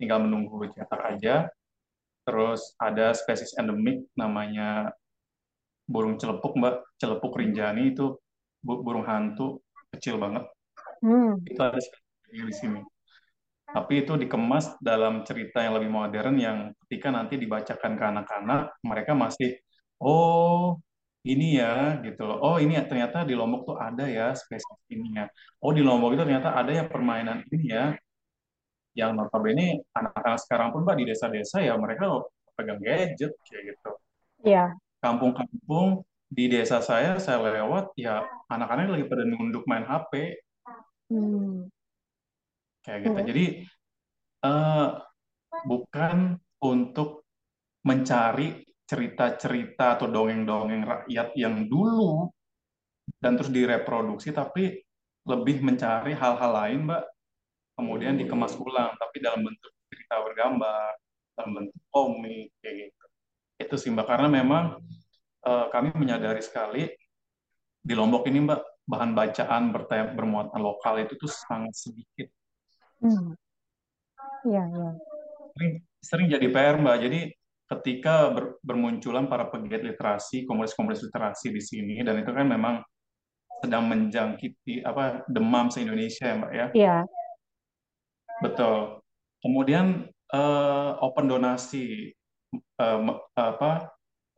tinggal 0.00 0.18
menunggu 0.24 0.70
cetak 0.74 1.02
aja 1.16 1.36
Terus 2.26 2.74
ada 2.82 3.14
spesies 3.14 3.54
endemik 3.54 4.02
namanya 4.18 4.90
burung 5.86 6.16
celepuk, 6.20 6.52
Mbak. 6.58 6.74
Celepuk 7.00 7.32
rinjani 7.38 7.94
itu 7.94 8.18
bu- 8.62 8.82
burung 8.82 9.06
hantu 9.06 9.62
kecil 9.94 10.18
banget. 10.18 10.44
Mhm. 11.02 11.46
Itu 11.46 11.60
ada 11.62 11.78
di 12.30 12.54
sini. 12.54 12.80
Tapi 13.66 14.06
itu 14.06 14.14
dikemas 14.14 14.78
dalam 14.78 15.26
cerita 15.26 15.60
yang 15.60 15.74
lebih 15.76 15.90
modern 15.90 16.34
yang 16.38 16.58
ketika 16.86 17.10
nanti 17.10 17.34
dibacakan 17.36 17.92
ke 17.98 18.04
anak-anak, 18.04 18.60
mereka 18.86 19.12
masih, 19.12 19.58
oh 20.00 20.78
ini 21.26 21.58
ya 21.58 21.98
gitu 22.06 22.22
loh. 22.22 22.38
Oh 22.38 22.56
ini 22.62 22.78
ya 22.78 22.86
ternyata 22.86 23.26
di 23.26 23.34
Lombok 23.34 23.74
tuh 23.74 23.76
ada 23.76 24.06
ya 24.06 24.30
spesies 24.38 24.80
ini 24.88 25.18
ya. 25.18 25.26
Oh 25.58 25.74
di 25.74 25.82
Lombok 25.82 26.14
itu 26.14 26.22
ternyata 26.22 26.54
ada 26.54 26.70
ya 26.70 26.86
permainan 26.86 27.42
ini 27.50 27.66
ya. 27.74 27.92
Yang 28.96 29.10
notabene 29.18 29.84
anak-anak 29.92 30.40
sekarang 30.46 30.68
pun 30.72 30.86
Mbak 30.86 30.96
di 31.02 31.04
desa-desa 31.12 31.60
ya 31.60 31.74
mereka 31.76 32.08
pegang 32.56 32.80
gadget 32.80 33.32
kayak 33.44 33.62
gitu. 33.74 33.90
Iya. 34.46 34.72
kampung-kampung 34.96 36.02
di 36.26 36.50
desa 36.50 36.82
saya 36.82 37.20
saya 37.22 37.38
lewat 37.38 37.94
ya 37.94 38.26
anak-anak 38.50 38.96
lagi 38.96 39.04
pada 39.06 39.22
nunduk 39.22 39.62
main 39.68 39.86
HP 39.86 40.40
Mhm. 41.06 41.70
Kayak 42.86 43.00
gitu. 43.02 43.18
Jadi 43.26 43.44
eh, 44.46 44.88
bukan 45.66 46.16
untuk 46.62 47.26
mencari 47.82 48.62
cerita-cerita 48.86 49.98
atau 49.98 50.06
dongeng-dongeng 50.06 50.86
rakyat 50.86 51.34
yang 51.34 51.66
dulu 51.66 52.30
dan 53.18 53.34
terus 53.34 53.50
direproduksi 53.50 54.30
tapi 54.30 54.78
lebih 55.26 55.58
mencari 55.66 56.14
hal-hal 56.14 56.52
lain 56.54 56.80
mbak. 56.86 57.02
Kemudian 57.76 58.14
dikemas 58.16 58.54
ulang 58.56 58.94
tapi 58.96 59.20
dalam 59.20 59.42
bentuk 59.42 59.74
cerita 59.90 60.22
bergambar 60.22 60.94
dalam 61.34 61.50
bentuk 61.52 61.82
komik 61.90 62.54
kayak 62.62 62.88
gitu. 62.88 63.04
Itu 63.58 63.74
sih 63.74 63.90
mbak. 63.90 64.06
Karena 64.06 64.30
memang 64.30 64.78
eh, 65.42 65.66
kami 65.74 65.90
menyadari 65.98 66.40
sekali 66.40 66.86
di 67.86 67.94
Lombok 67.94 68.26
ini 68.26 68.42
Mbak 68.42 68.82
bahan 68.82 69.14
bacaan 69.14 69.70
bermuatan 70.18 70.58
lokal 70.58 71.06
itu 71.06 71.14
tuh 71.14 71.30
sangat 71.30 71.70
sedikit 71.74 72.26
Mhm. 73.02 73.36
Iya, 74.46 74.62
iya. 74.72 74.90
sering, 75.56 75.72
sering 76.00 76.26
jadi 76.30 76.46
PR 76.48 76.76
Mbak 76.78 76.96
jadi 77.02 77.20
ketika 77.66 78.14
ber- 78.30 78.56
bermunculan 78.62 79.26
para 79.26 79.50
pegiat 79.50 79.82
literasi 79.82 80.46
komunitas-komunitas 80.46 81.02
literasi 81.10 81.50
di 81.50 81.62
sini 81.62 81.96
dan 82.00 82.22
itu 82.22 82.30
kan 82.30 82.46
memang 82.46 82.78
sedang 83.58 83.88
menjangkiti 83.90 84.84
apa 84.84 85.24
demam 85.26 85.66
se-Indonesia 85.68 86.24
ya 86.30 86.34
Mbak 86.38 86.52
ya 86.52 86.66
Iya. 86.72 86.96
betul 88.38 89.00
kemudian 89.40 89.86
eh, 90.12 90.90
open 91.00 91.26
donasi 91.26 92.12
me- 92.78 93.22
apa 93.34 93.90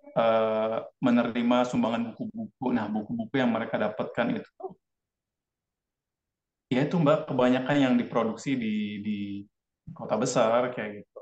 eh, 0.09 0.77
menerima 1.03 1.59
sumbangan 1.67 2.15
buku-buku 2.15 2.67
nah 2.73 2.87
buku-buku 2.89 3.35
yang 3.37 3.51
mereka 3.53 3.77
dapatkan 3.77 4.39
itu 4.41 4.51
ya 6.69 6.85
itu 6.85 6.97
Mbak 7.01 7.33
kebanyakan 7.33 7.77
yang 7.77 7.95
diproduksi 7.97 8.57
di 8.57 9.01
di 9.01 9.19
kota 9.97 10.21
besar 10.21 10.69
kayak 10.73 11.03
gitu. 11.05 11.21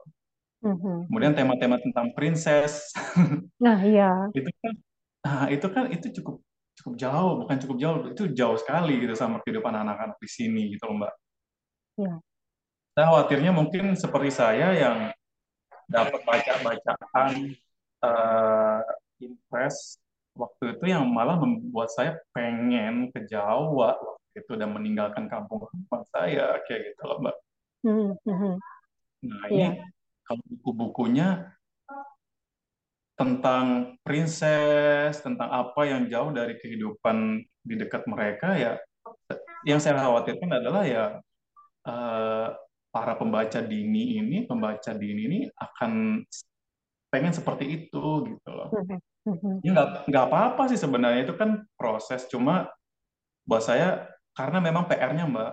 Mhm. 0.66 1.07
Kemudian 1.07 1.34
tema-tema 1.38 1.78
tentang 1.78 2.11
princess 2.18 2.90
Nah, 3.64 3.78
iya. 3.86 4.26
itu 4.34 4.51
kan 4.51 4.72
nah, 5.22 5.47
itu 5.51 5.66
kan 5.70 5.84
itu 5.94 6.07
cukup 6.20 6.42
cukup 6.76 6.94
jauh, 7.01 7.32
bukan 7.40 7.57
cukup 7.62 7.76
jauh, 7.80 7.99
itu 8.12 8.22
jauh 8.36 8.59
sekali 8.59 9.01
gitu 9.01 9.14
sama 9.16 9.40
kehidupan 9.47 9.72
anak-anak 9.72 10.18
di 10.20 10.28
sini 10.28 10.74
gitu 10.74 10.90
loh 10.90 11.07
Mbak. 11.07 11.14
Iya. 12.03 12.14
Saya 12.97 13.07
khawatirnya 13.12 13.53
mungkin 13.55 13.94
seperti 13.94 14.30
saya 14.34 14.74
yang 14.74 14.99
dapat 15.86 16.20
baca-bacaan 16.26 17.55
eh 17.97 18.80
impress 19.24 19.97
waktu 20.36 20.76
itu 20.76 20.84
yang 20.92 21.09
malah 21.09 21.40
membuat 21.40 21.88
saya 21.88 22.20
pengen 22.36 23.09
ke 23.09 23.24
Jawa 23.24 23.97
itu 24.37 24.53
dan 24.55 24.70
meninggalkan 24.76 25.26
kampung 25.32 25.64
halaman 25.64 26.03
saya 26.12 26.61
kayak 26.68 26.93
gitu 26.93 27.03
loh 27.09 27.18
Mbak. 27.24 27.37
Mhm. 27.89 28.09
Mhm. 28.28 28.53
Nah, 29.26 29.45
ini 29.49 29.57
Iya. 29.57 29.70
kalau 30.28 30.43
buku-bukunya 30.53 31.57
tentang 33.16 33.97
princess, 34.05 35.24
tentang 35.24 35.49
apa 35.49 35.89
yang 35.89 36.05
jauh 36.12 36.37
dari 36.37 36.61
kehidupan 36.61 37.41
di 37.64 37.74
dekat 37.80 38.05
mereka 38.05 38.53
ya, 38.61 38.76
yang 39.64 39.80
saya 39.80 39.97
khawatirkan 39.97 40.53
adalah 40.53 40.84
ya 40.84 41.05
eh, 41.87 42.49
para 42.93 43.14
pembaca 43.16 43.62
dini 43.64 44.20
ini, 44.20 44.45
pembaca 44.45 44.93
dini 44.93 45.22
ini 45.30 45.39
akan 45.49 46.20
pengen 47.09 47.32
seperti 47.32 47.64
itu 47.64 48.05
gitu 48.37 48.51
loh. 48.53 48.68
Mhm. 48.74 48.99
Mhm. 49.26 49.53
Ya 49.64 49.70
nggak 49.72 49.89
nggak 50.12 50.24
apa-apa 50.28 50.62
sih 50.68 50.78
sebenarnya 50.78 51.24
itu 51.24 51.34
kan 51.41 51.64
proses, 51.78 52.28
cuma 52.28 52.68
buat 53.47 53.62
saya 53.64 54.11
karena 54.37 54.59
memang 54.61 54.84
PR-nya 54.84 55.24
Mbak, 55.24 55.53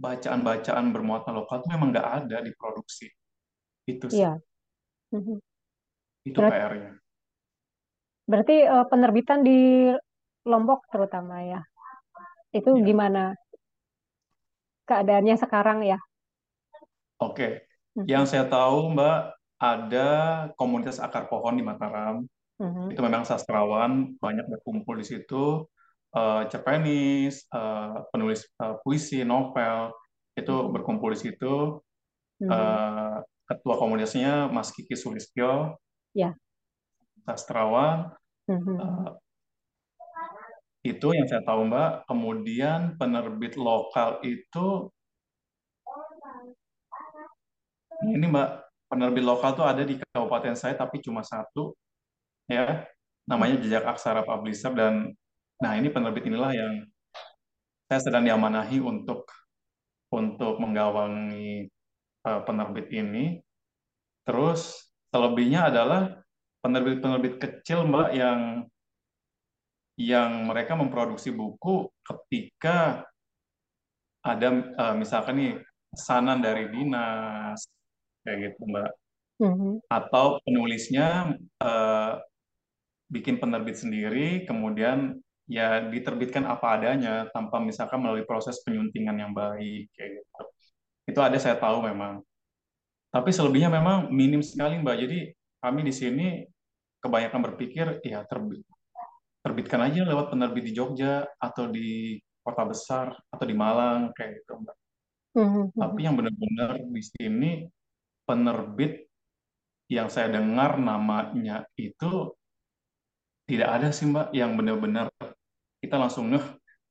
bacaan-bacaan 0.00 0.86
bermuatan 0.92 1.32
lokal 1.36 1.60
itu 1.60 1.68
memang 1.68 1.88
nggak 1.92 2.08
ada 2.24 2.36
di 2.40 2.52
produksi. 2.56 3.12
Itu 3.84 4.08
sih, 4.08 4.24
Iya. 4.24 4.40
Mhm. 5.12 5.36
itu 6.26 6.38
PR-nya. 6.40 6.96
Berarti 8.26 8.56
eh, 8.66 8.86
penerbitan 8.90 9.44
di 9.44 9.92
Lombok 10.48 10.88
terutama 10.90 11.44
ya. 11.44 11.60
Itu 12.50 12.72
Ya. 12.74 12.82
gimana 12.82 13.36
keadaannya 14.88 15.36
sekarang 15.36 15.84
ya? 15.84 15.98
Oke, 17.20 17.68
Mhm. 17.96 18.06
yang 18.08 18.24
saya 18.24 18.48
tahu 18.48 18.96
Mbak 18.96 19.18
ada 19.56 20.08
komunitas 20.60 21.00
akar 21.00 21.28
pohon 21.32 21.56
di 21.56 21.64
Mataram. 21.64 22.24
Mhm. 22.60 22.92
Itu 22.92 23.00
memang 23.00 23.24
sastrawan 23.24 24.16
banyak 24.20 24.46
berkumpul 24.48 25.00
di 25.00 25.06
situ. 25.06 25.64
Eh, 26.14 26.42
cerpenis, 26.48 27.44
eh, 27.50 27.96
penulis 28.14 28.46
eh, 28.62 28.74
puisi, 28.86 29.20
novel 29.26 29.90
itu 30.38 30.54
Mhm. 30.54 30.70
berkumpul 30.72 31.10
di 31.12 31.18
situ. 31.18 31.82
Eh, 32.40 33.16
ketua 33.48 33.74
komunitasnya 33.80 34.46
Mas 34.52 34.70
Kiki 34.70 34.94
Sulistyo, 34.94 35.76
Ya. 36.14 36.36
sastrawan. 37.26 38.12
Mhm. 38.46 38.76
Eh, 38.80 39.10
itu 40.94 41.08
yang 41.10 41.26
saya 41.26 41.42
tahu 41.42 41.66
Mbak. 41.66 42.06
Kemudian 42.06 42.80
penerbit 42.96 43.58
lokal 43.58 44.22
itu 44.22 44.88
ini 48.12 48.26
Mbak, 48.28 48.48
penerbit 48.92 49.24
lokal 49.24 49.50
tuh 49.56 49.66
ada 49.66 49.82
di 49.82 49.98
kabupaten 49.98 50.54
saya 50.54 50.76
tapi 50.78 51.02
cuma 51.02 51.24
satu 51.26 51.74
ya. 52.46 52.86
Namanya 53.26 53.58
Jejak 53.58 53.82
Aksara 53.96 54.22
Publisher 54.22 54.70
dan 54.70 55.10
nah 55.62 55.72
ini 55.76 55.88
penerbit 55.88 56.28
inilah 56.28 56.52
yang 56.52 56.72
saya 57.86 58.00
sedang 58.02 58.26
diamanahi 58.26 58.82
untuk 58.82 59.30
untuk 60.10 60.58
menggawangi 60.58 61.70
eh, 62.26 62.40
penerbit 62.44 62.88
ini. 62.92 63.38
Terus 64.26 64.90
selebihnya 65.14 65.70
adalah 65.70 66.18
penerbit-penerbit 66.66 67.38
kecil 67.38 67.86
Mbak 67.86 68.10
yang 68.10 68.40
yang 69.96 70.44
mereka 70.50 70.76
memproduksi 70.76 71.32
buku 71.32 71.88
ketika 72.04 73.06
ada 74.20 74.48
uh, 74.76 74.94
misalkan 74.98 75.38
nih 75.38 75.54
pesanan 75.88 76.42
dari 76.42 76.68
dinas 76.68 77.64
kayak 78.26 78.52
gitu 78.52 78.66
Mbak 78.66 78.90
Mhm. 79.36 79.84
atau 79.92 80.40
penulisnya 80.48 81.36
uh, 81.60 82.12
bikin 83.12 83.36
penerbit 83.36 83.76
sendiri 83.76 84.48
kemudian 84.48 85.20
ya 85.46 85.82
diterbitkan 85.86 86.42
apa 86.46 86.78
adanya 86.78 87.30
tanpa 87.30 87.62
misalkan 87.62 88.02
melalui 88.02 88.26
proses 88.26 88.58
penyuntingan 88.66 89.14
yang 89.14 89.32
baik 89.32 89.90
kayak 89.94 90.22
gitu 90.22 90.42
itu 91.06 91.20
ada 91.22 91.38
saya 91.38 91.54
tahu 91.54 91.86
memang 91.86 92.22
tapi 93.14 93.30
selebihnya 93.30 93.70
memang 93.70 94.10
minim 94.10 94.42
sekali 94.42 94.82
Mbak 94.82 94.96
jadi 95.06 95.18
kami 95.62 95.80
di 95.86 95.94
sini 95.94 96.26
kebanyakan 96.98 97.40
berpikir 97.46 98.02
ya 98.02 98.26
terbit 98.26 98.66
terbitkan 99.46 99.86
aja 99.86 100.02
lewat 100.02 100.34
penerbit 100.34 100.66
di 100.66 100.72
Jogja 100.74 101.22
atau 101.38 101.70
di 101.70 102.18
kota 102.42 102.66
besar 102.66 103.14
atau 103.30 103.46
di 103.46 103.54
Malang 103.54 104.10
kayak 104.10 104.42
gitu 104.42 104.58
Mbak. 104.58 104.76
Mhm. 105.38 105.62
Tapi 105.78 106.00
yang 106.02 106.14
benar-benar 106.18 106.82
di 106.82 107.02
sini 107.02 107.50
penerbit 108.26 109.06
yang 109.86 110.10
saya 110.10 110.34
dengar 110.34 110.82
namanya 110.82 111.62
itu 111.78 112.34
tidak 113.46 113.68
ada 113.70 113.88
sih 113.94 114.06
Mbak 114.10 114.34
yang 114.34 114.58
benar-benar 114.58 115.06
kita 115.78 115.96
langsung 115.96 116.34
ngeh, 116.34 116.46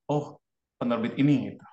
oh 0.07 0.39
penerbit 0.79 1.19
ini 1.19 1.51
gitu. 1.51 1.65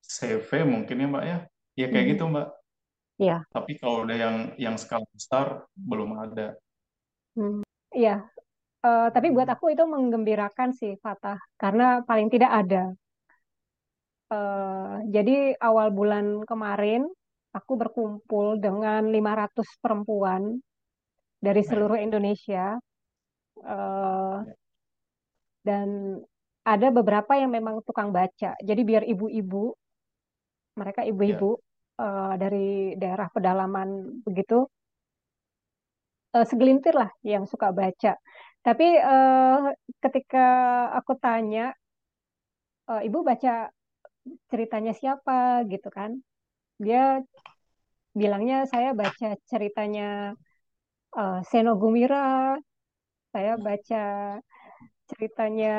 CV 0.00 0.64
mungkin 0.64 0.96
ya 1.02 1.06
Mbak 1.08 1.24
ya. 1.24 1.38
Ya 1.76 1.86
kayak 1.92 2.04
Mhm. 2.08 2.12
gitu 2.16 2.24
Mbak. 2.32 2.48
Iya. 3.16 3.38
Tapi 3.52 3.72
kalau 3.80 4.04
udah 4.04 4.16
yang 4.16 4.36
yang 4.60 4.76
skala 4.76 5.04
besar 5.12 5.64
belum 5.76 6.20
ada. 6.20 6.56
Hmm. 7.36 7.64
Iya. 7.92 8.28
Eh, 8.84 9.08
tapi 9.12 9.32
buat 9.32 9.48
aku 9.48 9.72
itu 9.72 9.84
menggembirakan 9.88 10.72
sih 10.72 10.96
Fatah 11.00 11.40
karena 11.56 12.04
paling 12.04 12.28
tidak 12.28 12.52
ada. 12.52 12.92
Eh, 14.26 14.94
jadi 15.14 15.54
awal 15.62 15.94
bulan 15.94 16.42
kemarin 16.50 17.06
aku 17.54 17.72
berkumpul 17.78 18.58
dengan 18.58 19.06
500 19.06 19.68
perempuan 19.78 20.58
dari 21.38 21.62
seluruh 21.62 21.98
Indonesia. 22.02 22.74
Eh, 23.62 24.38
dan 25.62 25.88
ada 26.66 26.88
beberapa 26.90 27.38
yang 27.38 27.50
memang 27.54 27.82
tukang 27.86 28.10
baca. 28.10 28.58
Jadi 28.58 28.80
biar 28.82 29.02
ibu-ibu, 29.06 29.74
mereka 30.78 31.02
Ya. 31.06 31.10
ibu-ibu 31.14 31.50
eh, 31.96 32.34
dari 32.36 32.92
daerah 33.00 33.28
pedalaman 33.32 34.20
begitu, 34.26 34.68
eh, 36.36 36.46
segelintir 36.46 36.94
lah 36.98 37.10
yang 37.24 37.44
suka 37.48 37.70
baca. 37.72 38.18
Tapi 38.66 38.86
eh, 38.98 39.64
ketika 40.02 40.46
aku 40.98 41.12
tanya, 41.22 41.72
"Eh, 42.90 43.00
ibu 43.08 43.18
baca 43.26 43.70
ceritanya 44.50 44.92
siapa 44.96 45.64
gitu 45.70 45.88
kan? 45.90 46.18
Dia 46.80 47.20
bilangnya 48.16 48.64
saya 48.64 48.96
baca 48.96 49.36
ceritanya 49.44 50.32
eh, 51.16 51.40
Seno 51.48 51.76
Gumira, 51.76 52.56
saya 53.32 53.60
baca 53.60 54.04
ceritanya 55.06 55.76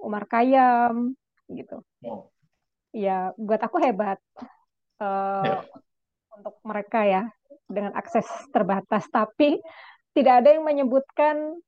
Umar 0.00 0.24
Khayyam 0.26 1.14
gitu. 1.52 1.84
Oh, 2.04 2.30
Ya, 2.96 3.36
buat 3.36 3.60
aku 3.60 3.76
hebat 3.84 4.18
eh, 4.98 5.44
ya. 5.44 5.60
untuk 6.40 6.56
mereka 6.64 7.04
ya 7.04 7.22
dengan 7.68 7.92
akses 7.92 8.24
terbatas, 8.54 9.04
tapi 9.12 9.60
tidak 10.16 10.42
ada 10.42 10.56
yang 10.56 10.64
menyebutkan 10.64 11.60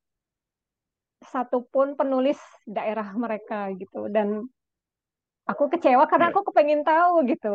satupun 1.20 1.94
penulis 1.94 2.40
daerah 2.64 3.12
mereka 3.12 3.68
gitu. 3.76 4.08
Dan 4.08 4.48
aku 5.50 5.64
kecewa 5.72 6.04
karena 6.10 6.26
Ya. 6.26 6.32
aku 6.32 6.40
kepengen 6.48 6.82
tahu 6.86 7.14
gitu. 7.30 7.48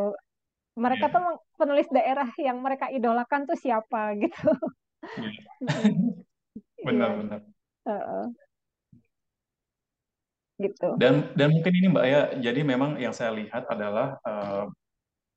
Mereka 0.76 1.06
Ya. 1.08 1.16
tuh 1.16 1.26
penulis 1.60 1.88
daerah 1.96 2.30
yang 2.40 2.58
mereka 2.66 2.86
idolakan 2.92 3.42
tuh 3.50 3.58
siapa 3.64 4.14
gitu. 4.24 4.50
Iya, 6.84 6.86
Benar-benar. 6.86 7.42
heeh, 7.88 8.26
gitu. 10.64 10.90
Dan 11.02 11.36
dan 11.36 11.52
mungkin 11.52 11.74
ini 11.76 11.88
Mbak 11.92 12.06
ya, 12.08 12.22
jadi 12.40 12.60
memang 12.64 12.96
yang 13.04 13.12
saya 13.12 13.32
lihat 13.36 13.68
adalah 13.68 14.16
eh, 14.24 14.64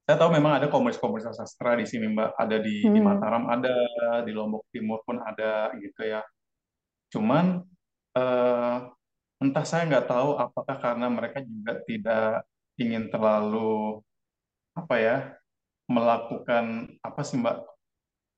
saya 0.07 0.17
tahu 0.21 0.31
memang 0.39 0.53
ada 0.59 0.67
komunitas-komunitas 0.73 1.37
sastra 1.41 1.75
di 1.81 1.87
sini 1.87 2.07
Mbak, 2.15 2.31
ada 2.39 2.57
di 2.63 2.91
di 2.95 3.01
Hmm, 3.01 3.05
Mataram 3.05 3.45
ada, 3.51 3.75
di 4.27 4.33
Lombok 4.35 4.65
Timur 4.75 5.01
pun 5.07 5.19
ada 5.23 5.73
gitu 5.79 6.03
ya. 6.07 6.23
Cuman 7.15 7.63
eh, 8.19 8.77
entah 9.39 9.65
saya 9.67 9.87
nggak 9.87 10.07
tahu 10.11 10.35
apakah 10.35 10.77
karena 10.83 11.07
mereka 11.07 11.39
juga 11.43 11.73
tidak 11.87 12.43
ingin 12.79 13.07
terlalu 13.11 14.03
apa 14.75 14.95
ya 14.99 15.17
melakukan 15.91 16.95
apa 17.03 17.21
sih 17.23 17.39
Mbak 17.39 17.57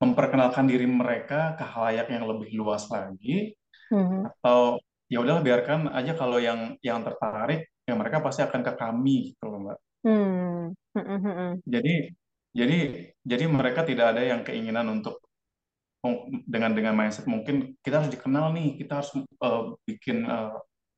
memperkenalkan 0.01 0.65
diri 0.65 0.89
mereka 0.89 1.57
ke 1.61 1.65
halayak 1.65 2.09
yang 2.09 2.25
lebih 2.25 2.49
luas 2.57 2.89
lagi 2.89 3.53
mhm, 3.93 4.33
atau 4.41 4.81
ya 5.11 5.21
udahlah 5.21 5.45
biarkan 5.45 5.93
aja 5.93 6.17
kalau 6.17 6.41
yang 6.41 6.79
yang 6.81 7.05
tertarik 7.05 7.69
ya 7.85 7.95
mereka 7.99 8.23
pasti 8.25 8.41
akan 8.47 8.61
ke 8.65 8.73
kami 8.79 9.35
gitu 9.35 9.45
loh 9.51 9.61
Mbak. 9.67 9.79
hmm, 10.07 10.61
mhm, 10.97 11.19
mhm, 11.21 11.51
Jadi 11.69 11.95
jadi 12.51 12.79
jadi 13.23 13.45
mereka 13.47 13.85
tidak 13.85 14.17
ada 14.17 14.23
yang 14.25 14.41
keinginan 14.47 14.89
untuk 14.89 15.21
dengan 16.49 16.73
dengan 16.73 16.97
mindset 16.97 17.29
mungkin 17.29 17.77
kita 17.85 18.01
harus 18.01 18.11
dikenal 18.17 18.57
nih, 18.57 18.81
kita 18.81 19.05
harus 19.05 19.13
eh, 19.21 19.63
bikin 19.85 20.25
eh, 20.25 20.53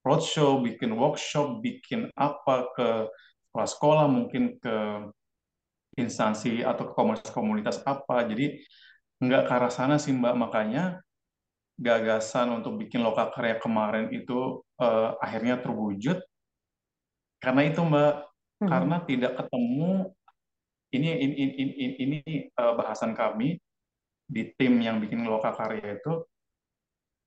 roadshow, 0.07 0.61
bikin 0.63 0.95
workshop, 0.99 1.63
bikin 1.63 2.11
apa 2.19 2.69
ke 2.75 2.89
sekolah-sekolah, 3.51 4.07
mungkin 4.11 4.59
ke 4.59 4.77
instansi 6.01 6.65
atau 6.65 6.89
ke 6.91 6.93
komunitas-komunitas 6.97 7.85
apa. 7.85 8.25
Jadi 8.25 8.57
nggak 9.23 9.43
ke 9.49 9.53
arah 9.53 9.73
sana 9.73 9.97
sih 10.01 10.13
Mbak. 10.17 10.35
Makanya 10.37 10.85
gagasan 11.77 12.53
untuk 12.63 12.79
bikin 12.81 13.01
lokakarya 13.05 13.59
kemarin 13.61 14.09
itu 14.13 14.61
eh, 14.81 15.11
akhirnya 15.21 15.61
terwujud 15.61 16.19
karena 17.43 17.63
itu 17.69 17.81
Mbak. 17.83 18.15
mhm, 18.61 18.69
Karena 18.71 18.97
tidak 19.03 19.33
ketemu 19.43 20.15
ini 20.95 21.09
ini 21.19 21.35
ini, 21.35 21.73
ini, 21.83 21.87
ini, 21.99 22.37
eh, 22.47 22.73
bahasan 22.79 23.13
kami 23.19 23.59
di 24.33 24.43
tim 24.57 24.79
yang 24.81 25.03
bikin 25.03 25.27
lokakarya 25.27 25.99
itu 26.01 26.25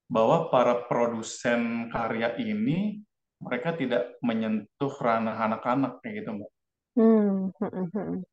bahwa 0.09 0.49
para 0.53 0.85
produsen 0.87 1.89
karya 1.93 2.37
ini 2.37 3.01
mereka 3.41 3.75
tidak 3.75 4.15
menyentuh 4.23 4.93
ranah 5.01 5.37
anak-anak 5.45 5.99
kayak 6.01 6.23
gitu 6.23 6.29
Mbak. 6.39 6.51
hmm, 6.95 7.51
mhm, 7.59 7.89
mhm. 7.93 8.23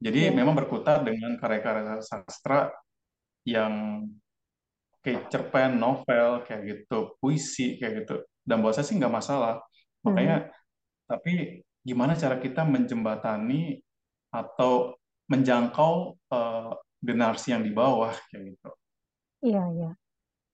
Jadi 0.00 0.20
Ya, 0.24 0.32
memang 0.32 0.56
berkutat 0.56 1.04
dengan 1.04 1.36
karya-karya 1.36 2.00
sastra 2.00 2.72
yang 3.44 4.04
kayak 5.04 5.28
cerpen, 5.32 5.80
novel, 5.80 6.44
kayak 6.44 6.62
gitu, 6.68 7.16
puisi, 7.20 7.76
kayak 7.80 8.04
gitu. 8.04 8.14
Dan 8.44 8.60
buat 8.64 8.76
saya 8.76 8.86
sih 8.88 8.96
nggak 9.00 9.12
masalah. 9.12 9.60
Makanya, 10.04 10.48
tapi 11.08 11.64
gimana 11.84 12.12
cara 12.16 12.36
kita 12.40 12.62
menjembatani 12.64 13.80
atau 14.32 14.96
menjangkau 15.30 15.94
eh, 16.32 16.72
generasi 17.00 17.48
yang 17.56 17.64
di 17.64 17.72
bawah, 17.72 18.12
kayak 18.32 18.56
gitu. 18.56 18.70
iya, 19.46 19.60
iya, 19.74 19.88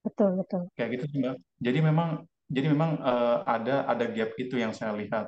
betul, 0.07 0.31
betul. 0.39 0.63
Kayak 0.79 0.89
gitu 0.95 1.05
sih, 1.11 1.17
Mbak. 1.21 1.35
Jadi 1.59 1.79
memang, 1.83 2.09
jadi 2.47 2.67
memang 2.71 2.91
eh, 3.01 3.37
ada 3.43 3.75
ada 3.91 4.05
gap 4.07 4.31
itu 4.39 4.55
yang 4.55 4.71
saya 4.71 4.95
lihat. 4.95 5.27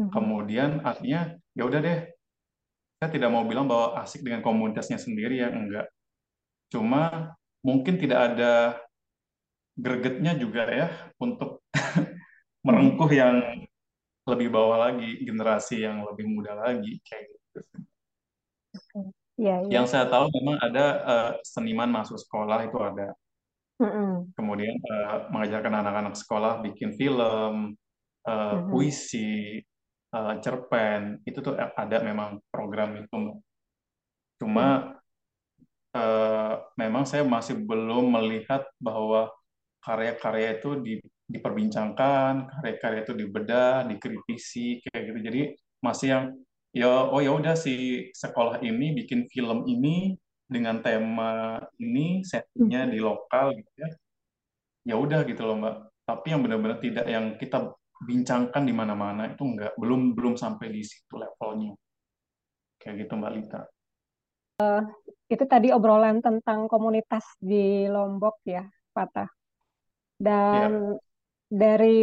Mhm, 0.00 0.10
Kemudian 0.12 0.70
artinya 0.84 1.34
ya 1.56 1.62
udah 1.68 1.80
deh, 1.82 1.98
saya 3.00 3.10
tidak 3.12 3.30
mau 3.32 3.44
bilang 3.44 3.68
bahwa 3.68 4.00
asik 4.00 4.24
dengan 4.24 4.40
komunitasnya 4.40 4.96
sendiri 4.96 5.40
ya 5.42 5.48
enggak. 5.52 5.86
Cuma 6.72 7.32
mungkin 7.62 7.98
tidak 8.00 8.20
ada 8.34 8.52
gregetnya 9.76 10.32
juga 10.40 10.62
ya 10.72 10.88
untuk 11.20 11.60
merengkuh 12.66 13.10
yang 13.12 13.36
lebih 14.26 14.48
bawah 14.50 14.90
lagi, 14.90 15.22
generasi 15.22 15.86
yang 15.86 16.02
lebih 16.02 16.26
muda 16.26 16.56
lagi 16.56 16.98
kayak 17.06 17.24
gitu. 17.30 17.60
oke. 18.76 19.00
Iya, 19.36 19.54
iya. 19.68 19.72
Yang 19.76 19.86
saya 19.92 20.06
tahu 20.08 20.26
memang 20.32 20.56
ada 20.62 20.84
eh, 21.04 21.30
seniman 21.44 21.90
masuk 21.92 22.16
sekolah 22.16 22.64
itu 22.66 22.78
ada. 22.80 23.12
Mhm, 23.80 24.32
Kemudian 24.36 24.76
eh, 24.76 25.16
mengajarkan 25.32 25.74
anak-anak 25.80 26.14
sekolah 26.20 26.52
bikin 26.64 26.92
film, 27.00 27.72
eh, 28.28 28.56
mhm, 28.56 28.68
puisi, 28.68 29.60
eh, 30.16 30.34
cerpen, 30.44 31.24
itu 31.28 31.38
tuh 31.40 31.54
ada 31.56 31.96
memang 32.04 32.40
program 32.52 33.00
itu. 33.00 33.40
Cuma 34.40 34.96
eh, 35.96 36.54
memang 36.80 37.04
saya 37.08 37.24
masih 37.26 37.56
belum 37.64 38.12
melihat 38.12 38.62
bahwa 38.78 39.30
karya-karya 39.84 40.58
itu 40.60 40.70
di- 40.82 41.04
diperbincangkan, 41.26 42.32
karya-karya 42.60 43.00
itu 43.06 43.14
dibedah, 43.16 43.86
dikritisi 43.90 44.82
kayak 44.84 45.02
gitu. 45.12 45.18
Jadi 45.28 45.40
masih 45.82 46.06
yang 46.12 46.24
ya 46.76 46.90
oh 47.08 47.20
ya 47.24 47.32
udah 47.32 47.54
si 47.56 48.08
sekolah 48.12 48.60
ini 48.60 48.92
bikin 49.04 49.24
film 49.32 49.64
ini 49.68 50.12
dengan 50.46 50.78
tema 50.78 51.58
ini 51.82 52.22
settingnya 52.22 52.90
di 52.90 53.02
lokal 53.02 53.54
gitu 53.58 53.72
ya. 53.76 53.90
Ya 54.86 54.94
udah 54.94 55.26
gitu 55.26 55.42
loh 55.42 55.58
Mbak. 55.58 55.76
Tapi 56.06 56.26
yang 56.30 56.40
benar-benar 56.46 56.78
tidak 56.78 57.06
yang 57.10 57.34
kita 57.34 57.74
bincangkan 58.06 58.62
di 58.62 58.74
mana-mana 58.76 59.34
itu 59.34 59.42
enggak, 59.42 59.74
belum 59.74 60.14
belum 60.14 60.38
sampai 60.38 60.70
di 60.70 60.82
situ 60.86 61.18
levelnya. 61.18 61.74
Kayak 62.78 63.06
gitu 63.06 63.12
Mbak 63.18 63.32
Lita. 63.34 63.60
Itu 65.26 65.44
tadi 65.50 65.74
obrolan 65.74 66.22
tentang 66.22 66.70
komunitas 66.70 67.26
di 67.42 67.90
Lombok 67.90 68.40
ya, 68.46 68.62
Fatah. 68.94 69.28
Dan 70.16 70.96
Ya, 70.96 70.96
dari 71.50 71.98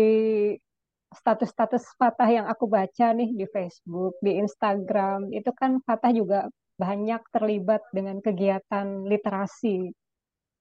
status-status 1.14 1.96
Fatah 1.96 2.30
yang 2.30 2.46
aku 2.50 2.66
baca 2.68 3.14
nih 3.14 3.32
di 3.34 3.46
Facebook, 3.48 4.18
di 4.20 4.38
Instagram, 4.41 5.30
itu 5.32 5.50
kan 5.54 5.80
Fatah 5.86 6.12
juga 6.12 6.50
banyak 6.74 7.21
terlibat 7.30 7.82
dengan 7.93 8.17
kegiatan 8.19 9.05
literasi 9.05 9.93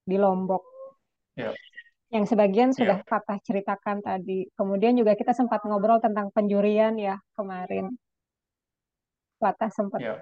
di 0.03 0.17
Lombok. 0.21 0.63
ya, 1.39 1.53
Yang 2.13 2.37
sebagian 2.37 2.71
sudah 2.77 3.01
ya, 3.01 3.07
Fatah 3.09 3.41
ceritakan 3.41 4.05
tadi. 4.05 4.45
Kemudian 4.53 4.93
juga 4.99 5.17
kita 5.17 5.33
sempat 5.33 5.65
ngobrol 5.65 6.03
tentang 6.03 6.29
penjurian 6.35 6.93
ya 7.01 7.17
kemarin. 7.33 7.89
Fatah 9.41 9.73
sempat 9.73 10.01
ya. 10.05 10.21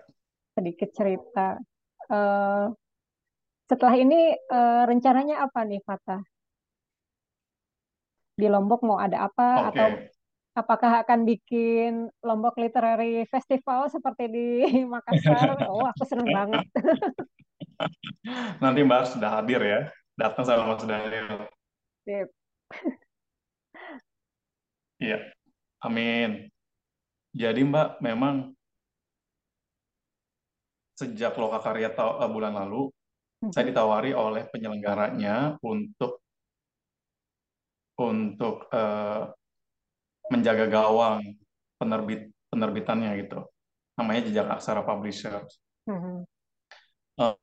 sedikit 0.55 0.95
cerita. 0.95 1.59
Eh, 2.07 2.67
setelah 3.67 3.95
ini 3.99 4.35
eh, 4.35 4.83
rencananya 4.87 5.43
apa 5.43 5.67
nih 5.67 5.83
Fatah? 5.83 6.23
Di 8.39 8.47
Lombok 8.49 8.87
mau 8.87 8.97
ada 8.97 9.27
apa 9.27 9.69
atau 9.69 9.89
Oke. 9.91 10.20
Apakah 10.55 11.07
akan 11.07 11.23
bikin 11.27 12.11
Lombok 12.23 12.59
Literary 12.59 13.25
Festival 13.31 13.87
seperti 13.89 14.25
di 14.31 14.47
Makassar? 14.95 15.71
Oh, 15.71 15.87
aku 15.87 16.03
seneng 16.07 16.31
banget. 16.31 16.65
Nanti 18.63 18.81
Mbak 18.85 19.03
sudah 19.17 19.31
hadir 19.41 19.61
ya. 19.63 19.81
Datang 20.19 20.45
sama 20.45 20.77
Mas 20.77 20.85
Daniel. 20.85 21.49
Sip. 22.05 22.29
Iya, 25.01 25.33
amin. 25.81 26.53
Jadi 27.33 27.65
Mbak, 27.65 28.05
memang 28.05 28.53
sejak 30.93 31.41
Lokakarya 31.41 31.89
ta- 31.97 32.21
eh, 32.21 32.29
bulan 32.29 32.53
lalu, 32.53 32.93
saya 33.49 33.65
Mhm, 33.65 33.73
ditawari 33.73 34.13
oleh 34.13 34.45
penyelenggaranya 34.53 35.57
untuk 35.65 36.21
untuk 37.97 38.69
eh, 38.69 39.25
menjaga 40.33 40.67
gawang 40.71 41.21
penerbit 41.81 42.31
penerbitannya 42.51 43.11
gitu. 43.27 43.41
Namanya 43.99 44.21
Jejak 44.27 44.49
Aksara 44.59 44.83
Publisher. 44.87 45.45
mhm, 45.87 46.25
Eh, 47.19 47.35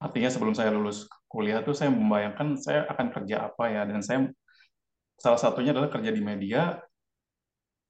artinya 0.00 0.30
sebelum 0.32 0.54
saya 0.56 0.70
lulus 0.76 0.98
kuliah 1.32 1.60
tuh 1.66 1.74
saya 1.78 1.90
membayangkan 1.92 2.48
saya 2.64 2.80
akan 2.92 3.06
kerja 3.14 3.36
apa 3.52 3.64
ya 3.74 3.82
dan 3.90 4.00
saya 4.06 4.18
salah 5.20 5.40
satunya 5.40 5.70
adalah 5.76 5.90
kerja 5.94 6.10
di 6.16 6.22
media, 6.24 6.60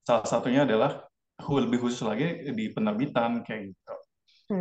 salah 0.06 0.26
satunya 0.28 0.60
adalah 0.68 0.90
lebih 1.40 1.78
khusus 1.82 2.02
lagi 2.04 2.52
di 2.52 2.64
penerbitan 2.74 3.40
kayak 3.46 3.72
gitu. 3.72 3.94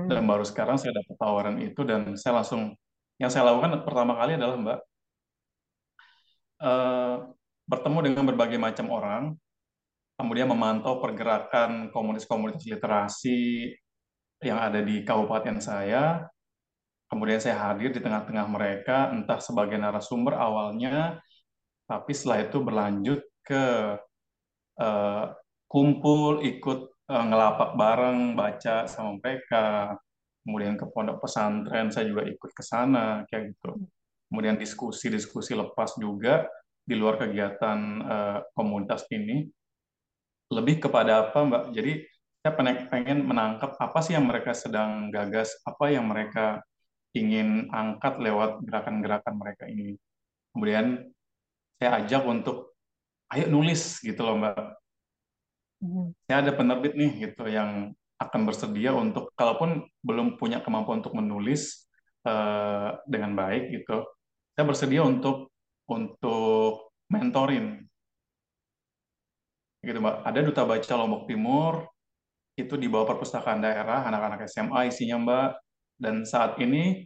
Dan 0.09 0.21
mhm, 0.21 0.29
baru 0.29 0.45
sekarang 0.47 0.77
saya 0.81 0.93
dapat 0.99 1.15
tawaran 1.21 1.57
itu 1.63 1.81
dan 1.89 2.01
saya 2.21 2.41
langsung 2.43 2.75
yang 3.21 3.31
saya 3.33 3.43
lakukan 3.51 3.83
pertama 3.87 4.13
kali 4.19 4.31
adalah 4.39 4.55
Mbak 4.59 4.79
eh, 6.61 7.15
bertemu 7.69 7.99
dengan 8.01 8.23
berbagai 8.25 8.57
macam 8.57 8.89
orang, 8.89 9.23
kemudian 10.17 10.49
memantau 10.49 10.97
pergerakan 10.97 11.93
komunitas-komunitas 11.93 12.65
literasi 12.65 13.69
yang 14.41 14.57
ada 14.57 14.81
di 14.81 15.05
kabupaten 15.05 15.61
saya. 15.61 16.25
Kemudian 17.09 17.41
saya 17.41 17.57
hadir 17.69 17.93
di 17.93 18.01
tengah-tengah 18.01 18.45
mereka, 18.49 19.09
entah 19.13 19.41
sebagai 19.41 19.77
narasumber 19.77 20.37
awalnya, 20.37 21.21
tapi 21.89 22.13
setelah 22.13 22.45
itu 22.45 22.57
berlanjut 22.61 23.21
ke 23.41 23.65
eh, 24.77 25.25
kumpul, 25.65 26.41
ikut 26.45 26.79
eh, 27.09 27.25
ngelapak 27.29 27.73
bareng, 27.77 28.37
baca 28.37 28.85
sama 28.85 29.17
mereka. 29.17 29.97
Kemudian 30.45 30.77
ke 30.77 30.85
pondok 30.89 31.21
pesantren, 31.21 31.89
saya 31.89 32.05
juga 32.09 32.25
ikut 32.25 32.51
ke 32.53 32.63
sana, 32.65 33.25
kayak 33.29 33.53
gitu. 33.57 33.73
Kemudian 34.29 34.57
diskusi-diskusi 34.61 35.57
lepas 35.57 35.97
juga 35.97 36.45
di 36.89 36.97
luar 36.97 37.21
kegiatan 37.21 37.79
eh, 38.01 38.39
komunitas 38.57 39.05
ini. 39.13 39.45
Lebih 40.49 40.89
kepada 40.89 41.29
apa, 41.29 41.45
Mbak? 41.45 41.63
Jadi 41.77 41.93
saya 42.41 42.57
pengen, 42.89 43.29
menangkap 43.29 43.77
apa 43.77 43.99
sih 44.01 44.17
yang 44.17 44.25
mereka 44.25 44.57
sedang 44.57 45.13
gagas, 45.13 45.53
apa 45.61 45.93
yang 45.93 46.09
mereka 46.09 46.65
ingin 47.13 47.69
angkat 47.69 48.17
lewat 48.17 48.65
gerakan-gerakan 48.65 49.35
mereka 49.37 49.69
ini. 49.69 49.93
Kemudian 50.49 51.05
saya 51.77 52.01
ajak 52.01 52.25
untuk, 52.25 52.73
ayo 53.29 53.45
nulis 53.45 54.01
gitu 54.01 54.25
loh, 54.25 54.41
Mbak. 54.41 54.57
mhm, 55.85 56.05
Saya 56.25 56.37
ada 56.41 56.51
penerbit 56.57 56.97
nih 56.97 57.29
gitu 57.29 57.45
yang 57.45 57.93
akan 58.17 58.41
bersedia 58.49 58.91
untuk, 58.97 59.29
kalaupun 59.37 59.85
belum 60.01 60.41
punya 60.41 60.65
kemampuan 60.65 61.05
untuk 61.05 61.13
menulis 61.13 61.85
eh, 62.25 62.89
dengan 63.05 63.37
baik 63.37 63.77
gitu, 63.77 64.09
saya 64.57 64.65
bersedia 64.65 65.05
untuk 65.05 65.48
untuk 65.89 66.93
mentorin 67.09 67.89
gitu 69.83 69.99
Mbak. 69.99 70.15
Ada 70.27 70.39
Duta 70.43 70.63
Baca 70.67 70.93
Lombok 70.99 71.23
Timur 71.25 71.87
itu 72.59 72.75
di 72.75 72.91
bawah 72.91 73.15
perpustakaan 73.15 73.63
daerah 73.63 74.03
anak-anak 74.07 74.45
SMA 74.51 74.91
isinya 74.91 75.17
Mbak. 75.23 75.49
Dan 75.99 76.23
saat 76.23 76.59
ini 76.63 77.03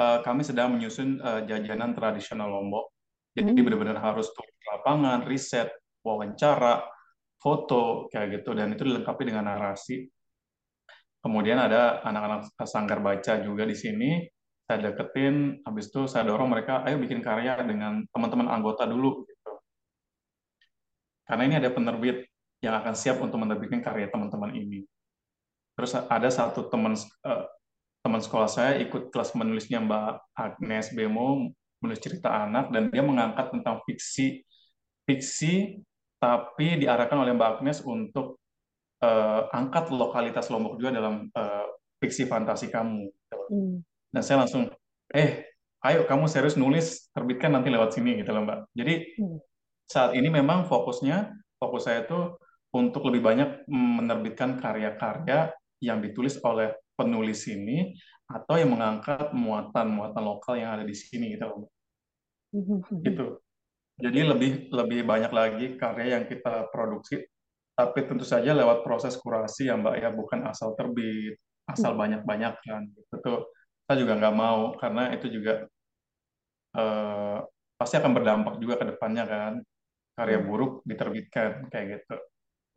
eh, 0.00 0.18
kami 0.24 0.42
sedang 0.44 0.76
menyusun 0.76 1.20
eh, 1.20 1.40
jajanan 1.48 1.92
tradisional 1.92 2.48
Lombok. 2.50 2.92
Jadi 3.34 3.50
mhm, 3.50 3.64
benar-benar 3.66 3.98
harus 3.98 4.30
turun 4.30 4.54
ke 4.54 4.66
lapangan, 4.70 5.18
riset, 5.26 5.68
wawancara, 6.06 6.86
foto 7.44 8.08
kayak 8.08 8.40
gitu 8.40 8.56
dan 8.56 8.72
itu 8.72 8.88
dilengkapi 8.88 9.22
dengan 9.28 9.52
narasi. 9.52 10.06
Kemudian 11.20 11.56
ada 11.56 12.04
anak-anak 12.04 12.52
sanggar 12.68 13.00
baca 13.00 13.40
juga 13.40 13.64
di 13.64 13.76
sini. 13.76 14.10
Saya 14.64 14.90
deketin, 14.90 15.60
habis 15.68 15.92
itu 15.92 16.08
saya 16.08 16.24
dorong 16.24 16.48
mereka, 16.48 16.80
ayo 16.88 16.96
bikin 16.96 17.20
karya 17.20 17.60
dengan 17.60 18.00
teman-teman 18.08 18.48
anggota 18.48 18.88
dulu. 18.88 19.28
Gitu. 19.28 19.52
Karena 21.28 21.42
ini 21.44 21.54
ada 21.60 21.68
penerbit 21.68 22.24
yang 22.64 22.80
akan 22.80 22.96
siap 22.96 23.20
untuk 23.20 23.36
menerbitkan 23.36 23.84
karya 23.84 24.08
teman-teman 24.08 24.56
ini. 24.56 24.88
Terus 25.76 25.92
ada 26.00 26.28
satu 26.32 26.72
teman 26.72 26.96
eh, 26.96 27.44
teman 28.04 28.20
sekolah 28.20 28.48
saya 28.48 28.72
ikut 28.80 29.12
kelas 29.12 29.36
menulisnya 29.36 29.80
Mbak 29.84 30.36
Agnes 30.36 30.92
Bemo 30.92 31.52
menulis 31.80 32.00
cerita 32.00 32.32
anak 32.32 32.72
dan 32.72 32.88
dia 32.88 33.04
mengangkat 33.04 33.52
tentang 33.52 33.84
fiksi 33.84 34.44
fiksi 35.04 35.80
tapi 36.16 36.80
diarahkan 36.80 37.20
oleh 37.20 37.36
Mbak 37.36 37.50
Agnes 37.60 37.84
untuk 37.84 38.40
eh, 39.04 39.42
angkat 39.52 39.92
lokalitas 39.92 40.48
Lombok 40.48 40.80
juga 40.80 40.96
dalam 40.96 41.28
eh, 41.28 41.66
fiksi 42.00 42.24
fantasi 42.24 42.72
kamu. 42.72 43.08
mhm, 43.52 43.93
Dan 44.14 44.22
saya 44.22 44.46
langsung, 44.46 44.70
eh, 45.10 45.50
ayo 45.82 46.06
kamu 46.06 46.30
serius 46.30 46.54
nulis, 46.54 47.10
terbitkan 47.10 47.50
nanti 47.50 47.66
lewat 47.66 47.98
sini 47.98 48.22
gitu 48.22 48.30
loh 48.30 48.46
Mbak. 48.46 48.58
Jadi 48.70 48.94
mhm, 49.18 49.38
saat 49.90 50.14
ini 50.14 50.30
memang 50.30 50.70
fokusnya, 50.70 51.34
fokus 51.58 51.90
saya 51.90 52.06
itu 52.06 52.38
untuk 52.70 53.10
lebih 53.10 53.26
banyak 53.26 53.66
menerbitkan 53.66 54.62
karya-karya 54.62 55.50
yang 55.82 55.98
ditulis 55.98 56.38
oleh 56.46 56.78
penulis 56.94 57.42
ini 57.50 57.90
atau 58.30 58.54
yang 58.54 58.70
mengangkat 58.70 59.34
muatan-muatan 59.34 60.22
lokal 60.22 60.54
yang 60.62 60.78
ada 60.78 60.86
di 60.86 60.94
sini 60.94 61.34
gitu 61.34 61.44
loh. 61.50 61.56
Mbak. 61.66 61.72
mhm, 62.54 62.76
mhm, 62.86 62.98
Gitu. 63.02 63.26
Jadi 63.98 64.20
lebih 64.26 64.52
lebih 64.70 65.00
banyak 65.06 65.32
lagi 65.34 65.66
karya 65.74 66.18
yang 66.18 66.24
kita 66.30 66.70
produksi, 66.70 67.18
tapi 67.74 68.06
tentu 68.06 68.22
saja 68.22 68.54
lewat 68.54 68.86
proses 68.86 69.18
kurasi 69.18 69.70
ya 69.70 69.74
Mbak 69.74 69.94
ya, 69.98 70.08
bukan 70.14 70.46
asal 70.46 70.78
terbit, 70.78 71.34
asal 71.66 71.98
banyak-banyak 71.98 72.54
kan. 72.62 72.82
Gitu 72.94 73.14
tuh 73.22 73.50
saya 73.84 73.96
juga 74.00 74.12
nggak 74.20 74.36
mau 74.36 74.60
karena 74.80 75.12
itu 75.16 75.26
juga 75.28 75.52
eh, 76.76 77.38
pasti 77.78 77.94
akan 78.00 78.12
berdampak 78.16 78.54
juga 78.62 78.74
ke 78.80 78.86
depannya 78.94 79.24
kan. 79.28 79.54
Karya 80.14 80.38
mhm, 80.38 80.46
buruk 80.46 80.72
diterbitkan 80.86 81.66
kayak 81.72 81.86
gitu. 82.00 82.16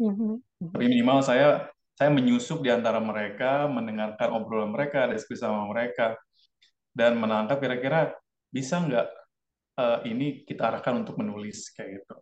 mhm, 0.01 0.41
mhm, 0.61 0.69
Tapi 0.73 0.85
minimal 0.89 1.19
saya 1.21 1.69
saya 1.97 2.09
menyusup 2.13 2.61
di 2.65 2.69
antara 2.69 3.01
mereka, 3.01 3.65
mendengarkan 3.69 4.29
obrolan 4.37 4.73
mereka, 4.73 5.09
diskusi 5.09 5.41
sama 5.41 5.65
mereka, 5.69 6.17
dan 6.93 7.17
menangkap 7.17 7.57
kira-kira 7.61 8.13
bisa 8.53 8.81
nggak 8.81 9.07
eh, 9.81 9.99
ini 10.11 10.27
kita 10.47 10.69
arahkan 10.73 11.05
untuk 11.05 11.15
menulis 11.21 11.69
kayak 11.73 12.01
gitu. 12.01 12.15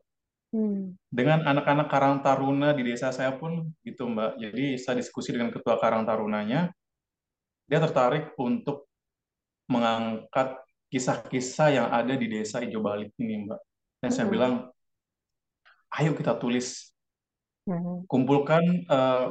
Dengan 1.11 1.43
anak-anak 1.43 1.87
Karang 1.91 2.17
Taruna 2.23 2.71
di 2.71 2.83
desa 2.87 3.11
saya 3.11 3.35
pun 3.35 3.75
gitu 3.83 4.07
Mbak. 4.07 4.39
Jadi 4.39 4.65
saya 4.79 4.95
diskusi 4.99 5.35
dengan 5.35 5.51
ketua 5.51 5.75
Karang 5.83 6.07
Tarunanya, 6.07 6.71
dia 7.65 7.79
tertarik 7.81 8.33
untuk 8.37 8.85
mengangkat 9.65 10.61
kisah-kisah 10.93 11.69
yang 11.73 11.87
ada 11.89 12.13
di 12.13 12.29
desa 12.29 12.61
Ijo 12.61 12.79
Balik 12.79 13.11
ini 13.17 13.49
Mbak. 13.49 13.59
Dan 14.05 14.09
saya 14.13 14.29
Mhm. 14.29 14.33
bilang, 14.33 14.53
ayo 15.97 16.11
kita 16.13 16.37
tulis, 16.37 16.93
Mhm. 17.65 18.05
kumpulkan 18.05 18.63
eh, 18.85 19.27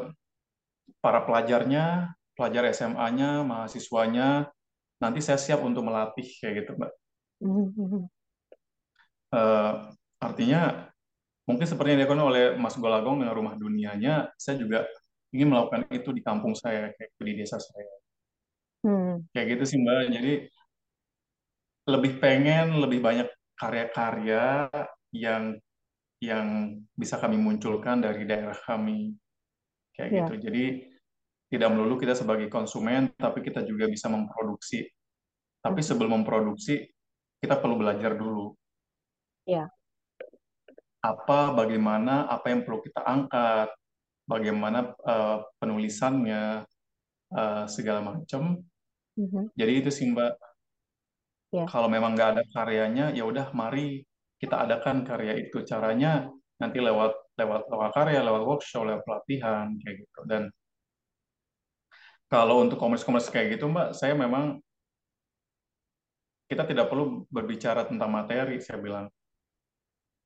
para 0.98 1.20
pelajarnya, 1.22 2.16
pelajar 2.34 2.74
SMA-nya, 2.74 3.46
mahasiswanya, 3.46 4.50
nanti 4.98 5.20
saya 5.22 5.38
siap 5.38 5.62
untuk 5.62 5.86
melatih 5.86 6.26
kayak 6.42 6.66
gitu, 6.66 6.70
Mbak. 6.74 6.92
Eh, 9.34 9.72
artinya 10.18 10.90
mungkin 11.46 11.66
seperti 11.68 11.94
yang 11.94 12.00
dilakukan 12.02 12.24
oleh 12.24 12.44
Mas 12.58 12.74
Golagong 12.74 13.22
dengan 13.22 13.34
rumah 13.36 13.54
dunianya, 13.54 14.34
saya 14.34 14.58
juga 14.58 14.88
ingin 15.30 15.50
melakukan 15.50 15.86
itu 15.94 16.10
di 16.10 16.22
kampung 16.24 16.58
saya, 16.58 16.90
kayak 16.94 17.10
di 17.20 17.32
desa 17.38 17.62
saya. 17.62 17.90
Mhm. 18.84 19.28
Kayak 19.34 19.46
gitu 19.58 19.64
sih 19.70 19.78
Mbak. 19.82 20.00
Jadi 20.14 20.32
lebih 21.84 22.12
pengen 22.22 22.80
lebih 22.80 23.00
banyak 23.04 23.28
karya-karya 23.60 24.72
yang 25.12 25.60
yang 26.22 26.48
bisa 26.96 27.20
kami 27.20 27.36
munculkan 27.36 28.00
dari 28.00 28.24
daerah 28.24 28.56
kami 28.56 29.16
kayak 29.96 30.10
Ya, 30.10 30.24
gitu. 30.24 30.34
Jadi 30.50 30.64
tidak 31.52 31.70
melulu 31.74 31.96
kita 32.00 32.14
sebagai 32.18 32.48
konsumen, 32.50 33.12
tapi 33.16 33.44
kita 33.46 33.62
juga 33.64 33.86
bisa 33.88 34.08
memproduksi. 34.10 34.88
Tapi 35.64 35.80
Mhm. 35.80 35.86
sebelum 35.86 36.22
memproduksi, 36.22 36.88
kita 37.42 37.60
perlu 37.60 37.76
belajar 37.80 38.16
dulu 38.18 38.56
ya, 39.46 39.70
apa, 41.04 41.52
bagaimana, 41.52 42.24
apa 42.30 42.46
yang 42.52 42.64
perlu 42.64 42.80
kita 42.80 43.04
angkat, 43.04 43.68
bagaimana 44.28 44.94
eh, 45.06 45.38
penulisannya, 45.60 46.64
eh, 47.34 47.64
segala 47.70 48.00
macam. 48.04 48.62
Mhm. 49.14 49.54
Jadi 49.54 49.72
itu 49.78 49.90
sih 49.94 50.06
Mbak. 50.10 50.32
ya, 51.54 51.64
Kalau 51.70 51.86
memang 51.86 52.18
nggak 52.18 52.30
ada 52.34 52.42
karyanya, 52.50 53.14
ya 53.14 53.22
udah 53.22 53.54
mari 53.54 54.02
kita 54.42 54.66
adakan 54.66 55.06
karya 55.06 55.38
itu. 55.38 55.62
Caranya 55.62 56.28
nanti 56.58 56.78
lewat 56.82 57.14
lewat 57.38 57.62
lewat 57.70 57.90
karya, 57.94 58.20
lewat 58.22 58.42
workshop, 58.42 58.82
lewat 58.86 59.02
pelatihan 59.06 59.74
kayak 59.82 59.96
gitu. 60.02 60.20
Dan 60.26 60.50
kalau 62.26 62.64
untuk 62.66 62.80
komersi-komersi 62.82 63.30
kayak 63.30 63.58
gitu, 63.58 63.70
Mbak, 63.70 63.94
saya 63.94 64.18
memang 64.18 64.58
kita 66.50 66.66
tidak 66.66 66.90
perlu 66.90 67.24
berbicara 67.30 67.86
tentang 67.86 68.10
materi, 68.10 68.58
saya 68.58 68.82
bilang. 68.82 69.06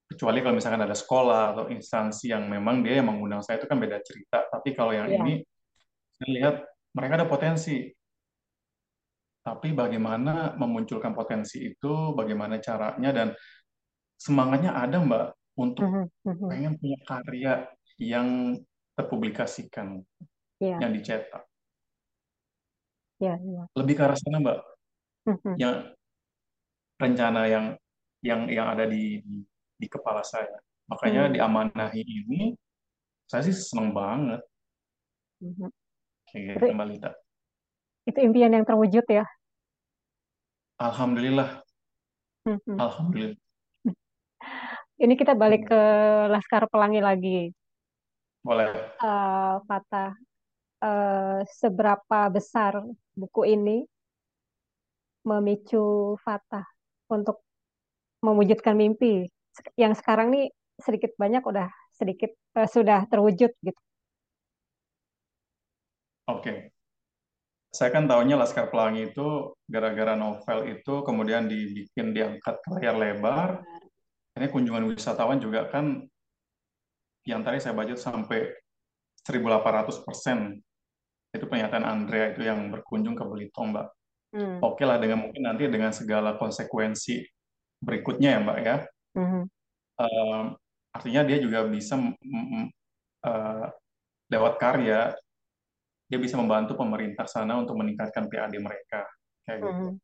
Kecuali 0.09 0.41
kalau 0.41 0.57
misalkan 0.57 0.81
ada 0.81 0.97
sekolah 0.97 1.53
atau 1.53 1.65
instansi 1.69 2.33
yang 2.33 2.49
memang 2.49 2.81
dia 2.81 3.05
yang 3.05 3.13
mengundang 3.13 3.45
saya 3.45 3.61
itu 3.61 3.69
kan 3.69 3.77
beda 3.77 4.01
cerita. 4.01 4.49
Tapi 4.49 4.73
kalau 4.73 4.97
yang 4.97 5.05
ya, 5.05 5.21
ini, 5.21 5.45
saya 6.17 6.31
lihat 6.33 6.57
mereka 6.97 7.21
ada 7.21 7.29
potensi. 7.29 7.93
Tapi 9.43 9.73
bagaimana 9.73 10.55
memunculkan 10.59 11.15
potensi 11.17 11.63
itu, 11.63 12.13
bagaimana 12.13 12.61
caranya, 12.61 13.11
dan 13.15 13.29
semangatnya 14.19 14.77
ada, 14.77 14.99
Mbak, 15.01 15.27
untuk 15.59 15.87
Mhm. 15.89 16.05
Mhm. 16.27 16.47
pengen 16.51 16.73
punya 16.77 16.99
karya 17.07 17.53
yang 17.99 18.59
terpublikasikan, 18.99 20.03
ya, 20.61 20.79
yang 20.83 20.91
dicetak. 20.93 21.47
ya, 23.19 23.35
ya. 23.35 23.67
Lebih 23.75 23.95
ke 23.99 24.03
arah 24.07 24.19
sana, 24.19 24.39
Mbak. 24.39 24.59
Mhm. 25.27 25.55
Yang 25.59 25.75
rencana 26.99 27.43
yang 27.47 27.67
yang 28.23 28.41
yang 28.51 28.67
ada 28.75 28.87
di 28.91 29.23
di, 29.23 29.39
di 29.79 29.87
kepala 29.87 30.23
saya. 30.27 30.59
Makanya 30.91 31.31
Mhm. 31.31 31.35
diamanahi 31.39 32.03
ini, 32.03 32.55
saya 33.27 33.43
sih 33.47 33.55
seneng 33.55 33.91
banget. 33.95 34.43
Kayak 36.31 36.59
Itu 36.59 36.67
gitu, 36.67 36.75
Mbak 36.75 36.89
Lita. 36.91 37.11
Itu 38.09 38.19
impian 38.25 38.57
yang 38.57 38.65
terwujud 38.65 39.05
ya. 39.05 39.29
Alhamdulillah, 40.81 41.61
Mhm. 42.49 42.77
alhamdulillah. 42.81 43.37
Ini 45.05 45.15
kita 45.15 45.37
balik 45.37 45.69
ke 45.69 45.81
Laskar 46.33 46.65
Pelangi 46.73 47.05
lagi. 47.05 47.39
Boleh. 48.41 48.73
Eh, 48.99 49.55
Fatah, 49.69 50.15
eh, 50.83 51.39
seberapa 51.53 52.31
besar 52.33 52.81
buku 53.19 53.43
ini 53.45 53.85
memicu 55.27 56.17
Fatah 56.25 56.65
untuk 57.13 57.43
mewujudkan 58.25 58.75
mimpi 58.75 59.29
yang 59.77 59.93
sekarang 59.95 60.31
nih 60.31 60.51
sedikit 60.79 61.11
banyak 61.19 61.43
udah 61.43 61.69
sedikit 61.95 62.31
eh, 62.57 62.69
sudah 62.71 63.05
terwujud 63.11 63.51
gitu. 63.63 63.81
Oke. 66.31 66.71
Saya 67.79 67.95
kan 67.95 68.11
tahunya 68.11 68.35
Laskar 68.35 68.75
Pelangi 68.75 69.15
itu 69.15 69.55
gara-gara 69.71 70.19
novel 70.19 70.67
itu 70.67 71.07
kemudian 71.07 71.47
dibikin 71.47 72.11
diangkat 72.11 72.59
ke 72.59 72.69
layar 72.75 72.99
lebar. 72.99 73.63
Ini 74.35 74.51
kunjungan 74.51 74.83
wisatawan 74.91 75.39
juga 75.39 75.71
kan 75.71 76.03
yang 77.23 77.47
tadi 77.47 77.63
saya 77.63 77.79
baca 77.79 77.95
sampai 77.95 78.51
1.800 79.23 80.03
persen. 80.03 80.59
Itu 81.31 81.47
pernyataan 81.47 81.87
Andrea 81.87 82.35
itu 82.35 82.43
yang 82.43 82.67
berkunjung 82.75 83.15
ke 83.15 83.23
Belitung, 83.23 83.71
Mbak. 83.71 83.87
Hmm. 84.35 84.59
Oke 84.59 84.83
lah 84.83 84.99
dengan 84.99 85.23
mungkin 85.31 85.47
nanti 85.47 85.71
dengan 85.71 85.95
segala 85.95 86.35
konsekuensi 86.35 87.31
berikutnya 87.79 88.29
ya, 88.35 88.39
Mbak 88.43 88.59
ya. 88.59 88.77
Mhm. 89.15 89.43
Eh, 90.03 90.43
artinya 90.99 91.23
dia 91.23 91.39
juga 91.39 91.63
bisa 91.63 91.95
eh, 93.23 93.67
lewat 94.35 94.55
karya 94.59 95.15
dia 96.09 96.19
bisa 96.19 96.41
membantu 96.41 96.75
pemerintah 96.75 97.29
sana 97.29 97.61
untuk 97.61 97.77
meningkatkan 97.77 98.33
PAD 98.33 98.57
mereka 98.59 99.05
kayak 99.45 99.61
gitu. 99.61 99.87
Mhm. 99.93 99.97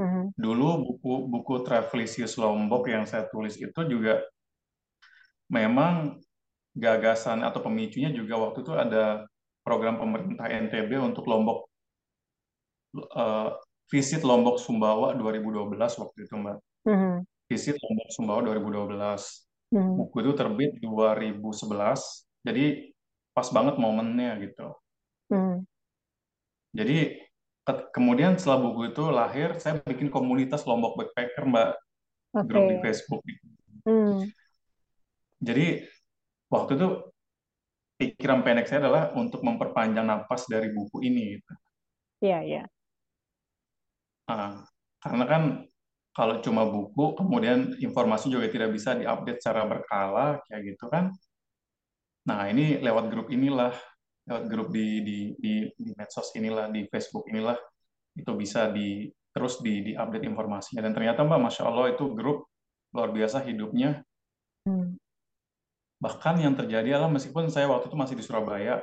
Mhm. 0.00 0.22
Dulu 0.32 0.68
buku 0.88 1.12
buku 1.28 1.54
Travelisius 1.62 2.40
Lombok 2.40 2.88
yang 2.88 3.04
saya 3.04 3.28
tulis 3.28 3.60
itu 3.60 3.80
juga 3.84 4.24
memang 5.52 6.16
gagasan 6.72 7.44
atau 7.44 7.60
pemicunya 7.60 8.08
juga 8.14 8.40
waktu 8.40 8.64
itu 8.64 8.72
ada 8.72 9.26
program 9.60 10.00
pemerintah 10.00 10.48
NTB 10.48 10.96
untuk 10.96 11.28
Lombok 11.28 11.68
eh, 12.96 13.50
visit 13.90 14.22
Lombok 14.24 14.56
Sumbawa 14.62 15.12
2012 15.18 15.98
waktu 16.00 16.18
itu 16.24 16.34
Mbak. 16.38 16.58
Mhm. 16.88 17.14
Visit 17.50 17.76
Lombok 17.82 18.08
Sumbawa 18.14 18.40
2012. 18.46 19.44
Mhm. 19.74 19.98
Buku 19.98 20.16
itu 20.24 20.32
terbit 20.38 20.72
2011. 20.80 22.24
Jadi 22.46 22.94
pas 23.34 23.46
banget 23.52 23.76
momennya 23.76 24.38
gitu. 24.40 24.74
Mhm. 25.30 25.62
Jadi 26.70 26.98
ke- 27.66 27.86
kemudian 27.94 28.38
setelah 28.38 28.62
buku 28.62 28.94
itu 28.94 29.04
lahir, 29.10 29.58
saya 29.58 29.78
bikin 29.82 30.10
komunitas 30.10 30.66
Lombok 30.66 30.98
Backpacker, 30.98 31.46
Mbak, 31.46 31.70
grup 32.46 32.64
di 32.66 32.76
Oke. 32.78 32.82
Facebook. 32.86 33.20
Hmm. 33.86 34.26
Jadi 35.40 35.82
waktu 36.52 36.70
itu 36.76 36.88
pikiran 38.00 38.40
pendek 38.44 38.68
saya 38.68 38.86
adalah 38.86 39.12
untuk 39.16 39.40
memperpanjang 39.42 40.06
napas 40.06 40.46
dari 40.46 40.70
buku 40.70 41.02
ini. 41.04 41.38
Gitu. 41.38 41.52
Iya, 42.20 42.38
iya. 42.44 42.62
Nah, 44.30 44.62
karena 45.02 45.24
kan 45.26 45.42
kalau 46.14 46.38
cuma 46.42 46.66
buku, 46.66 47.16
kemudian 47.18 47.78
informasi 47.78 48.30
juga 48.30 48.46
tidak 48.50 48.74
bisa 48.74 48.94
diupdate 48.94 49.40
secara 49.40 49.66
berkala, 49.66 50.42
kayak 50.46 50.74
gitu 50.74 50.86
kan. 50.90 51.10
Nah, 52.26 52.46
ini 52.50 52.78
lewat 52.78 53.08
grup 53.08 53.32
inilah, 53.32 53.72
lewat 54.30 54.44
grup 54.46 54.70
di, 54.70 55.02
di, 55.02 55.18
di, 55.34 55.54
di 55.74 55.90
medsos 55.98 56.30
inilah, 56.38 56.70
di 56.70 56.86
Facebook 56.86 57.26
inilah, 57.26 57.58
itu 58.14 58.30
bisa 58.38 58.70
di 58.70 59.10
terus 59.34 59.58
di, 59.58 59.90
di 59.90 59.92
update 59.98 60.26
informasinya. 60.26 60.86
Dan 60.86 60.94
ternyata 60.94 61.26
Mbak, 61.26 61.40
Masya 61.50 61.62
Allah 61.66 61.90
itu 61.90 62.14
grup 62.14 62.46
luar 62.94 63.10
biasa 63.10 63.42
hidupnya. 63.42 64.06
Hmm. 64.66 64.94
Bahkan 65.98 66.38
yang 66.38 66.54
terjadi 66.54 66.96
adalah 66.96 67.10
meskipun 67.10 67.50
saya 67.50 67.66
waktu 67.66 67.90
itu 67.90 67.98
masih 67.98 68.16
di 68.16 68.24
Surabaya, 68.24 68.78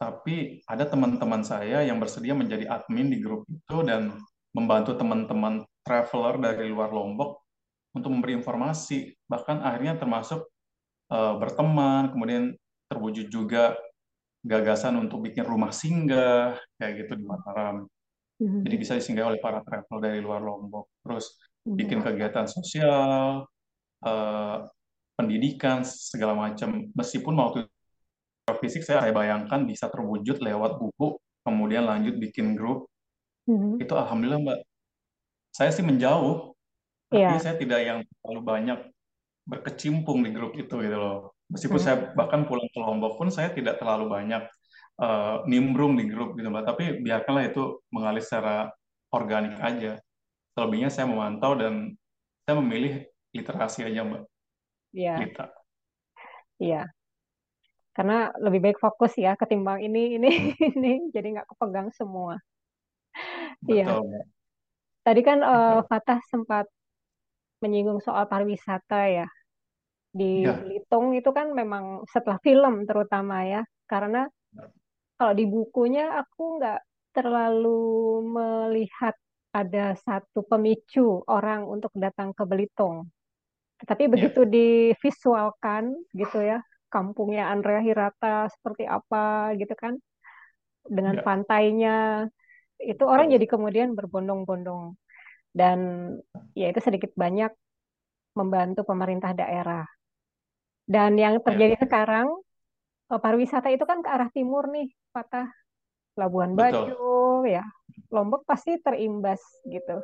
tapi 0.00 0.64
ada 0.64 0.88
teman-teman 0.88 1.44
saya 1.44 1.84
yang 1.84 2.00
bersedia 2.00 2.32
menjadi 2.32 2.64
admin 2.70 3.12
di 3.12 3.20
grup 3.20 3.44
itu 3.50 3.84
dan 3.84 4.16
membantu 4.56 4.96
teman-teman 4.96 5.66
traveler 5.84 6.40
dari 6.40 6.72
luar 6.72 6.90
Lombok 6.90 7.44
untuk 7.92 8.10
memberi 8.10 8.38
informasi. 8.38 9.12
Bahkan 9.28 9.60
akhirnya 9.60 10.00
termasuk 10.00 10.48
uh, 11.12 11.36
berteman, 11.36 12.10
kemudian 12.16 12.56
terwujud 12.88 13.28
juga 13.28 13.76
gagasan 14.40 14.96
untuk 14.96 15.20
bikin 15.24 15.44
rumah 15.44 15.70
singgah 15.70 16.56
kayak 16.80 17.04
gitu 17.04 17.12
di 17.20 17.24
Mataram. 17.28 17.84
Mhm. 18.40 18.64
Jadi 18.64 18.76
bisa 18.80 18.92
disinggahi 18.96 19.36
oleh 19.36 19.40
para 19.40 19.60
traveler 19.60 20.00
dari 20.00 20.18
luar 20.24 20.40
Lombok. 20.40 20.88
Terus 21.04 21.36
Mhm. 21.68 21.76
bikin 21.76 21.98
kegiatan 22.00 22.46
sosial, 22.48 23.44
uh, 24.00 24.56
pendidikan 25.12 25.84
segala 25.84 26.32
macam. 26.32 26.88
Meskipun 26.96 27.36
waktu 27.36 27.68
fisik 28.64 28.82
saya 28.82 29.12
bayangkan 29.12 29.62
bisa 29.68 29.92
terwujud 29.92 30.40
lewat 30.40 30.80
buku, 30.80 31.20
kemudian 31.44 31.84
lanjut 31.84 32.16
bikin 32.16 32.56
grup. 32.56 32.88
Mhm. 33.44 33.76
Itu 33.84 33.92
alhamdulillah 33.94 34.40
Mbak. 34.40 34.60
Saya 35.52 35.70
sih 35.70 35.84
menjauh, 35.84 36.56
artinya 37.12 37.36
Iya. 37.36 37.44
saya 37.44 37.56
tidak 37.60 37.80
yang 37.84 37.98
terlalu 38.24 38.40
banyak 38.42 38.78
berkecimpung 39.44 40.24
di 40.24 40.30
grup 40.32 40.56
itu 40.56 40.72
gitu 40.80 40.96
loh. 40.96 41.34
Meskipun 41.50 41.78
Mhm. 41.82 41.84
saya 41.84 41.96
bahkan 42.14 42.46
pulang 42.46 42.70
ke 42.70 42.78
Lombok 42.78 43.18
pun 43.18 43.28
saya 43.28 43.50
tidak 43.50 43.82
terlalu 43.82 44.06
banyak 44.06 44.46
uh, 45.02 45.42
nimbrung 45.50 45.98
di 45.98 46.06
grup 46.06 46.38
gitu 46.38 46.46
Mbak. 46.46 46.64
Tapi 46.66 46.84
biarkanlah 47.02 47.44
itu 47.50 47.82
mengalir 47.90 48.22
secara 48.22 48.70
organik 49.10 49.58
aja. 49.58 49.98
Selebihnya 50.54 50.90
saya 50.90 51.10
memantau 51.10 51.58
dan 51.58 51.94
saya 52.46 52.58
memilih 52.62 53.06
literasi 53.34 53.86
aja 53.86 54.02
Mbak 54.02 54.22
Iya, 54.90 55.22
iya. 56.58 56.82
Karena 57.94 58.34
lebih 58.42 58.58
baik 58.58 58.78
fokus 58.82 59.14
ya 59.14 59.38
ketimbang 59.38 59.82
ini, 59.86 60.18
ini, 60.18 60.30
ini. 60.74 60.92
Jadi 61.14 61.38
nggak 61.38 61.46
kepegang 61.54 61.94
semua. 61.94 62.38
Iya. 63.70 64.02
Tadi 65.06 65.20
kan 65.22 65.38
Betul. 65.42 65.86
Fatah 65.86 66.20
sempat 66.26 66.66
menyinggung 67.62 68.02
soal 68.02 68.26
pariwisata 68.26 69.10
ya. 69.10 69.26
Di 70.10 70.42
Ya, 70.42 70.58
Belitung 70.58 71.14
itu 71.14 71.30
kan 71.30 71.54
memang 71.54 72.02
setelah 72.10 72.42
film 72.42 72.82
terutama 72.84 73.46
ya. 73.46 73.62
Karena 73.86 74.26
kalau 75.14 75.32
di 75.34 75.46
bukunya 75.46 76.18
aku 76.18 76.58
nggak 76.58 76.80
terlalu 77.14 78.22
melihat 78.26 79.14
ada 79.50 79.98
satu 79.98 80.46
pemicu 80.46 81.26
orang 81.26 81.66
untuk 81.66 81.90
datang 81.98 82.30
ke 82.30 82.46
Belitung. 82.46 83.10
Tapi 83.82 84.06
ya, 84.06 84.10
begitu 84.12 84.46
divisualkan 84.46 85.90
gitu 86.14 86.38
ya, 86.38 86.62
kampungnya 86.86 87.50
Andrea 87.50 87.82
Hirata 87.82 88.46
seperti 88.52 88.86
apa 88.86 89.56
gitu 89.58 89.74
kan, 89.74 89.98
dengan 90.86 91.18
ya, 91.18 91.22
pantainya, 91.24 91.98
itu 92.78 93.02
orang 93.04 93.32
jadi 93.32 93.46
kemudian 93.48 93.96
berbondong-bondong. 93.98 94.94
Dan 95.50 95.78
ya 96.54 96.70
itu 96.70 96.78
sedikit 96.78 97.10
banyak 97.18 97.50
membantu 98.38 98.86
pemerintah 98.86 99.34
daerah. 99.34 99.82
Dan 100.94 101.12
yang 101.24 101.34
Ya, 101.46 101.46
terjadi 101.46 101.76
sekarang, 101.84 102.28
eh, 103.12 103.20
pariwisata 103.24 103.68
itu 103.74 103.84
kan 103.90 103.98
ke 104.04 104.10
arah 104.14 104.30
timur 104.36 104.64
nih, 104.74 104.88
Patah 105.14 105.48
Labuan 106.20 106.52
Bajo, 106.60 106.94
betul, 106.98 107.46
ya. 107.54 107.62
Lombok 108.14 108.42
pasti 108.50 108.70
terimbas 108.84 109.40
gitu. 109.74 110.02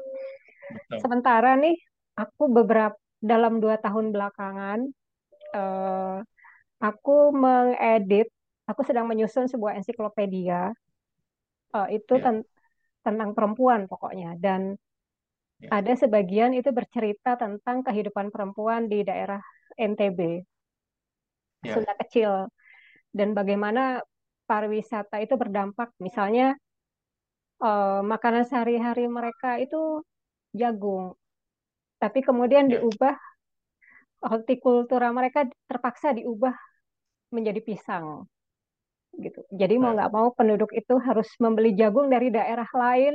betul. 0.70 1.02
Sementara 1.02 1.54
nih, 1.58 1.76
aku 2.16 2.48
beberapa 2.52 2.96
dalam 3.20 3.58
dua 3.62 3.76
tahun 3.80 4.12
belakangan, 4.14 4.78
eh, 5.56 6.16
aku 6.82 7.16
mengedit, 7.34 8.28
aku 8.70 8.82
sedang 8.88 9.06
menyusun 9.10 9.46
sebuah 9.52 9.78
ensiklopedia, 9.80 10.72
eh, 11.76 11.88
itu 11.98 12.12
Ya, 12.12 12.24
ten- 12.24 12.46
tentang 13.06 13.30
perempuan 13.36 13.82
pokoknya. 13.92 14.30
Dan 14.44 14.62
ya, 15.60 15.72
ada 15.78 15.92
sebagian 16.02 16.52
itu 16.58 16.70
bercerita 16.78 17.34
tentang 17.42 17.82
kehidupan 17.86 18.26
perempuan 18.34 18.86
di 18.92 19.02
daerah 19.08 19.40
NTB, 19.78 20.20
ya, 21.66 21.74
Sunda 21.74 21.92
Kecil, 22.00 22.32
dan 23.18 23.28
bagaimana 23.38 23.82
pariwisata 24.50 25.16
itu 25.24 25.34
berdampak. 25.42 25.88
Misalnya, 26.06 26.54
eh, 27.68 28.00
makanan 28.12 28.44
sehari-hari 28.48 29.04
mereka 29.18 29.48
itu 29.64 29.76
jagung, 30.60 31.04
tapi 32.02 32.20
kemudian 32.26 32.66
ya, 32.68 32.80
diubah, 32.80 33.14
hortikultura 34.28 35.08
mereka 35.18 35.40
terpaksa 35.68 36.08
diubah 36.18 36.54
menjadi 37.34 37.60
pisang. 37.68 38.06
gitu. 39.16 39.40
Jadi 39.60 39.74
mau 39.80 39.96
nggak 39.96 40.12
mau 40.16 40.28
penduduk 40.36 40.70
itu 40.76 40.94
harus 41.06 41.28
membeli 41.40 41.72
jagung 41.80 42.06
dari 42.12 42.28
daerah 42.36 42.68
lain 42.82 43.14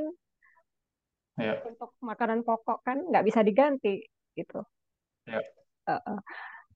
ya, 1.37 1.61
untuk 1.69 1.93
makanan 2.01 2.41
pokok 2.47 2.81
kan 2.81 2.97
nggak 3.09 3.25
bisa 3.27 3.41
diganti 3.45 4.01
gitu. 4.33 4.59
ya. 5.27 5.41
Eh, 5.89 6.01
eh. 6.09 6.19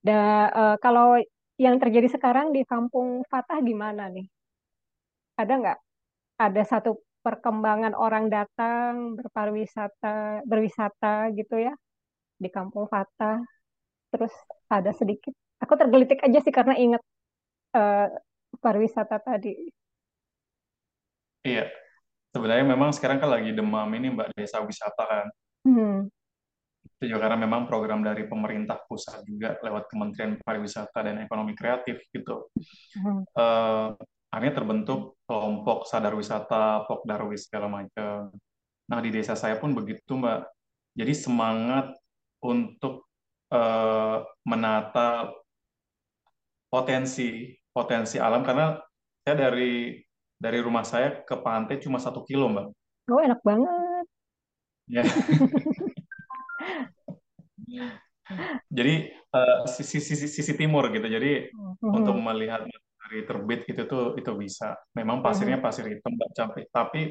Da- 0.06 0.52
eh, 0.62 0.76
kalau 0.84 1.18
yang 1.56 1.80
terjadi 1.80 2.12
sekarang 2.12 2.52
di 2.52 2.68
Kampung 2.68 3.24
Fatah 3.28 3.60
gimana 3.64 4.12
nih? 4.12 4.28
Ada 5.40 5.54
nggak 5.56 5.80
ada 6.40 6.64
satu 6.68 7.00
perkembangan 7.24 7.96
orang 7.96 8.28
datang 8.30 9.16
berpariwisata, 9.18 10.44
berwisata 10.46 11.32
gitu 11.34 11.56
ya 11.60 11.74
di 12.40 12.50
Kampung 12.52 12.86
Fatah? 12.92 13.40
Terus 14.12 14.32
ada 14.68 14.92
sedikit. 14.92 15.32
Aku 15.64 15.80
tergelitik 15.80 16.20
aja 16.24 16.40
sih 16.44 16.52
karena 16.52 16.76
ingat 16.76 17.02
eh, 17.76 18.08
pariwisata 18.60 19.18
tadi. 19.24 19.72
Iya. 21.46 21.72
Sebenarnya 22.36 22.68
memang 22.68 22.92
sekarang 22.92 23.24
kan 23.24 23.32
lagi 23.32 23.56
demam 23.56 23.88
ini 23.96 24.12
Mbak 24.12 24.36
desa 24.36 24.60
wisata 24.60 25.04
kan. 25.08 25.28
Hmm. 25.64 26.12
Itu 26.96 27.12
juga 27.12 27.28
karena 27.28 27.44
memang 27.44 27.68
program 27.68 28.00
dari 28.00 28.24
pemerintah 28.24 28.80
pusat 28.88 29.20
juga 29.28 29.60
lewat 29.60 29.92
Kementerian 29.92 30.40
Pariwisata 30.40 31.04
dan 31.04 31.20
Ekonomi 31.20 31.52
Kreatif 31.52 32.08
gitu. 32.08 32.48
Hmm. 32.96 33.28
Eh, 33.28 33.88
akhirnya 34.32 34.56
terbentuk 34.56 35.20
kelompok 35.28 35.88
sadar 35.92 36.16
wisata, 36.16 36.88
Pokdarwis 36.88 37.52
segala 37.52 37.68
macam. 37.68 38.32
Nah 38.88 39.00
di 39.04 39.10
desa 39.12 39.36
saya 39.36 39.60
pun 39.60 39.76
begitu 39.76 40.16
Mbak. 40.16 40.48
Jadi 40.96 41.14
semangat 41.14 41.92
untuk 42.40 43.12
eh, 43.52 44.18
menata 44.48 45.36
potensi 46.72 47.52
potensi 47.76 48.16
alam 48.24 48.40
karena 48.40 48.76
saya 49.20 49.52
dari 49.52 50.00
dari 50.36 50.60
rumah 50.64 50.88
saya 50.88 51.24
ke 51.28 51.36
pantai 51.44 51.80
cuma 51.84 52.00
satu 52.00 52.24
kilo 52.24 52.48
Mbak. 52.48 52.68
Oh 53.12 53.20
enak 53.20 53.44
banget. 53.44 54.06
Ya, 54.86 55.02
Jadi 58.70 58.94
eh, 59.12 59.58
sisi, 59.70 59.98
sisi 60.02 60.28
sisi 60.28 60.54
timur 60.58 60.90
gitu. 60.94 61.06
Jadi 61.06 61.50
untuk 61.86 62.16
Hmm. 62.18 62.26
melihat 62.34 62.62
matahari 62.66 63.20
terbit 63.30 63.62
itu 63.70 63.82
tuh 63.86 64.18
itu 64.20 64.32
bisa. 64.36 64.74
Memang 64.98 65.22
Hmm. 65.22 65.26
pasirnya 65.26 65.58
pasir 65.62 65.86
hitam 65.88 66.14
Mbak 66.18 66.32
Capek, 66.38 66.66
tapi 66.74 67.02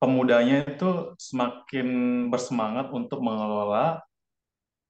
pemudanya 0.00 0.64
itu 0.64 1.14
semakin 1.20 1.86
bersemangat 2.32 2.88
untuk 2.92 3.20
mengelola 3.20 4.00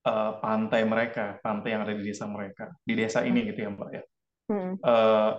eh, 0.06 0.32
pantai 0.42 0.82
mereka, 0.88 1.36
pantai 1.44 1.68
yang 1.76 1.82
ada 1.84 1.94
di 1.96 2.04
desa 2.08 2.24
mereka, 2.24 2.72
di 2.88 2.94
desa 2.96 3.20
ini 3.28 3.40
gitu 3.48 3.60
ya 3.66 3.70
Mbak 3.76 3.90
ya. 3.92 4.02
Hmm. 4.48 4.74
Eh, 4.90 5.30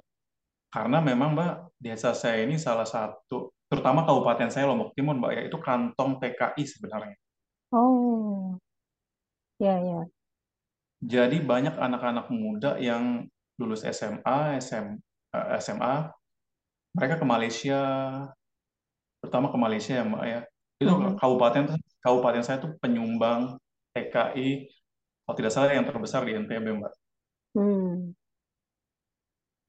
karena 0.74 0.98
memang 1.04 1.30
Mbak 1.38 1.54
desa 1.82 2.12
saya 2.16 2.44
ini 2.46 2.56
salah 2.62 2.88
satu, 2.88 3.52
terutama 3.70 4.06
kabupaten 4.08 4.50
saya 4.54 4.70
Lombok 4.70 4.94
Timur 4.98 5.16
Mbak 5.20 5.32
ya 5.38 5.42
itu 5.50 5.58
kantong 5.62 6.12
TKI 6.22 6.64
sebenarnya. 6.68 7.18
Oh, 7.74 8.60
ya 9.62 9.76
ya. 9.78 10.02
Jadi 11.02 11.38
banyak 11.42 11.78
anak-anak 11.78 12.30
muda 12.34 12.78
yang 12.82 13.26
lulus 13.62 13.86
SMA, 13.86 14.58
SM, 14.58 14.98
eh, 15.34 15.48
SMA, 15.62 16.10
mereka 16.98 17.16
ke 17.22 17.26
Malaysia, 17.26 17.82
terutama 19.22 19.54
ke 19.54 19.58
Malaysia 19.58 19.94
ya 19.98 20.04
Mbak 20.06 20.26
ya. 20.26 20.42
Itu 20.82 20.94
Hmm. 20.98 21.14
kabupaten 21.18 21.78
kabupaten 22.02 22.42
saya 22.42 22.58
tuh 22.58 22.74
penyumbang 22.82 23.58
TKI, 23.94 24.66
kalau 25.26 25.36
tidak 25.38 25.52
salah 25.54 25.74
yang 25.78 25.86
terbesar 25.86 26.26
di 26.26 26.34
NTB 26.34 26.66
Mbak. 26.82 26.94
Hmm. 27.58 28.18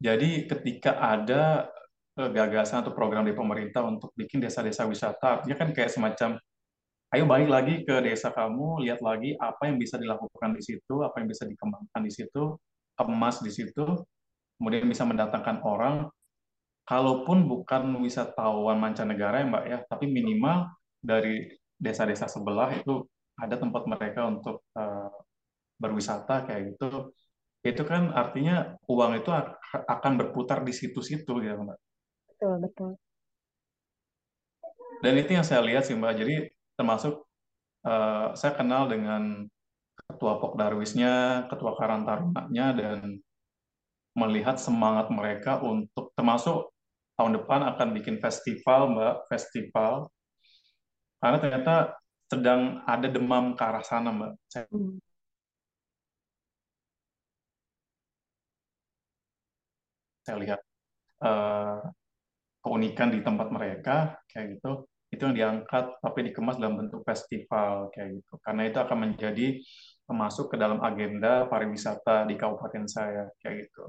Jadi 0.02 0.50
ketika 0.50 0.98
ada 0.98 1.68
eh, 2.12 2.28
gagasan 2.28 2.84
atau 2.84 2.92
program 2.92 3.24
dari 3.24 3.32
pemerintah 3.32 3.80
untuk 3.88 4.12
bikin 4.12 4.44
desa-desa 4.44 4.84
wisata, 4.84 5.40
artinya 5.40 5.56
kan 5.56 5.72
kayak 5.72 5.88
semacam, 5.88 6.36
ayo 7.12 7.28
balik 7.28 7.48
lagi 7.52 7.74
ke 7.84 8.00
desa 8.00 8.32
kamu, 8.32 8.88
lihat 8.88 9.04
lagi 9.04 9.36
apa 9.36 9.68
yang 9.68 9.76
bisa 9.76 10.00
dilakukan 10.00 10.56
di 10.56 10.62
situ, 10.64 11.04
apa 11.04 11.20
yang 11.20 11.28
bisa 11.28 11.44
dikembangkan 11.44 12.02
di 12.02 12.12
situ, 12.12 12.56
emas 12.96 13.44
di 13.44 13.52
situ, 13.52 13.84
kemudian 14.56 14.88
bisa 14.88 15.04
mendatangkan 15.04 15.60
orang, 15.60 16.08
kalaupun 16.88 17.44
bukan 17.44 18.00
wisatawan 18.00 18.80
mancanegara 18.80 19.44
ya 19.44 19.46
Mbak 19.46 19.64
ya, 19.68 19.78
tapi 19.86 20.08
minimal 20.08 20.72
dari 21.04 21.52
desa-desa 21.76 22.32
sebelah 22.32 22.72
itu 22.72 23.04
ada 23.36 23.60
tempat 23.60 23.84
mereka 23.84 24.24
untuk 24.24 24.64
eh, 24.72 25.10
berwisata 25.76 26.48
kayak 26.48 26.74
gitu. 26.74 27.12
Itu 27.62 27.82
kan 27.84 28.10
artinya 28.16 28.74
uang 28.88 29.22
itu 29.22 29.30
ak- 29.30 29.86
akan 29.86 30.12
berputar 30.16 30.64
di 30.64 30.72
situ-situ 30.72 31.32
gitu 31.44 31.60
Mbak. 31.60 31.78
Betul 32.32 32.54
betul. 32.58 32.90
Dan 35.02 35.18
itu 35.18 35.30
yang 35.34 35.44
saya 35.46 35.60
lihat 35.60 35.84
sih 35.84 35.98
Mbak. 35.98 36.14
Jadi 36.18 36.36
termasuk 36.82 37.22
eh, 37.86 38.26
saya 38.34 38.52
kenal 38.58 38.90
dengan 38.90 39.46
ketua 39.94 40.42
Pok 40.42 40.58
Darwisnya, 40.58 41.46
ketua 41.46 41.78
Karang 41.78 42.02
Tarunanya, 42.02 42.66
dan 42.74 43.22
melihat 44.18 44.58
semangat 44.58 45.08
mereka 45.14 45.62
untuk 45.62 46.10
termasuk 46.18 46.74
tahun 47.16 47.38
depan 47.38 47.62
akan 47.70 47.88
bikin 47.96 48.18
festival 48.18 48.90
Mbak, 48.92 49.14
festival 49.30 50.10
karena 51.22 51.38
ternyata 51.38 51.74
sedang 52.26 52.82
ada 52.82 53.06
demam 53.06 53.54
ke 53.54 53.62
arah 53.62 53.84
sana 53.86 54.10
Mbak. 54.10 54.32
Saya, 54.50 54.66
Hmm. 54.74 54.98
saya 60.26 60.36
lihat 60.42 60.60
eh, 61.22 61.78
keunikan 62.62 63.08
di 63.14 63.22
tempat 63.22 63.48
mereka 63.54 64.18
kayak 64.26 64.58
gitu 64.58 64.86
itu 65.12 65.22
yang 65.28 65.36
diangkat 65.36 65.84
tapi 66.00 66.18
dikemas 66.32 66.56
dalam 66.56 66.80
bentuk 66.80 67.04
festival 67.04 67.92
kayak 67.92 68.16
gitu 68.20 68.34
karena 68.40 68.62
itu 68.68 68.78
akan 68.80 68.98
menjadi 69.08 69.46
masuk 70.12 70.52
ke 70.52 70.56
dalam 70.60 70.80
agenda 70.84 71.48
pariwisata 71.48 72.28
di 72.28 72.34
kabupaten 72.36 72.84
saya 72.84 73.28
kayak 73.40 73.68
gitu. 73.68 73.84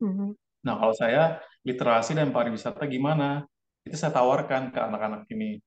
Hmm. 0.00 0.32
Nah 0.64 0.74
kalau 0.80 0.94
saya 0.96 1.40
literasi 1.68 2.16
dan 2.16 2.32
pariwisata 2.32 2.84
gimana? 2.88 3.44
Itu 3.86 3.96
saya 3.98 4.12
tawarkan 4.16 4.72
ke 4.74 4.78
anak-anak 4.82 5.22
ini. 5.30 5.60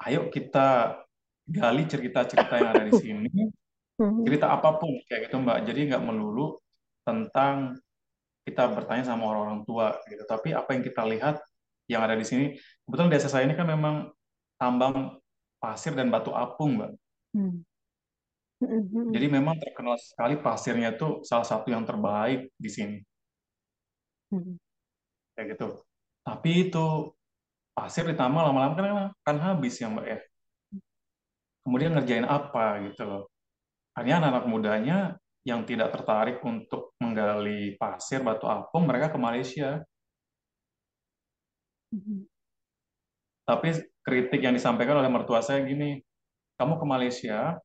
Ayo 0.00 0.32
kita 0.32 0.96
gali 1.44 1.82
cerita-cerita 1.88 2.54
yang 2.56 2.68
ada 2.76 2.84
di 2.88 2.94
sini 3.02 3.28
Mhm. 4.00 4.24
cerita 4.24 4.48
apa 4.48 4.80
pun 4.80 4.96
kayak 5.06 5.28
gitu 5.28 5.36
Mbak. 5.44 5.58
Jadi 5.68 5.80
nggak 5.92 6.02
melulu 6.08 6.56
tentang 7.04 7.76
kita 8.48 8.64
bertanya 8.72 9.04
sama 9.12 9.28
orang-orang 9.30 9.62
tua 9.68 9.96
gitu. 10.08 10.24
Tapi 10.24 10.56
apa 10.56 10.70
yang 10.74 10.82
kita 10.84 11.02
lihat 11.06 11.36
yang 11.90 12.02
ada 12.06 12.16
di 12.16 12.24
sini, 12.24 12.56
kebetulan 12.90 13.14
desa 13.14 13.30
saya 13.30 13.46
ini 13.46 13.54
kan 13.54 13.70
memang 13.70 14.10
tambang 14.58 15.22
pasir 15.62 15.94
dan 15.94 16.10
batu 16.10 16.34
apung 16.34 16.74
Mbak. 16.74 16.90
Mhm. 17.38 17.62
Mhm. 18.60 19.14
Jadi 19.14 19.26
memang 19.30 19.54
terkenal 19.62 19.94
sekali 20.02 20.34
pasirnya 20.42 20.90
itu 20.98 21.22
salah 21.22 21.46
satu 21.46 21.70
yang 21.70 21.86
terbaik 21.86 22.50
di 22.58 22.70
sini 22.70 22.98
Mhm. 24.30 24.58
kayak 25.34 25.46
gitu. 25.56 25.68
Tapi 26.26 26.50
itu 26.68 26.86
pasir 27.76 28.04
ditambah 28.10 28.42
lama-lama 28.46 28.74
kan 28.76 28.86
kan 29.26 29.36
habis 29.40 29.80
ya 29.82 29.88
Mbak 29.90 30.06
ya. 30.06 30.18
Kemudian 31.64 31.92
ngerjain 31.96 32.26
apa 32.26 32.80
gitu 32.88 33.02
loh. 33.04 33.22
Akhirnya 33.96 34.16
anak-anak 34.24 34.46
mudanya 34.48 34.98
yang 35.44 35.64
tidak 35.68 35.92
tertarik 35.94 36.38
untuk 36.44 36.94
menggali 37.00 37.74
pasir, 37.80 38.20
batu 38.24 38.46
apung, 38.48 38.84
mereka 38.88 39.12
ke 39.14 39.18
Malaysia. 39.20 39.82
Mhm. 41.92 42.29
Tapi 43.50 43.82
kritik 44.06 44.46
yang 44.46 44.54
disampaikan 44.54 45.02
oleh 45.02 45.10
mertua 45.10 45.42
saya 45.42 45.66
gini, 45.66 45.98
kamu 46.54 46.78
ke 46.78 46.86
Malaysia, 46.86 47.58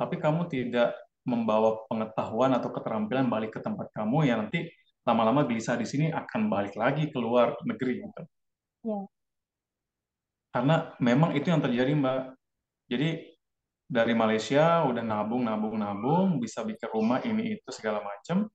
tapi 0.00 0.16
kamu 0.16 0.48
tidak 0.48 0.96
membawa 1.28 1.84
pengetahuan 1.84 2.56
atau 2.56 2.72
keterampilan 2.72 3.28
balik 3.28 3.52
ke 3.52 3.60
tempat 3.60 3.92
kamu 3.92 4.24
yang 4.24 4.48
nanti 4.48 4.72
lama-lama 5.04 5.44
bisa 5.44 5.76
di 5.76 5.84
sini 5.84 6.08
akan 6.08 6.48
balik 6.48 6.72
lagi 6.80 7.12
keluar 7.12 7.60
negeri 7.68 8.00
gitu. 8.00 8.22
Ya. 8.88 9.00
Karena 10.48 10.96
memang 10.96 11.36
itu 11.36 11.52
yang 11.52 11.60
terjadi 11.60 11.92
Mbak. 11.92 12.20
Jadi 12.88 13.08
dari 13.84 14.16
Malaysia 14.16 14.84
udah 14.88 15.04
nabung 15.04 15.44
nabung 15.44 15.76
nabung 15.76 16.40
bisa 16.40 16.64
bikin 16.64 16.88
rumah 16.88 17.20
ini 17.24 17.56
itu 17.56 17.68
segala 17.72 18.04
macam 18.04 18.48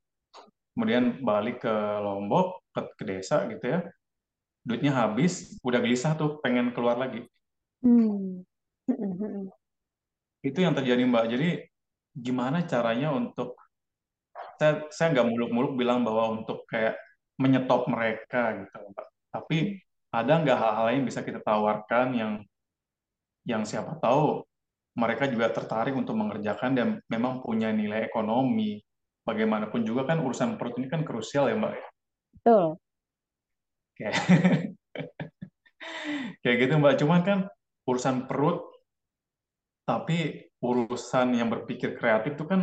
kemudian 0.74 1.22
balik 1.26 1.66
ke 1.66 1.74
Lombok 2.02 2.66
ke, 2.70 2.82
ke 2.98 3.04
desa 3.06 3.46
gitu 3.50 3.66
ya 3.66 3.80
duitnya 4.64 4.92
habis 4.96 5.60
udah 5.62 5.80
gelisah 5.84 6.16
tuh 6.16 6.40
pengen 6.40 6.72
keluar 6.76 6.96
lagi 6.96 7.28
Hmm. 7.84 8.48
Itu 10.40 10.60
yang 10.64 10.72
terjadi 10.72 11.04
Mbak 11.04 11.26
jadi 11.36 11.68
gimana 12.16 12.64
caranya 12.64 13.12
untuk 13.12 13.60
saya 14.56 14.88
saya 14.88 15.12
nggak 15.12 15.28
muluk-muluk 15.28 15.76
bilang 15.76 16.08
bahwa 16.08 16.40
untuk 16.40 16.64
kayak 16.72 16.96
menyetop 17.36 17.92
mereka 17.92 18.56
gitu 18.56 18.72
Mbak 18.72 19.08
tapi 19.36 19.58
ada 20.16 20.34
nggak 20.40 20.60
hal-hal 20.60 20.88
yang 20.96 21.04
bisa 21.04 21.20
kita 21.28 21.44
tawarkan 21.44 22.08
yang 22.16 22.34
yang 23.44 23.68
siapa 23.68 24.00
tahu 24.00 24.48
mereka 24.94 25.26
juga 25.26 25.50
tertarik 25.50 25.98
untuk 25.98 26.14
mengerjakan 26.14 26.72
dan 26.78 26.88
memang 27.10 27.42
punya 27.42 27.74
nilai 27.74 28.06
ekonomi. 28.06 28.78
Bagaimanapun 29.26 29.82
juga 29.82 30.06
kan 30.06 30.22
urusan 30.22 30.60
perut 30.60 30.78
ini 30.78 30.86
kan 30.92 31.02
krusial 31.02 31.50
ya 31.50 31.58
Mbak. 31.58 31.74
Betul. 32.38 32.78
Kayak, 33.94 34.14
kayak 36.42 36.58
gitu 36.62 36.74
Mbak. 36.80 36.96
Cuman 37.02 37.22
kan 37.28 37.40
urusan 37.88 38.28
perut, 38.28 38.64
tapi 39.84 40.48
urusan 40.64 41.36
yang 41.36 41.52
berpikir 41.52 42.00
kreatif 42.00 42.40
itu 42.40 42.46
kan 42.48 42.62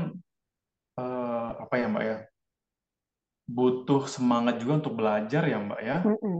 eh, 1.00 1.48
apa 1.64 1.74
ya 1.76 1.86
Mbak 1.92 2.04
ya? 2.06 2.18
Butuh 3.50 4.06
semangat 4.06 4.62
juga 4.62 4.78
untuk 4.78 4.94
belajar 4.94 5.42
ya 5.50 5.58
Mbak 5.58 5.80
ya. 5.82 5.98
Mhm. 6.06 6.38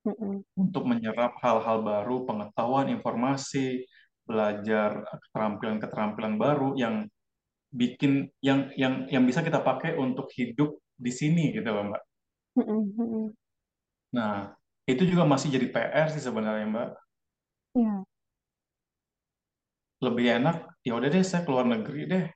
Mhm. 0.00 0.32
Untuk 0.56 0.84
menyerap 0.84 1.40
hal-hal 1.40 1.80
baru, 1.80 2.28
pengetahuan, 2.28 2.92
informasi, 2.92 3.84
belajar 4.28 5.08
keterampilan-keterampilan 5.08 6.36
baru 6.36 6.76
yang 6.76 7.08
bikin 7.70 8.26
yang 8.42 8.68
yang 8.74 9.06
yang 9.08 9.24
bisa 9.24 9.46
kita 9.46 9.62
pakai 9.62 9.94
untuk 9.96 10.26
hidup 10.34 10.74
di 10.98 11.12
sini 11.14 11.54
gitu 11.54 11.70
loh 11.70 11.84
Mbak. 11.90 12.02
Mhm. 12.60 12.80
Mhm. 12.98 13.24
Nah, 14.10 14.54
itu 14.90 15.06
juga 15.06 15.22
masih 15.22 15.54
jadi 15.54 15.66
PR 15.70 16.06
sih 16.10 16.22
sebenarnya 16.22 16.66
Mbak. 16.66 16.90
Ya. 17.78 17.94
Lebih 20.00 20.26
enak 20.40 20.56
ya 20.82 20.96
udah 20.96 21.08
deh 21.12 21.22
saya 21.22 21.44
keluar 21.46 21.68
negeri 21.68 22.08
deh. 22.08 22.26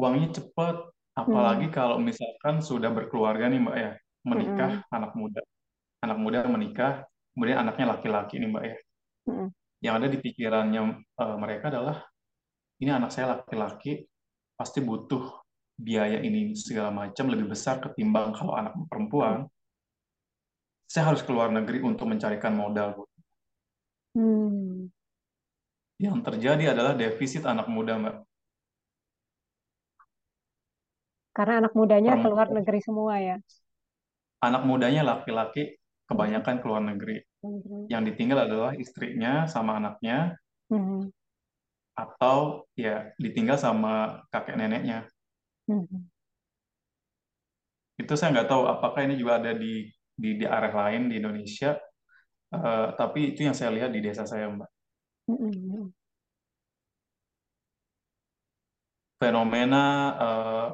Uangnya 0.00 0.32
cepet. 0.34 0.76
Apalagi 1.16 1.72
Hmm. 1.72 1.74
kalau 1.74 1.96
misalkan 1.96 2.60
sudah 2.60 2.92
berkeluarga 2.92 3.48
nih 3.48 3.56
Mbak 3.56 3.76
ya, 3.80 3.92
menikah 4.28 4.70
Mhm. 4.84 4.92
anak 4.92 5.12
muda. 5.16 5.40
Anak 6.04 6.18
muda 6.20 6.44
menikah, 6.44 7.08
kemudian 7.32 7.56
anaknya 7.64 7.96
laki-laki 7.96 8.36
nih 8.36 8.48
Mbak 8.52 8.64
ya. 8.68 8.76
Mhm. 9.32 9.46
Yang 9.80 9.94
ada 9.96 10.06
di 10.12 10.18
pikirannya 10.20 10.82
eh, 11.00 11.36
mereka 11.40 11.72
adalah 11.72 12.04
ini 12.84 12.90
anak 12.92 13.08
saya 13.16 13.40
laki-laki 13.40 14.04
pasti 14.56 14.84
butuh 14.84 15.40
biaya 15.76 16.20
ini 16.20 16.52
segala 16.56 16.92
macam 16.92 17.28
lebih 17.32 17.48
besar 17.52 17.80
ketimbang 17.80 18.36
kalau 18.36 18.52
anak 18.56 18.76
perempuan. 18.92 19.48
Saya 20.86 21.10
harus 21.10 21.22
keluar 21.26 21.50
negeri 21.50 21.82
untuk 21.82 22.06
mencarikan 22.06 22.54
modal, 22.54 22.94
Bu. 22.94 23.04
Hmm. 24.14 24.88
Yang 25.98 26.18
terjadi 26.28 26.64
adalah 26.76 26.92
defisit 26.94 27.42
anak 27.44 27.66
muda, 27.66 27.98
Mbak. 27.98 28.16
Karena 31.36 31.54
anak 31.60 31.72
mudanya 31.76 32.16
keluar 32.16 32.48
Perempuan, 32.48 32.56
negeri 32.64 32.80
semua 32.80 33.14
ya. 33.20 33.36
anak 34.40 34.62
mudanya 34.64 35.02
laki-laki 35.04 35.76
kebanyakan 36.06 36.56
keluar 36.62 36.80
negeri. 36.80 37.20
Mhm. 37.42 37.90
Yang 37.90 38.02
ditinggal 38.12 38.38
adalah 38.46 38.72
istrinya 38.78 39.44
sama 39.50 39.76
anaknya, 39.80 40.38
Mhm. 40.70 41.10
atau 41.96 42.64
ya 42.76 43.10
ditinggal 43.16 43.58
sama 43.58 44.22
kakek 44.30 44.56
neneknya. 44.60 45.08
Mhm. 45.66 46.08
Itu 47.96 48.12
saya 48.14 48.32
nggak 48.36 48.48
tahu 48.52 48.62
apakah 48.68 49.08
ini 49.08 49.16
juga 49.16 49.40
ada 49.40 49.56
di 49.56 49.88
di, 50.16 50.42
area 50.42 50.72
lain 50.72 51.12
di 51.12 51.20
Indonesia, 51.20 51.76
Eh, 52.46 52.88
tapi 52.94 53.34
itu 53.34 53.42
yang 53.42 53.56
saya 53.58 53.74
lihat 53.74 53.90
di 53.90 53.98
desa 53.98 54.22
saya, 54.22 54.46
Mbak. 54.46 54.70
Fenomena 59.18 59.84
eh, 60.14 60.66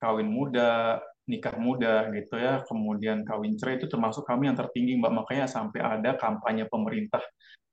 kawin 0.00 0.30
muda, 0.32 0.96
nikah 1.28 1.60
muda 1.60 2.08
gitu 2.16 2.40
ya, 2.40 2.64
kemudian 2.64 3.20
kawin 3.28 3.60
cerai 3.60 3.76
itu 3.76 3.84
termasuk 3.84 4.24
kami 4.24 4.48
yang 4.48 4.56
tertinggi, 4.56 4.96
Mbak. 4.96 5.12
Makanya 5.12 5.46
sampai 5.46 5.80
ada 5.84 6.16
kampanye 6.16 6.64
pemerintah 6.64 7.20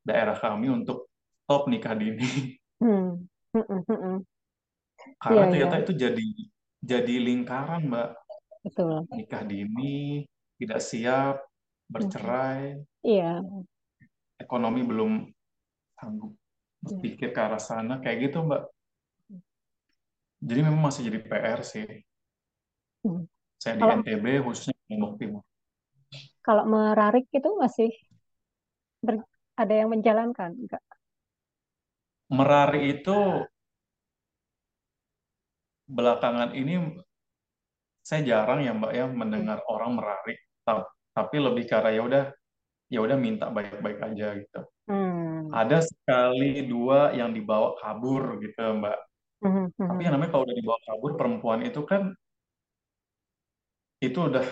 daerah 0.03 0.35
kami 0.35 0.67
untuk 0.69 1.07
stop 1.47 1.71
nikah 1.71 1.95
dini. 1.95 2.59
Hmm. 2.83 3.23
Mhm. 3.55 3.79
Mhm. 3.87 4.15
Karena 5.23 5.31
Iya, 5.31 5.39
iya, 5.39 5.47
ternyata 5.47 5.75
itu 5.87 5.93
jadi 5.95 6.25
jadi 6.83 7.15
lingkaran, 7.23 7.87
Mbak. 7.87 8.09
betul. 8.67 9.07
Nikah 9.15 9.43
dini, 9.47 10.27
tidak 10.59 10.79
siap, 10.89 11.35
bercerai, 11.93 12.79
Iya. 13.03 13.41
ekonomi 14.43 14.81
belum 14.89 15.11
sanggup 15.97 16.33
Iya. 16.89 16.97
berpikir 16.97 17.29
ke 17.35 17.39
arah 17.47 17.61
sana, 17.69 17.93
kayak 18.03 18.17
gitu, 18.31 18.37
Mbak. 18.47 18.63
Jadi 20.47 20.59
memang 20.65 20.81
masih 20.87 21.01
jadi 21.11 21.19
PR 21.27 21.59
sih. 21.71 21.85
Mhm. 23.03 23.27
Saya 23.61 23.75
di 23.79 23.83
Kalau 23.83 23.95
NTB, 23.99 24.25
khususnya 24.45 24.73
di 24.87 24.95
Lombok 24.95 25.13
Timur. 25.19 25.41
kalau 26.45 26.63
merarik 26.73 27.25
itu 27.37 27.49
masih 27.61 27.89
ber- 29.05 29.27
ada 29.61 29.73
yang 29.79 29.89
menjalankan, 29.93 30.51
enggak? 30.61 30.83
Merari 32.37 32.79
itu 32.93 33.17
belakangan 35.95 36.51
ini 36.61 36.73
saya 38.07 38.21
jarang 38.29 38.59
ya 38.67 38.71
Mbak 38.79 38.91
ya 38.99 39.05
mendengar 39.21 39.59
orang 39.73 39.91
merari, 39.97 40.33
Ta- 40.33 40.44
tapi 41.15 41.35
lebih 41.39 41.65
karena 41.69 41.89
ya 41.93 42.01
udah 42.03 42.23
ya 42.89 42.99
udah 43.01 43.17
minta 43.17 43.49
baik-baik 43.49 43.99
aja 44.01 44.27
gitu. 44.41 44.61
Hmm. 44.89 45.49
Ada 45.49 45.81
sekali 45.85 46.65
dua 46.69 47.13
yang 47.17 47.33
dibawa 47.33 47.73
kabur 47.81 48.37
gitu 48.41 48.61
Mbak. 48.61 48.97
Mhm. 49.45 49.65
Tapi 49.77 50.01
yang 50.05 50.13
Mhm. 50.13 50.15
namanya 50.19 50.31
kalau 50.33 50.43
udah 50.49 50.57
dibawa 50.57 50.79
kabur 50.85 51.11
perempuan 51.17 51.59
itu 51.65 51.81
kan 51.85 52.13
itu 54.03 54.19
udah 54.19 54.45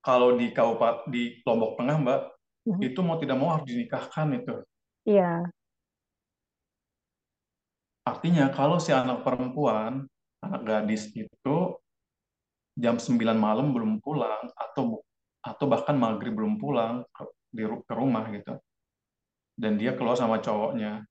kalau 0.00 0.38
di 0.38 0.54
Kabupaten 0.54 1.10
di 1.10 1.42
Lombok 1.42 1.74
Tengah 1.80 1.96
Mbak 1.98 2.20
Mhm. 2.66 2.80
itu 2.82 3.00
mau 3.02 3.16
tidak 3.18 3.36
mau 3.38 3.50
harus 3.54 3.66
dinikahkan 3.66 4.28
itu. 4.38 4.54
Iya. 5.06 5.50
Artinya 8.06 8.54
kalau 8.54 8.78
si 8.78 8.94
anak 8.94 9.26
perempuan, 9.26 10.06
anak 10.38 10.62
gadis 10.62 11.10
itu 11.10 11.56
jam 12.78 13.02
9 13.02 13.38
malam 13.40 13.74
belum 13.74 13.98
pulang 13.98 14.46
atau 14.54 15.02
atau 15.46 15.70
bahkan 15.70 15.94
maghrib 15.94 16.34
belum 16.34 16.58
pulang 16.58 17.06
ke, 17.14 17.22
di, 17.54 17.62
ke 17.62 17.94
rumah 17.94 18.26
gitu 18.34 18.58
dan 19.54 19.78
dia 19.78 19.94
keluar 19.94 20.18
sama 20.18 20.42
cowoknya 20.42 21.06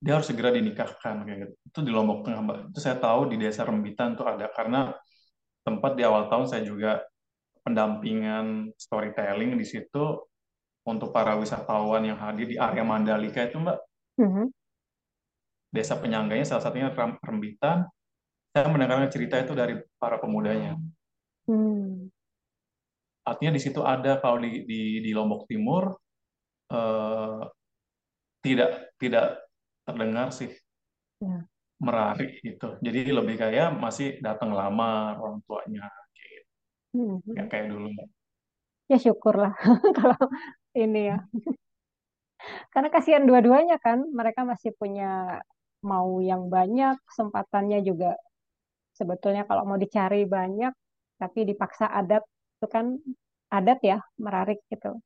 dia 0.00 0.12
harus 0.16 0.28
segera 0.28 0.52
dinikahkan 0.52 1.24
kayak 1.24 1.38
gitu 1.44 1.54
itu 1.72 1.78
di 1.84 1.90
Lombok 1.92 2.28
Tengah 2.28 2.40
mbak 2.44 2.56
itu 2.72 2.80
saya 2.80 2.96
tahu 3.00 3.32
di 3.32 3.36
desa 3.40 3.64
Rembitan 3.64 4.16
tuh 4.16 4.28
ada 4.28 4.48
karena 4.52 4.92
tempat 5.64 5.92
di 5.96 6.02
awal 6.04 6.28
tahun 6.28 6.46
saya 6.48 6.62
juga 6.64 7.00
pendampingan 7.64 8.72
storytelling 8.76 9.56
di 9.56 9.66
situ 9.68 10.24
untuk 10.88 11.12
para 11.12 11.36
wisatawan 11.36 12.00
yang 12.04 12.16
hadir 12.16 12.48
di 12.48 12.56
area 12.56 12.84
Mandalika 12.84 13.44
itu 13.44 13.56
mbak 13.60 13.78
Mhm. 14.20 14.52
desa 15.70 15.96
penyangganya 15.96 16.44
salah 16.44 16.66
satunya 16.66 16.90
Rembitan. 17.24 17.86
Saya 18.50 18.66
mendengarkan 18.66 19.06
cerita 19.08 19.38
itu 19.38 19.54
dari 19.54 19.78
para 19.96 20.18
pemudanya. 20.18 20.74
Hmm. 21.46 22.10
Artinya 23.26 23.52
di 23.56 23.62
situ 23.62 23.80
ada 23.84 24.18
kalau 24.22 24.40
di 24.40 24.64
di, 24.64 24.80
di 25.04 25.10
Lombok 25.12 25.44
Timur 25.50 25.92
eh, 26.72 27.40
tidak 28.40 28.96
tidak 28.96 29.26
terdengar 29.84 30.32
sih 30.32 30.50
Ya. 31.20 31.44
merarik 31.76 32.40
gitu. 32.40 32.80
Jadi 32.80 33.12
lebih 33.12 33.36
kayak 33.36 33.76
masih 33.76 34.24
datang 34.24 34.56
lama 34.56 35.20
orang 35.20 35.44
tuanya, 35.44 35.84
gitu. 36.16 36.48
Hmm. 36.96 37.20
Nggak 37.28 37.46
kayak 37.52 37.66
dulu. 37.68 37.88
Ya 38.88 38.96
syukurlah 38.96 39.52
kalau 40.00 40.16
ini 40.72 41.12
ya. 41.12 41.20
Karena 42.72 42.88
kasihan 42.88 43.28
dua-duanya 43.28 43.76
kan, 43.76 44.00
mereka 44.16 44.48
masih 44.48 44.72
punya 44.80 45.44
mau 45.84 46.24
yang 46.24 46.48
banyak, 46.48 46.96
kesempatannya 47.04 47.84
juga 47.84 48.16
sebetulnya 48.96 49.44
kalau 49.44 49.68
mau 49.68 49.76
dicari 49.76 50.24
banyak, 50.24 50.72
tapi 51.20 51.44
dipaksa 51.44 51.88
adat 51.92 52.24
itu 52.60 52.66
kan 52.74 52.86
adat 53.56 53.78
ya, 53.90 53.98
merarik 54.24 54.60
gitu. 54.72 55.00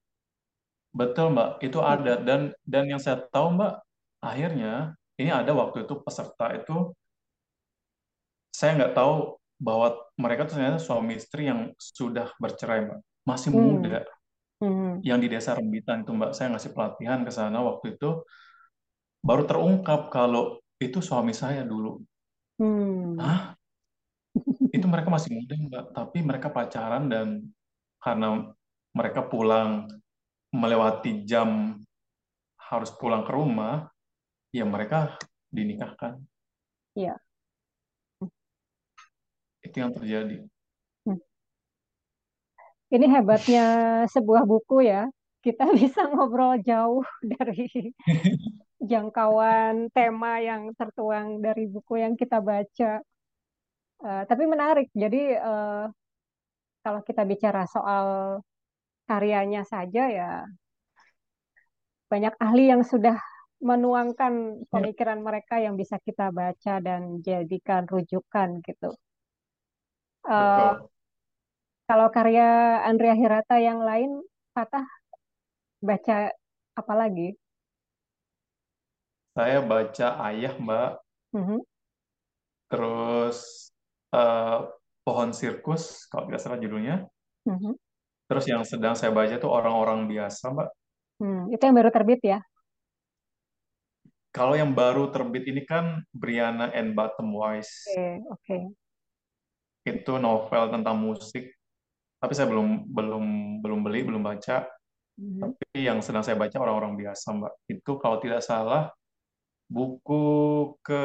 Betul 1.01 1.27
Mbak, 1.35 1.49
itu 1.67 1.79
ada 1.95 2.13
Mm-mm. 2.13 2.27
dan 2.29 2.41
dan 2.73 2.85
yang 2.91 3.01
saya 3.03 3.19
tahu 3.35 3.47
Mbak, 3.59 3.73
akhirnya 4.23 4.95
ini 5.21 5.31
ada 5.41 5.51
waktu 5.61 5.77
itu 5.87 5.95
peserta 6.07 6.47
itu 6.59 6.95
saya 8.59 8.71
nggak 8.79 8.95
tahu 8.99 9.15
bahwa 9.67 9.89
mereka 10.19 10.47
tuh 10.49 10.55
ternyata 10.59 10.79
suami 10.83 11.13
istri 11.21 11.43
yang 11.51 11.61
sudah 11.79 12.27
bercerai 12.43 12.79
Mbak, 12.87 12.99
masih 13.29 13.53
Hmm. 13.53 13.61
muda. 13.63 14.03
Hmm. 14.61 15.07
Yang 15.09 15.19
di 15.23 15.29
Desa 15.37 15.51
Rembitan 15.59 15.99
itu 16.03 16.13
Mbak, 16.19 16.31
saya 16.37 16.49
ngasih 16.57 16.73
pelatihan 16.75 17.21
ke 17.27 17.33
sana 17.39 17.59
waktu 17.69 17.87
itu 17.95 18.25
baru 19.29 19.43
terungkap 19.51 20.01
kalau 20.17 20.45
itu 20.87 20.99
suami 21.09 21.33
saya 21.43 21.63
dulu. 21.73 21.93
Hmm. 22.59 23.19
Hah? 23.19 23.57
Itu 24.75 24.91
mereka 24.91 25.07
masih 25.07 25.31
muda 25.39 25.55
Mbak, 25.55 25.85
tapi 25.95 26.19
mereka 26.27 26.51
pacaran 26.51 27.07
dan 27.07 27.47
karena 28.03 28.51
mereka 28.91 29.23
pulang 29.23 29.87
melewati 30.51 31.23
jam 31.23 31.79
harus 32.59 32.91
pulang 32.99 33.23
ke 33.23 33.31
rumah, 33.31 33.87
ya 34.51 34.67
mereka 34.67 35.15
dinikahkan. 35.55 36.19
Ya. 36.99 37.15
Itu 39.63 39.77
yang 39.79 39.95
terjadi. 39.95 40.43
Hmm. 41.07 41.23
Ini 42.91 43.07
hebatnya 43.15 43.67
sebuah 44.11 44.43
buku 44.43 44.91
ya. 44.91 45.07
Kita 45.39 45.71
bisa 45.79 46.11
ngobrol 46.11 46.59
jauh 46.67 47.07
dari 47.23 47.95
jangkauan 48.91 49.87
tema 49.95 50.43
yang 50.43 50.75
tertuang 50.75 51.39
dari 51.39 51.71
buku 51.71 52.03
yang 52.03 52.19
kita 52.19 52.43
baca. 52.43 52.99
Eh, 54.03 54.23
tapi 54.31 54.45
menarik. 54.53 54.87
Jadi 54.93 55.19
eh, 55.39 55.85
kalau 56.85 57.01
kita 57.09 57.23
bicara 57.31 57.63
soal 57.75 58.07
karyanya 59.09 59.63
saja 59.73 60.03
ya 60.19 60.31
banyak 62.13 62.35
ahli 62.47 62.65
yang 62.73 62.81
sudah 62.93 63.17
menuangkan 63.69 64.65
Ya, 64.73 64.89
pemikiran 64.89 65.21
mereka 65.27 65.55
yang 65.65 65.75
bisa 65.81 65.97
kita 66.07 66.27
baca 66.41 66.75
dan 66.87 67.21
jadikan 67.27 67.83
rujukan 67.93 68.49
gitu. 68.69 68.91
Eh, 70.25 70.75
betul. 70.75 70.91
kalau 71.89 72.09
karya 72.17 72.45
Andrea 72.89 73.15
Hirata 73.21 73.57
yang 73.69 73.81
lain, 73.89 74.11
Fatah 74.55 74.85
baca 75.87 76.17
apa 76.81 76.95
lagi? 77.01 77.29
Saya 79.35 79.59
baca 79.71 80.09
Ayah, 80.27 80.55
Mbak, 80.65 80.91
Mhm, 81.33 81.65
terus 82.69 83.71
eh, 84.15 84.59
Pohon 85.05 85.31
Sirkus, 85.35 86.07
kalau 86.09 86.31
tidak 86.31 86.41
salah 86.41 86.59
judulnya. 86.63 87.05
mhm. 87.45 87.77
Terus 88.25 88.49
yang 88.49 88.65
sedang 88.65 88.97
saya 88.97 89.13
baca 89.13 89.37
itu 89.37 89.45
Orang-orang 89.45 90.09
Biasa, 90.09 90.49
Mbak. 90.49 90.69
Hmm, 91.21 91.43
itu 91.53 91.61
yang 91.61 91.77
baru 91.77 91.91
terbit 91.93 92.21
ya? 92.25 92.41
Kalau 94.35 94.59
yang 94.59 94.75
baru 94.75 95.13
terbit 95.15 95.47
ini 95.47 95.63
kan 95.63 96.03
Brianna 96.11 96.73
and 96.75 96.97
Bottom 96.97 97.37
Wise. 97.37 97.87
Oke, 97.87 98.09
oke. 98.33 98.57
Itu 99.85 100.19
novel 100.19 100.73
tentang 100.73 100.97
musik, 100.99 101.55
tapi 102.19 102.33
saya 102.33 102.49
belum 102.51 102.89
belum 102.89 103.25
belum 103.63 103.81
beli, 103.85 104.01
belum 104.03 104.25
baca. 104.25 104.67
Mhm, 105.15 105.39
Tapi 105.39 105.87
yang 105.87 106.03
sedang 106.03 106.27
saya 106.27 106.35
baca 106.35 106.57
Orang-orang 106.59 106.99
Biasa, 106.99 107.31
Mbak. 107.31 107.53
Itu 107.71 107.93
kalau 108.03 108.19
tidak 108.19 108.43
salah 108.43 108.91
buku 109.71 110.27
ke 110.83 111.05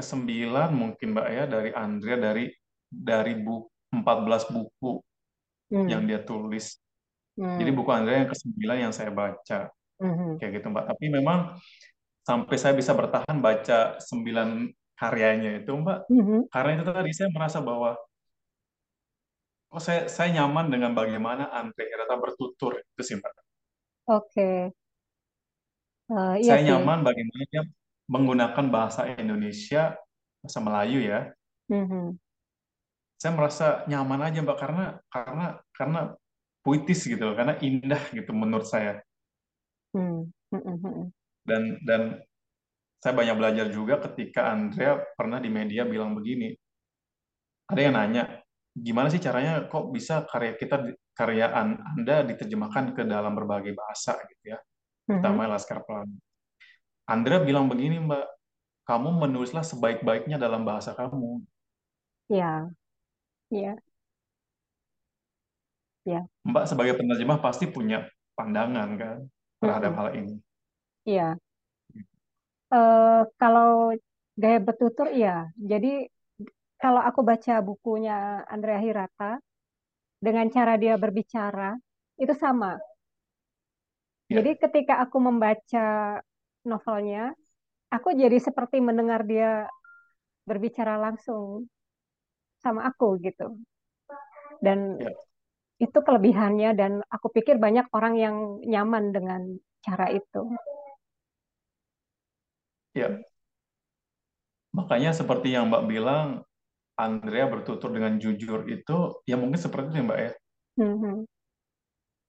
kesembilan 0.00 0.70
mungkin 0.72 1.12
Mbak 1.12 1.28
ya 1.28 1.44
dari 1.44 1.70
Andrea 1.76 2.16
dari 2.16 2.44
dari 2.88 3.32
bu 3.36 3.68
14 3.92 4.48
buku 4.54 4.92
yang 5.86 6.02
hmm, 6.02 6.08
dia 6.10 6.20
tulis. 6.24 6.66
Jadi 7.36 7.70
hmm, 7.70 7.78
buku 7.78 7.90
Andrea 7.92 8.24
yang 8.24 8.30
kesembilan 8.32 8.76
yang 8.88 8.92
saya 8.96 9.10
baca 9.12 9.68
mhm, 10.00 10.40
kayak 10.40 10.52
gitu 10.60 10.66
Mbak. 10.72 10.84
Tapi 10.96 11.04
memang 11.12 11.38
sampai 12.24 12.56
saya 12.58 12.74
bisa 12.74 12.92
bertahan 12.96 13.38
baca 13.38 14.00
sembilan 14.00 14.48
karyanya 14.98 15.60
itu 15.62 15.70
Mbak. 15.76 15.98
mhm. 16.10 16.38
Karena 16.50 16.70
itu 16.80 16.84
tadi 16.90 17.10
saya 17.14 17.28
merasa 17.30 17.58
bahwa 17.62 17.94
oh 19.74 19.82
saya 19.86 20.10
saya 20.10 20.28
nyaman 20.36 20.66
dengan 20.72 20.92
bagaimana 20.96 21.44
Andre 21.54 21.84
Hirata 21.86 22.16
bertutur 22.18 22.72
itu 22.80 23.02
sih 23.06 23.16
Mbak. 23.20 23.32
Oke, 24.10 24.74
Eh, 26.10 26.34
iya 26.42 26.58
Saya 26.58 26.60
sih. 26.60 26.66
nyaman 26.68 26.98
bagaimana 27.06 27.42
dia 27.52 27.62
menggunakan 28.10 28.66
bahasa 28.74 29.06
Indonesia, 29.14 29.94
bahasa 30.42 30.58
Melayu 30.58 30.98
ya. 31.06 31.30
Mhm, 31.70 32.18
Saya 33.20 33.32
merasa 33.36 33.66
nyaman 33.86 34.26
aja 34.26 34.42
Mbak 34.42 34.58
karena 34.58 34.84
karena 35.06 35.46
karena 35.70 36.00
puitis 36.66 37.06
gitu 37.06 37.22
loh, 37.30 37.36
karena 37.38 37.54
indah 37.62 38.02
gitu 38.10 38.34
menurut 38.34 38.66
saya. 38.66 38.98
hmm, 39.94 40.26
mhm, 40.50 40.74
mhm. 40.82 41.04
Dan 41.46 41.62
dan 41.86 42.02
saya 43.00 43.14
banyak 43.16 43.36
belajar 43.38 43.66
juga 43.70 43.96
ketika 44.10 44.50
Andrea 44.52 45.00
pernah 45.14 45.38
di 45.40 45.48
media 45.48 45.86
bilang 45.86 46.12
begini, 46.12 46.52
ada 47.70 47.80
yang 47.80 47.94
nanya, 47.96 48.42
gimana 48.74 49.08
sih 49.08 49.22
caranya 49.22 49.68
kok 49.70 49.88
bisa 49.94 50.26
karya 50.28 50.52
kita, 50.58 50.76
karya 51.16 51.48
An- 51.54 51.80
Anda 51.96 52.26
diterjemahkan 52.26 52.92
ke 52.92 53.02
dalam 53.08 53.32
berbagai 53.36 53.72
bahasa 53.72 54.20
gitu 54.26 54.56
ya, 54.56 54.58
terutama 55.06 55.48
Laskar 55.48 55.80
Pelangi. 55.86 56.18
Andrea 57.10 57.42
bilang 57.42 57.66
begini, 57.66 57.98
Mbak, 57.98 58.26
kamu 58.86 59.08
menulislah 59.18 59.66
sebaik-baiknya 59.66 60.38
dalam 60.38 60.62
bahasa 60.62 60.94
kamu. 60.94 61.42
Ya, 62.30 62.70
ya, 63.50 63.74
ya. 66.06 66.22
Mbak 66.46 66.64
sebagai 66.70 66.94
penerjemah 66.94 67.42
pasti 67.42 67.66
punya 67.66 68.06
pandangan 68.38 68.94
kan 68.94 69.16
terhadap 69.58 69.90
Mhm, 69.90 69.98
hal 69.98 70.08
ini. 70.14 70.34
Iya. 71.02 71.28
Eh, 72.70 73.22
kalau 73.34 73.90
gaya 74.38 74.58
bertutur, 74.62 75.10
iya. 75.10 75.50
Jadi 75.58 76.06
kalau 76.78 77.02
aku 77.02 77.26
baca 77.26 77.58
bukunya 77.58 78.46
Andrea 78.46 78.78
Hirata, 78.78 79.42
dengan 80.22 80.46
cara 80.54 80.78
dia 80.78 80.94
berbicara, 80.94 81.74
itu 82.22 82.34
sama. 82.38 82.78
Jadi 84.30 84.50
Ya, 84.54 84.60
ketika 84.62 85.02
aku 85.02 85.18
membaca 85.18 85.86
novelnya, 86.66 87.32
aku 87.92 88.14
jadi 88.16 88.38
seperti 88.40 88.78
mendengar 88.82 89.24
dia 89.26 89.66
berbicara 90.48 90.98
langsung 91.00 91.68
sama 92.62 92.86
aku 92.90 93.16
gitu. 93.24 93.56
Dan 94.60 95.00
ya, 95.00 95.10
itu 95.80 95.98
kelebihannya 96.04 96.70
dan 96.76 96.92
aku 97.08 97.32
pikir 97.32 97.56
banyak 97.56 97.88
orang 97.96 98.14
yang 98.20 98.36
nyaman 98.64 99.12
dengan 99.16 99.42
cara 99.80 100.12
itu. 100.12 100.52
ya. 102.94 103.20
Makanya 104.78 105.10
seperti 105.20 105.48
yang 105.54 105.64
Mbak 105.70 105.84
bilang, 105.92 106.26
Andrea 107.06 107.46
bertutur 107.54 107.90
dengan 107.96 108.14
jujur 108.22 108.60
itu, 108.76 108.98
ya 109.30 109.36
mungkin 109.40 109.60
seperti 109.60 109.86
itu 109.92 109.98
ya 110.00 110.06
Mbak 110.08 110.20
ya. 110.26 110.32
Mhm. 110.76 111.26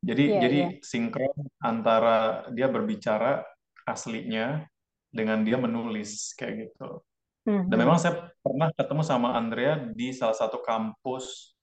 Jadi 0.01 0.23
Iya, 0.27 0.39
jadi 0.43 0.57
iya. 0.57 0.67
sinkron 0.91 1.35
antara 1.61 2.09
dia 2.57 2.67
berbicara 2.75 3.45
aslinya 3.91 4.63
dengan 5.11 5.43
dia 5.43 5.59
menulis 5.59 6.31
kayak 6.39 6.71
gitu. 6.71 7.03
Dan 7.43 7.67
Mhm. 7.73 7.81
memang 7.83 7.97
saya 7.99 8.31
pernah 8.39 8.71
ketemu 8.71 9.03
sama 9.03 9.35
Andrea 9.35 9.75
di 9.91 10.13
salah 10.13 10.37
satu 10.37 10.61
kampus 10.61 11.57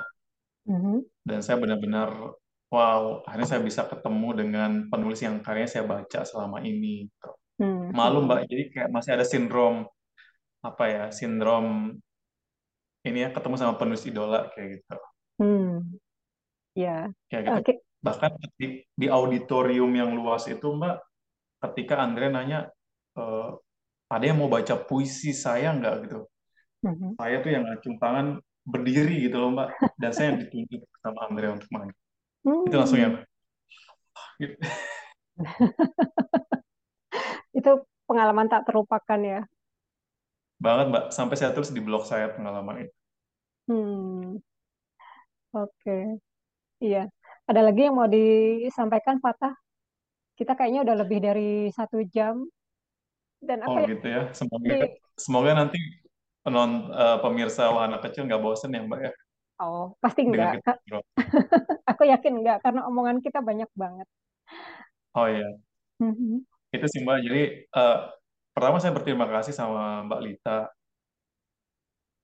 Mhm. 0.68 1.09
Dan 1.24 1.40
saya 1.40 1.56
benar-benar 1.56 2.36
wow, 2.70 3.24
akhirnya 3.26 3.48
saya 3.56 3.62
bisa 3.64 3.88
ketemu 3.88 4.28
dengan 4.47 4.86
penulis 4.86 5.18
yang 5.24 5.40
karyanya 5.42 5.72
saya 5.72 5.84
baca 5.88 6.20
selama 6.22 6.62
ini. 6.62 7.10
gitu. 7.10 7.30
Malu, 7.92 8.24
Mbak. 8.24 8.40
Jadi 8.47 8.62
kayak 8.72 8.88
masih 8.92 9.12
ada 9.18 9.24
sindrom 9.26 9.84
apa 10.62 10.84
ya? 10.86 11.05
Sindrom 11.12 11.98
ini 13.06 13.24
ya 13.24 13.28
ketemu 13.32 13.56
sama 13.56 13.74
penulis 13.81 14.05
idola 14.05 14.52
kayak 14.52 14.81
gitu. 14.81 14.97
Hmm, 15.40 15.97
ya. 16.77 17.09
Kayak 17.32 17.43
gitu. 17.48 17.60
Oke. 17.60 17.72
Bahkan 18.01 18.31
di, 18.56 18.81
di 18.97 19.06
auditorium 19.09 19.93
yang 19.93 20.12
luas 20.16 20.48
itu 20.48 20.64
Mbak, 20.64 20.97
ketika 21.68 22.01
Andre 22.01 22.32
nanya, 22.32 22.60
e, 23.12 23.22
ada 24.09 24.24
yang 24.24 24.40
mau 24.40 24.48
baca 24.48 24.77
puisi 24.77 25.36
saya 25.36 25.77
nggak 25.77 25.94
gitu? 26.09 26.20
Mhm. 26.85 27.20
Saya 27.20 27.36
tuh 27.44 27.51
yang 27.52 27.64
ngacung 27.68 27.97
tangan 28.01 28.27
berdiri 28.64 29.28
gitu 29.28 29.36
loh 29.36 29.52
Mbak, 29.52 29.68
dan 30.01 30.10
saya 30.12 30.27
yang 30.32 30.39
ditunjuk 30.44 30.81
sama 31.01 31.20
Andre 31.28 31.47
untuk 31.56 31.68
main. 31.72 31.93
Itu 32.44 32.77
langsung 32.77 33.01
ya. 33.01 33.10
Hmm. 33.12 33.24
Gitu. 34.40 34.56
Itu 37.60 37.85
pengalaman 38.09 38.48
tak 38.48 38.64
terlupakan 38.68 39.20
ya. 39.20 39.40
Banget 40.64 40.86
Mbak, 40.92 41.04
sampai 41.16 41.36
saya 41.38 41.50
tulis 41.56 41.72
di 41.76 41.80
blog 41.86 42.02
saya 42.10 42.26
pengalaman 42.36 42.76
itu. 42.84 42.94
Hmm. 43.68 44.36
Oke. 45.54 45.90
Iya. 46.84 46.98
Ada 47.48 47.60
lagi 47.66 47.80
yang 47.86 47.96
mau 47.98 48.08
disampaikan, 48.10 49.16
Fatah? 49.24 49.54
Kita 50.38 50.52
kayaknya 50.58 50.80
udah 50.86 50.96
lebih 51.02 51.18
dari 51.26 51.50
satu 51.78 51.98
jam. 52.14 52.36
Dan 53.40 53.64
Oh 53.64 53.72
aku 53.76 53.78
ya 53.84 53.88
gitu 53.92 54.06
ya, 54.16 54.22
semoga 54.36 54.64
di 54.68 54.76
semoga 55.16 55.50
nanti 55.56 55.78
penon 56.44 56.70
eh, 56.92 57.16
pemirsa 57.24 57.62
wahana 57.72 57.96
kecil 58.04 58.24
nggak 58.28 58.40
bosen 58.44 58.72
ya 58.76 58.80
Mbak 58.84 59.00
ya 59.06 59.12
oh 59.60 59.96
pasti 60.02 60.20
dengan 60.24 60.56
enggak. 60.56 61.04
Aku 61.90 62.02
yakin 62.08 62.32
enggak 62.40 62.58
karena 62.64 62.80
omongan 62.88 63.18
kita 63.24 63.40
banyak 63.44 63.68
banget. 63.76 64.06
Oh 65.14 65.26
iya, 65.28 65.60
Mhm. 66.00 66.44
itu 66.74 66.86
sih 66.92 67.00
Mbak. 67.04 67.18
Jadi 67.26 67.40
eh, 67.76 67.96
pertama 68.55 68.77
saya 68.82 68.93
berterima 68.94 69.27
kasih 69.31 69.55
sama 69.55 70.05
Mbak 70.06 70.20
Lita. 70.24 70.59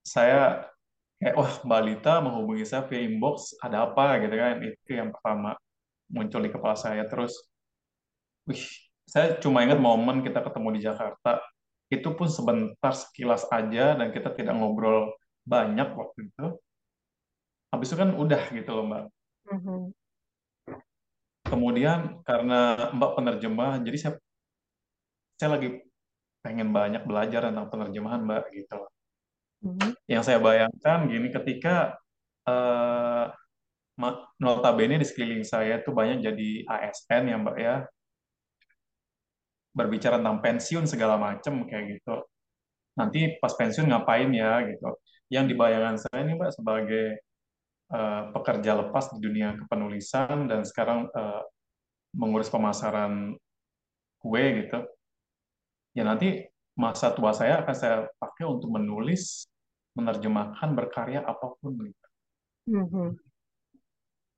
Saya 0.07 0.71
kayak 1.19 1.35
wah 1.35 1.53
Mbak 1.65 1.83
Lita 1.87 2.13
menghubungi 2.23 2.65
saya 2.69 2.85
via 2.87 3.01
inbox 3.03 3.57
ada 3.63 3.89
apa 3.89 4.21
gitu 4.23 4.35
kan? 4.37 4.55
Itu 4.63 4.91
yang 4.93 5.11
pertama 5.15 5.57
muncul 6.11 6.41
di 6.43 6.51
kepala 6.53 6.77
saya. 6.79 7.03
Terus, 7.09 7.35
wih, 8.47 8.63
saya 9.07 9.39
cuma 9.39 9.63
ingat 9.63 9.79
momen 9.79 10.23
kita 10.23 10.43
ketemu 10.43 10.69
di 10.79 10.81
Jakarta. 10.83 11.43
Itu 11.87 12.19
pun 12.19 12.27
sebentar 12.27 12.93
sekilas 12.95 13.47
aja 13.51 13.95
dan 13.95 14.11
kita 14.11 14.35
tidak 14.35 14.59
ngobrol 14.59 15.15
banyak 15.47 15.95
waktu 15.95 16.31
itu. 16.31 16.47
Habis 17.71 17.95
itu 17.95 17.97
kan 17.99 18.11
udah 18.15 18.43
gitu 18.51 18.71
loh 18.75 18.85
Mbak. 18.87 19.05
Mhm. 19.55 19.83
Kemudian 21.47 22.27
karena 22.27 22.91
Mbak 22.91 23.11
penerjemah, 23.15 23.79
jadi 23.87 23.99
saya 24.03 24.13
saya 25.39 25.55
lagi 25.55 25.86
pengen 26.47 26.71
banyak 26.71 27.03
belajar 27.03 27.51
tentang 27.51 27.67
penerjemahan 27.67 28.23
Mbak 28.23 28.45
gitu 28.55 28.75
loh. 28.79 28.91
Mhm. 29.67 29.91
Yang 30.07 30.23
saya 30.31 30.39
bayangkan 30.39 30.99
gini 31.11 31.29
ketika 31.35 31.99
ma- 33.99 34.23
notabene 34.39 35.03
di 35.03 35.07
sekeliling 35.09 35.43
saya 35.43 35.83
tuh 35.83 35.91
banyak 35.91 36.23
jadi 36.23 36.49
ASN 36.71 37.35
ya 37.35 37.37
Mbak 37.43 37.57
ya, 37.59 37.77
berbicara 39.77 40.17
tentang 40.23 40.41
pensiun 40.41 40.87
segala 40.87 41.19
macam 41.19 41.67
kayak 41.67 41.99
gitu. 41.99 42.17
Nanti 42.97 43.37
pas 43.43 43.53
pensiun 43.53 43.93
ngapain 43.93 44.31
ya 44.33 44.63
gitu. 44.65 44.97
Yang 45.29 45.45
dibayangkan 45.53 45.97
saya 46.01 46.19
ini 46.23 46.33
Mbak 46.39 46.53
sebagai 46.55 47.07
eh, 47.93 48.23
pekerja 48.33 48.73
lepas 48.87 49.11
di 49.13 49.19
dunia 49.21 49.59
kepenulisan 49.59 50.49
dan 50.49 50.63
sekarang 50.63 51.11
eh, 51.11 51.43
mengurus 52.17 52.49
pemasaran 52.49 53.37
kue 54.23 54.45
gitu. 54.65 54.81
Ya 55.97 56.05
nanti 56.05 56.45
masa 56.77 57.09
tua 57.17 57.33
saya 57.33 57.65
akan 57.65 57.73
saya 57.73 57.97
pakai 58.21 58.45
untuk 58.45 58.69
menulis, 58.69 59.49
menerjemahkan, 59.97 60.77
berkarya 60.77 61.25
apa 61.25 61.57
pun 61.57 61.73
gitu. 61.89 62.07
Mhm. 62.69 63.17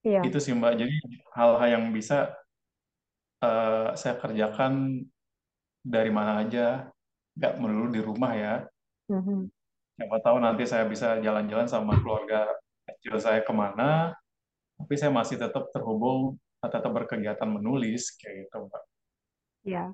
Iya. 0.07 0.23
Itu 0.23 0.39
sih 0.39 0.55
Mbak. 0.55 0.75
Jadi 0.79 0.95
hal-hal 1.35 1.69
yang 1.75 1.85
bisa 1.91 2.31
eh, 3.43 3.91
saya 3.99 4.15
kerjakan 4.23 5.03
dari 5.83 6.11
mana 6.15 6.47
aja, 6.47 6.91
nggak 7.35 7.55
melulu 7.59 7.89
di 7.91 8.01
rumah 8.03 8.33
ya. 8.39 8.55
Mhm. 9.11 9.51
Siapa 9.99 10.19
tahu 10.23 10.39
nanti 10.39 10.63
saya 10.63 10.87
bisa 10.87 11.19
jalan-jalan 11.19 11.67
sama 11.67 11.99
keluarga 11.99 12.47
kecil 12.87 13.19
saya 13.19 13.43
ke 13.43 13.51
mana, 13.51 14.15
tapi 14.79 14.95
saya 14.95 15.11
masih 15.11 15.43
tetap 15.43 15.75
terhubung, 15.75 16.39
tetap 16.63 16.87
berkegiatan 16.95 17.51
menulis 17.51 18.15
kayak 18.15 18.47
gitu 18.47 18.71
Mbak. 18.71 18.85
Iya. 19.67 19.85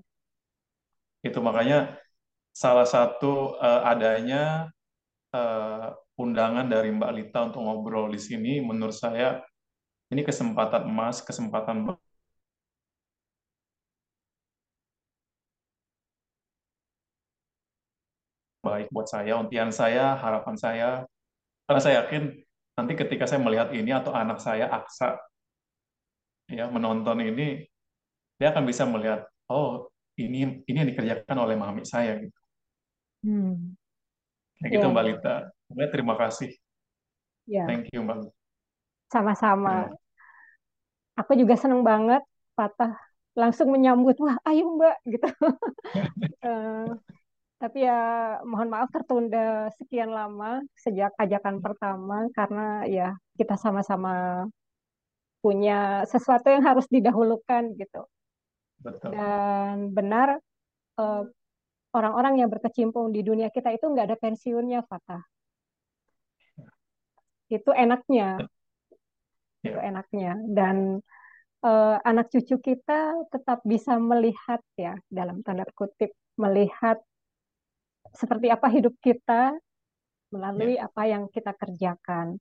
Itu 1.26 1.38
makanya 1.46 1.96
salah 2.62 2.86
satu 2.94 3.58
eh, 3.58 3.82
adanya 3.92 4.68
eh, 5.34 5.86
undangan 6.22 6.66
dari 6.74 6.88
Mbak 6.94 7.12
Lita 7.16 7.38
untuk 7.48 7.60
ngobrol 7.66 8.06
di 8.14 8.20
sini, 8.22 8.52
menurut 8.62 8.96
saya 8.96 9.42
ini 10.12 10.22
kesempatan 10.28 10.84
emas, 10.90 11.20
kesempatan 11.24 11.96
baik 18.64 18.86
buat 18.94 19.06
saya, 19.06 19.32
untian 19.42 19.70
saya, 19.70 20.16
harapan 20.16 20.56
saya. 20.56 20.88
Karena 21.66 21.80
saya 21.84 21.94
yakin 22.04 22.22
nanti 22.76 22.92
ketika 22.98 23.24
saya 23.28 23.40
melihat 23.46 23.70
ini 23.76 23.90
atau 23.94 24.12
anak 24.16 24.38
saya 24.42 24.66
Aksa 24.72 25.20
ya 26.48 26.68
menonton 26.68 27.18
ini, 27.24 27.64
dia 28.38 28.48
akan 28.52 28.64
bisa 28.68 28.84
melihat, 28.88 29.24
oh 29.48 29.88
ini 30.18 30.62
ini 30.66 30.76
yang 30.76 30.88
dikerjakan 30.90 31.36
oleh 31.42 31.56
mami 31.58 31.82
saya 31.82 32.18
gitu. 32.18 32.40
Hmm. 33.24 33.74
Kayak 34.62 34.70
gitu 34.78 34.86
Iya, 34.86 34.92
Mbak 34.94 35.04
iya. 35.04 35.10
Lita. 35.10 35.36
Sebenarnya 35.66 35.92
terima 35.92 36.14
kasih. 36.14 36.50
Iya. 37.50 37.64
Thank 37.66 37.90
you 37.90 38.00
Mbak. 38.04 38.18
Sama-sama. 39.10 39.90
Terima 39.90 40.02
Aku 41.14 41.38
juga 41.38 41.54
seneng 41.54 41.86
banget 41.86 42.22
Fatah 42.58 42.98
langsung 43.34 43.70
menyambut, 43.70 44.18
wah 44.22 44.38
ayo 44.46 44.78
Mbak 44.78 44.96
gitu. 45.10 45.28
Eh, 46.44 46.88
tapi 47.56 47.88
ya 47.88 48.36
mohon 48.44 48.68
maaf 48.68 48.92
tertunda 48.92 49.72
sekian 49.80 50.12
lama 50.12 50.60
sejak 50.76 51.08
ajakan 51.16 51.64
pertama 51.64 52.28
karena 52.36 52.84
ya 52.84 53.16
kita 53.40 53.56
sama-sama 53.56 54.44
punya 55.40 56.04
sesuatu 56.04 56.52
yang 56.52 56.60
harus 56.60 56.84
didahulukan 56.92 57.72
gitu. 57.80 58.04
Betul. 58.84 59.10
Dan 59.16 59.96
benar 59.96 60.36
eh, 61.00 61.22
orang-orang 61.96 62.44
yang 62.44 62.50
berkecimpung 62.52 63.08
di 63.14 63.24
dunia 63.24 63.48
kita 63.48 63.72
itu 63.72 63.88
nggak 63.88 64.12
ada 64.12 64.18
pensiunnya, 64.20 64.84
Fatah. 64.84 65.24
Itu 67.48 67.70
enaknya, 67.72 68.44
itu 69.64 69.72
Ya, 69.72 69.80
enaknya. 69.88 70.32
Dan 70.44 71.00
eh, 71.64 71.96
anak 72.04 72.28
cucu 72.28 72.60
kita 72.60 73.24
tetap 73.32 73.64
bisa 73.64 73.96
melihat 73.96 74.60
ya, 74.76 75.00
dalam 75.08 75.40
tanda 75.40 75.64
kutip, 75.72 76.12
melihat 76.36 77.00
seperti 78.12 78.52
apa 78.52 78.68
hidup 78.68 78.92
kita 79.00 79.56
melalui 80.28 80.76
ya, 80.76 80.86
apa 80.86 81.02
yang 81.08 81.24
kita 81.32 81.56
kerjakan. 81.56 82.36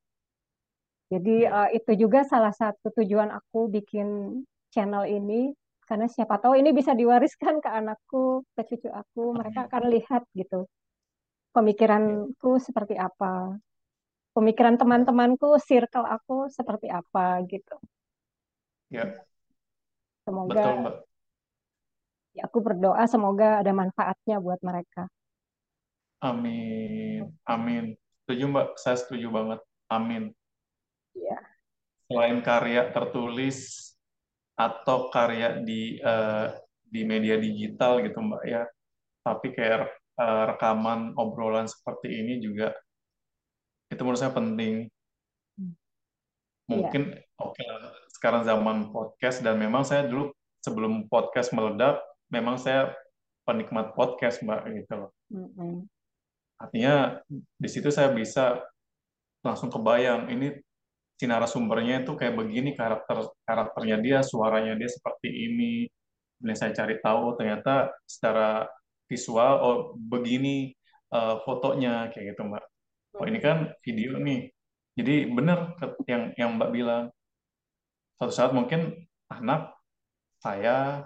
Jadi 1.08 1.48
ya, 1.48 1.72
eh, 1.72 1.80
itu 1.80 1.92
juga 1.96 2.28
salah 2.28 2.52
satu 2.52 2.92
tujuan 2.92 3.32
aku 3.32 3.72
bikin 3.72 4.42
channel 4.74 5.08
ini 5.08 5.54
karena 5.90 6.08
siapa 6.16 6.36
tahu 6.42 6.54
ini 6.62 6.70
bisa 6.80 6.92
diwariskan 7.00 7.56
ke 7.64 7.70
anakku, 7.80 8.44
ke 8.56 8.62
cucu 8.70 8.90
aku, 9.02 9.24
mereka 9.40 9.60
amin. 9.60 9.68
akan 9.68 9.84
lihat 9.94 10.24
gitu 10.40 10.60
pemikiranku 11.56 12.52
seperti 12.68 12.96
apa, 12.98 13.58
pemikiran 14.36 14.76
teman-temanku, 14.82 15.50
circle 15.70 16.06
aku 16.16 16.38
seperti 16.58 16.88
apa 17.00 17.26
gitu. 17.52 17.76
ya, 18.90 19.26
Semoga 20.26 20.66
betul 20.66 20.74
Mbak. 20.84 20.96
ya 22.38 22.42
aku 22.48 22.58
berdoa 22.68 23.04
semoga 23.14 23.48
ada 23.62 23.72
manfaatnya 23.80 24.38
buat 24.46 24.60
mereka. 24.68 25.04
Amin, 26.28 27.22
amin. 27.54 27.84
Setuju 28.24 28.44
Mbak, 28.52 28.68
saya 28.82 28.98
setuju 29.02 29.28
banget. 29.38 29.60
Amin. 29.92 30.24
Ya, 31.16 31.54
Selain 32.08 32.40
karya 32.48 32.82
tertulis 32.96 33.58
atau 34.54 35.10
karya 35.10 35.62
di 35.62 35.98
eh, 35.98 36.48
di 36.84 37.02
media 37.02 37.42
digital 37.42 38.06
gitu 38.06 38.22
Mbak 38.22 38.44
ya, 38.46 38.64
tapi 39.26 39.54
kayak 39.54 39.90
eh, 40.20 40.44
rekaman 40.54 41.18
obrolan 41.18 41.66
seperti 41.66 42.10
ini 42.22 42.38
juga 42.42 42.74
itu 43.90 44.02
menurut 44.02 44.22
saya 44.22 44.34
penting. 44.34 44.90
ya, 45.58 45.70
Mungkin 46.70 47.14
oke 47.38 47.62
lah, 47.62 47.94
sekarang 48.10 48.42
zaman 48.46 48.90
podcast 48.90 49.46
dan 49.46 49.58
memang 49.62 49.86
saya 49.86 50.10
dulu 50.10 50.34
sebelum 50.64 51.06
podcast 51.12 51.52
meledak, 51.52 52.02
memang 52.32 52.58
saya 52.58 52.94
penikmat 53.44 53.94
podcast 53.94 54.40
Mbak 54.42 54.62
gitu 54.82 54.94
loh. 54.96 55.12
Mm-mm. 55.30 55.86
Artinya 56.58 57.20
di 57.60 57.70
situ 57.70 57.92
saya 57.92 58.10
bisa 58.16 58.64
langsung 59.44 59.68
kebayang 59.68 60.32
ini 60.32 60.56
si 61.24 61.32
narasumbernya 61.32 62.04
itu 62.04 62.12
kayak 62.20 62.36
begini 62.36 62.76
karakter 62.76 63.32
karakternya 63.48 63.98
dia, 64.04 64.18
suaranya 64.28 64.76
dia 64.76 64.92
seperti 64.92 65.32
ini. 65.32 65.88
Kemudian 66.36 66.58
saya 66.60 66.76
cari 66.76 67.00
tahu 67.00 67.40
ternyata 67.40 67.96
secara 68.04 68.68
visual 69.08 69.54
oh 69.64 69.78
begini 69.96 70.76
eh, 71.16 71.36
fotonya 71.48 72.12
kayak 72.12 72.36
gitu 72.36 72.42
Mbak. 72.52 72.64
oh 73.22 73.26
ini 73.30 73.40
kan 73.40 73.58
video 73.86 74.18
nih 74.18 74.50
jadi 74.98 75.30
bener 75.30 75.78
ke- 75.78 76.02
yang 76.10 76.24
yang 76.36 76.50
Mbak 76.58 76.70
bilang 76.74 77.04
suatu 78.18 78.34
saat 78.34 78.52
mungkin 78.58 79.06
anak 79.30 79.74
saya 80.42 81.06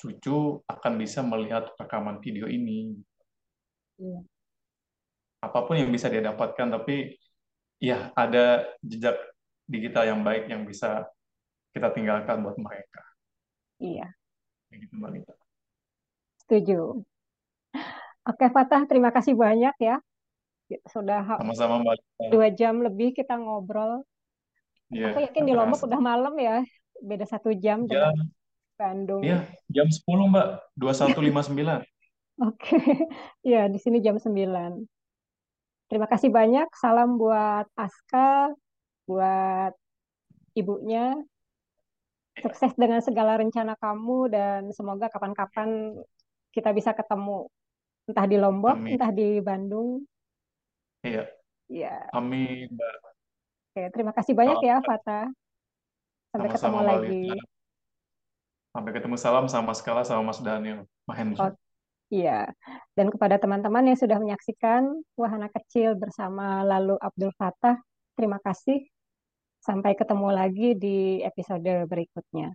cucu 0.00 0.60
akan 0.68 0.92
bisa 1.00 1.20
melihat 1.24 1.72
rekaman 1.80 2.20
video 2.24 2.46
ini 2.48 2.96
Iya, 3.96 4.20
apa 5.40 5.58
pun 5.64 5.76
yang 5.80 5.88
bisa 5.88 6.12
dia 6.12 6.20
dapatkan 6.20 6.68
tapi 6.68 7.16
ya 7.80 8.12
ada 8.16 8.64
jejak 8.84 9.16
digital 9.66 10.04
yang 10.06 10.20
baik 10.22 10.46
yang 10.48 10.62
bisa 10.64 11.04
kita 11.74 11.92
tinggalkan 11.92 12.40
buat 12.40 12.56
mereka 12.56 13.02
iya, 13.82 14.08
Kayak 14.66 14.78
gitu 14.88 14.94
Mbak 14.98 15.10
Lita. 15.14 15.34
setuju. 16.42 16.80
Oke, 18.26 18.46
Fatah, 18.50 18.82
terima 18.90 19.14
kasih 19.14 19.38
banyak 19.38 19.76
ya. 19.78 20.02
Sudah 20.90 21.22
sama-sama 21.38 21.78
Mbak 21.78 21.94
Lita. 21.94 22.24
dua 22.34 22.48
jam 22.50 22.82
lebih 22.82 23.14
kita 23.14 23.38
ngobrol. 23.38 24.02
Iya, 24.90 25.14
Aku 25.14 25.22
yakin 25.22 25.44
di 25.46 25.54
Lombok 25.54 25.82
udah 25.86 26.00
malam 26.02 26.34
ya, 26.38 26.62
beda 27.02 27.26
satu 27.26 27.54
jam 27.54 27.86
dengan 27.86 28.14
Ya, 28.14 28.24
Bandung. 28.78 29.22
iya, 29.22 29.38
jam 29.70 29.86
10 29.86 30.30
Mbak, 30.30 30.48
21.59. 30.78 31.82
Oke, 32.50 32.76
ya 33.46 33.66
di 33.70 33.78
sini 33.78 33.98
jam 34.02 34.18
9. 34.18 34.82
Terima 35.86 36.06
kasih 36.10 36.34
banyak. 36.34 36.66
Salam 36.74 37.14
buat 37.14 37.70
Aska, 37.78 38.50
buat 39.06 39.72
ibunya. 40.52 41.14
Sukses 42.36 42.76
dengan 42.76 43.00
segala 43.00 43.40
rencana 43.40 43.80
kamu 43.80 44.28
dan 44.28 44.68
semoga 44.68 45.08
kapan-kapan 45.08 45.96
kita 46.52 46.68
bisa 46.76 46.92
ketemu. 46.92 47.48
Entah 48.04 48.26
di 48.28 48.36
Lombok, 48.36 48.76
Amin. 48.76 49.00
entah 49.00 49.08
di 49.08 49.40
Bandung. 49.40 50.04
Iya, 51.00 51.24
Ya, 51.66 52.06
amin 52.14 52.70
Mbak. 52.70 52.94
oke. 53.74 53.82
Terima 53.90 54.12
kasih 54.14 54.38
banyak 54.38 54.58
Salam 54.58 54.68
ya, 54.70 54.76
Fata. 54.84 55.20
Sampai 56.30 56.48
ketemu 56.52 56.60
sama-sama 56.60 56.78
Mbak 56.78 56.92
lagi. 56.92 57.24
Sampai 58.70 58.90
ketemu 58.92 59.16
salam 59.16 59.46
sama 59.48 59.72
Skala 59.72 60.02
sama 60.04 60.22
Mas 60.30 60.38
Daniel 60.38 60.84
Oh, 60.84 61.08
Mahendra. 61.08 61.56
iya. 62.12 62.52
Dan 62.92 63.08
kepada 63.10 63.40
teman-teman 63.40 63.88
yang 63.88 63.98
sudah 63.98 64.20
menyaksikan 64.20 64.92
Wahana 65.16 65.48
Kecil 65.48 65.96
bersama 65.96 66.60
Lalu 66.62 67.00
Abdul 67.00 67.32
Fatah, 67.34 67.80
terima 68.14 68.36
kasih. 68.44 68.84
Sampai 69.66 69.92
ketemu 69.98 70.28
lagi 70.30 70.78
di 70.78 71.18
episode 71.26 71.90
berikutnya. 71.90 72.48